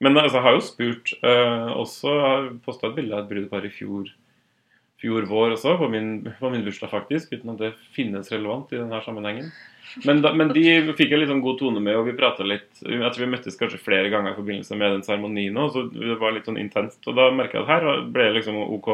Men 0.00 0.18
altså, 0.18 0.36
jeg 0.36 0.42
har 0.42 0.52
jo 0.52 0.60
spurt 0.60 1.12
uh, 1.22 1.70
også 1.80 2.10
Jeg 2.12 2.60
posta 2.64 2.88
et 2.90 2.96
bilde 2.96 3.14
av 3.14 3.24
et 3.24 3.30
brudepar 3.30 3.64
i 3.64 3.70
fjor, 3.72 4.10
fjor 5.00 5.24
vår 5.30 5.54
også, 5.56 5.78
på 5.78 5.88
min, 5.88 6.10
på 6.40 6.50
min 6.50 6.64
bursdag, 6.66 6.90
faktisk. 6.90 7.32
Uten 7.32 7.54
at 7.54 7.58
det 7.62 7.70
finnes 7.94 8.28
relevant 8.32 8.72
i 8.72 8.76
denne 8.76 9.00
sammenhengen. 9.06 9.52
Men, 10.04 10.22
da, 10.24 10.32
men 10.34 10.50
de 10.54 10.62
fikk 10.96 11.12
jeg 11.12 11.20
litt 11.20 11.30
sånn 11.30 11.42
god 11.44 11.58
tone 11.60 11.82
med, 11.82 11.96
og 11.98 12.08
vi 12.08 12.16
prata 12.18 12.46
litt 12.46 12.80
Jeg 12.82 13.00
tror 13.02 13.24
vi 13.24 13.30
møttes 13.34 13.58
kanskje 13.60 13.82
flere 13.82 14.10
ganger 14.12 14.32
i 14.32 14.38
forbindelse 14.38 14.78
med 14.80 14.96
den 14.96 15.04
seremonien 15.06 15.60
òg, 15.60 15.74
så 15.74 15.84
det 15.92 16.16
var 16.20 16.34
litt 16.34 16.48
sånn 16.48 16.60
intenst. 16.60 17.02
Og 17.06 17.18
da 17.18 17.28
merka 17.34 17.60
jeg 17.60 17.66
at 17.66 17.72
her 17.72 18.02
ble 18.14 18.28
det 18.28 18.38
liksom 18.38 18.58
OK 18.64 18.90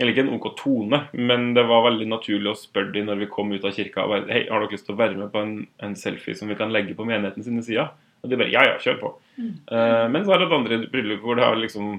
Eller 0.00 0.12
ikke 0.14 0.26
en 0.26 0.34
OK 0.36 0.50
tone, 0.58 1.02
men 1.12 1.50
det 1.56 1.66
var 1.68 1.86
veldig 1.88 2.08
naturlig 2.10 2.52
å 2.52 2.58
spørre 2.58 2.94
dem 2.96 3.10
når 3.10 3.24
vi 3.24 3.32
kom 3.32 3.52
ut 3.52 3.66
av 3.66 3.74
kirka 3.76 4.06
og 4.06 4.14
bare 4.14 4.30
Hei, 4.32 4.44
har 4.48 4.64
dere 4.64 4.74
lyst 4.76 4.88
til 4.88 4.96
å 4.96 5.02
være 5.02 5.18
med 5.20 5.32
på 5.34 5.44
en, 5.44 5.56
en 5.84 5.98
selfie 5.98 6.38
som 6.38 6.50
vi 6.50 6.58
kan 6.58 6.72
legge 6.74 6.96
på 6.98 7.06
menigheten 7.08 7.46
sine 7.46 7.64
sider? 7.66 7.92
Og 8.20 8.30
de 8.30 8.40
bare 8.40 8.52
Ja, 8.52 8.66
ja, 8.66 8.76
kjør 8.82 9.00
på. 9.00 9.14
Mm. 9.38 9.56
Uh, 9.70 10.06
men 10.12 10.24
så 10.24 10.34
er 10.34 10.42
det 10.42 10.50
et 10.50 10.58
andre 10.58 10.84
bryllup 10.92 11.24
hvor 11.24 11.38
det 11.38 11.46
har 11.46 11.58
liksom, 11.60 11.98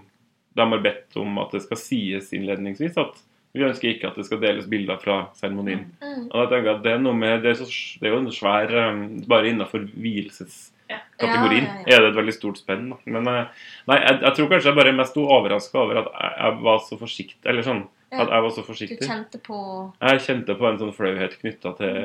de 0.58 0.72
har 0.74 0.84
bedt 0.84 1.22
om 1.22 1.42
at 1.42 1.54
det 1.56 1.64
skal 1.66 1.80
sies 1.80 2.34
innledningsvis 2.36 3.00
at 3.02 3.22
vi 3.54 3.64
ønsker 3.68 3.90
ikke 3.92 4.08
at 4.12 4.16
det 4.20 4.26
skal 4.28 4.40
deles 4.40 4.68
bilder 4.72 5.00
fra 5.02 5.16
seremonien. 5.36 5.86
Mm. 6.00 6.28
Og 6.32 6.38
jeg 6.44 6.50
tenker 6.54 6.70
at 6.76 6.84
Det 6.86 6.92
er 6.94 7.02
noe 7.04 7.14
med, 7.18 7.42
det 7.44 7.50
er, 7.52 7.58
så, 7.60 7.66
det 8.00 8.08
er 8.08 8.14
jo 8.16 8.20
en 8.22 8.30
svær 8.32 8.72
um, 8.92 9.02
Bare 9.28 9.50
innenfor 9.52 9.84
vielseskategorien 9.92 11.66
Ja, 11.68 11.74
ja, 11.76 11.82
ja. 11.84 11.96
er 11.98 12.06
det 12.06 12.12
et 12.14 12.20
veldig 12.22 12.36
stort 12.36 12.62
spenn. 12.62 12.90
da. 12.94 12.98
Men 13.12 13.28
eh, 13.28 13.66
nei, 13.92 13.98
jeg, 14.06 14.20
jeg 14.24 14.38
tror 14.38 14.50
kanskje 14.54 14.72
jeg 14.72 14.80
bare 14.80 14.94
mest 14.96 15.12
sto 15.16 15.26
overraska 15.36 15.82
over 15.84 16.00
at 16.04 16.10
jeg, 16.16 16.32
jeg 16.46 16.64
var 16.70 16.80
så 16.88 16.98
forsiktig. 17.02 17.40
Eller 17.52 17.68
sånn, 17.68 17.84
at 18.12 18.28
jeg 18.36 18.46
var 18.48 18.52
så 18.56 18.64
forsiktig. 18.68 19.00
Du 19.04 19.08
kjente 19.08 19.40
på 19.46 19.60
Jeg 20.02 20.24
kjente 20.26 20.56
på 20.60 20.68
en 20.72 20.80
sånn 20.82 20.96
flauhet 20.96 21.38
knytta 21.44 21.72
til 21.78 21.96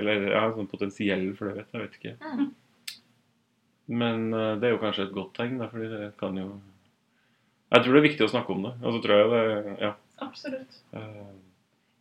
Eller 0.00 0.28
ja, 0.32 0.40
en 0.48 0.56
sånn 0.58 0.70
potensiell 0.70 1.28
flauhet. 1.38 1.68
Jeg 1.74 1.84
vet 1.86 1.98
ikke. 2.00 2.14
mm. 2.22 2.50
Men 3.92 4.28
eh, 4.32 4.52
det 4.62 4.68
er 4.70 4.76
jo 4.76 4.80
kanskje 4.82 5.08
et 5.08 5.14
godt 5.14 5.34
tegn, 5.36 5.58
da, 5.60 5.66
fordi 5.70 5.88
det 5.90 6.12
kan 6.20 6.36
jo 6.38 6.46
Jeg 7.72 7.82
tror 7.84 7.94
det 7.96 8.00
er 8.02 8.06
viktig 8.08 8.26
å 8.26 8.30
snakke 8.32 8.54
om 8.54 8.62
det. 8.66 8.72
Og 8.82 8.94
så 8.96 9.02
tror 9.04 9.18
jeg 9.20 9.30
det 9.34 9.76
Ja. 9.82 9.92
Absolutt. 10.22 10.78
Uh, 10.94 11.32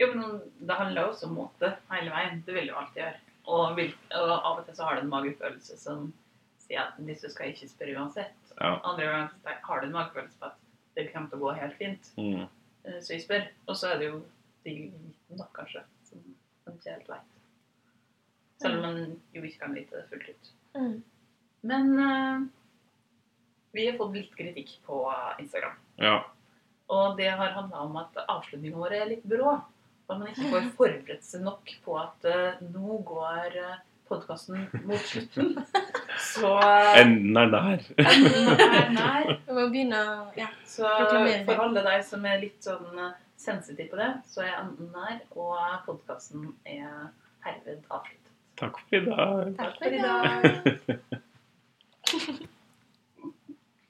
Jo, 0.01 0.07
men 0.15 0.39
det 0.65 0.75
handler 0.79 1.12
også 1.12 1.27
om 1.27 1.36
måte 1.38 1.75
hele 1.91 2.10
veien. 2.10 2.39
Det 2.45 2.53
vil 2.55 2.71
du 2.71 2.73
alltid 2.73 3.03
gjøre. 3.03 3.19
Og, 3.53 3.75
vil, 3.77 3.91
og 4.17 4.31
av 4.34 4.60
og 4.60 4.65
til 4.65 4.75
så 4.77 4.88
har 4.88 4.95
du 4.97 5.01
en 5.03 5.12
magefølelse 5.12 5.75
som 5.77 6.07
sier 6.63 6.79
at 6.88 6.97
hvis 7.05 7.21
du 7.21 7.29
skal 7.29 7.51
ikke 7.51 7.67
spørre 7.69 7.97
uansett. 8.01 8.53
ja. 8.55 8.71
Andre 8.88 9.05
ganger 9.05 9.60
har 9.67 9.81
du 9.81 9.88
en 9.88 9.93
magefølelse 9.93 10.39
på 10.41 10.49
at 10.49 10.57
det 10.97 11.05
kommer 11.13 11.29
til 11.29 11.38
å 11.38 11.43
gå 11.43 11.53
helt 11.60 11.77
fint. 11.77 12.10
Mm. 12.17 12.47
Eh, 12.86 12.97
Så 13.01 13.13
jeg 13.13 13.21
spør. 13.27 13.45
Og 13.67 13.77
så 13.77 13.91
er 13.93 14.01
det 14.01 14.10
jo 14.10 14.23
de 14.65 14.73
liten 14.79 15.05
midten, 15.05 15.38
da, 15.38 15.45
kanskje, 15.53 15.84
som 16.10 16.23
man 16.65 16.75
ikke 16.79 16.95
helt 16.97 17.10
veit. 17.13 17.29
Selv 18.62 18.77
om 18.77 18.81
man 18.88 19.15
jo 19.34 19.43
ikke 19.43 19.60
kan 19.67 19.77
vite 19.77 19.95
det 20.01 20.10
fullt 20.10 20.29
ut. 20.34 20.51
mm. 20.81 20.97
Men 21.62 21.91
uh, 21.99 22.41
vi 23.73 23.86
har 23.86 23.97
fått 24.01 24.15
litt 24.17 24.31
kritikk 24.36 24.79
på 24.86 25.03
Instagram. 25.39 25.77
ja. 26.01 26.19
Og 26.91 27.15
det 27.19 27.30
har 27.32 27.56
handla 27.56 27.86
om 27.86 27.95
at 28.01 28.17
avslutningene 28.25 28.82
våre 28.82 28.99
er 28.99 29.13
litt 29.13 29.23
brå. 29.27 29.56
At 30.12 30.17
man 30.19 30.27
ikke 30.27 30.49
får 30.51 30.67
forberedt 30.75 31.23
seg 31.23 31.45
nok 31.45 31.71
på 31.86 31.95
at 32.01 32.27
uh, 32.27 32.60
nå 32.73 32.97
går 33.08 33.56
podkasten 34.12 34.67
mot 34.84 34.99
slutten. 34.99 35.56
Så 36.34 36.60
eh, 36.60 37.01
Enden 37.01 37.38
er 37.38 37.49
der. 37.51 37.80
enden 37.97 38.60
er 38.60 38.89
nær. 38.91 39.30
Vi 39.47 39.56
må 39.56 39.67
begynne 39.71 40.01
å 40.04 40.15
Ja. 40.38 40.49
Så 40.67 40.84
for 41.47 41.63
alle 41.65 41.84
deg 41.88 42.04
som 42.08 42.25
er 42.27 42.41
litt 42.43 42.60
sånn 42.67 42.99
eh, 42.99 43.15
sensitiv 43.39 43.89
på 43.93 43.99
det, 44.01 44.12
så 44.30 44.43
er 44.45 44.58
enden 44.60 44.91
nær, 44.93 45.17
og 45.34 45.58
podkasten 45.88 46.51
er 46.67 47.10
herved 47.45 47.82
avsluttet. 47.88 48.34
Takk 48.62 48.75
for 48.84 48.99
i 48.99 49.04
dag. 49.08 49.53
Takk 49.57 49.76
for 49.80 49.91
i 49.91 50.01
dag. 50.05 50.41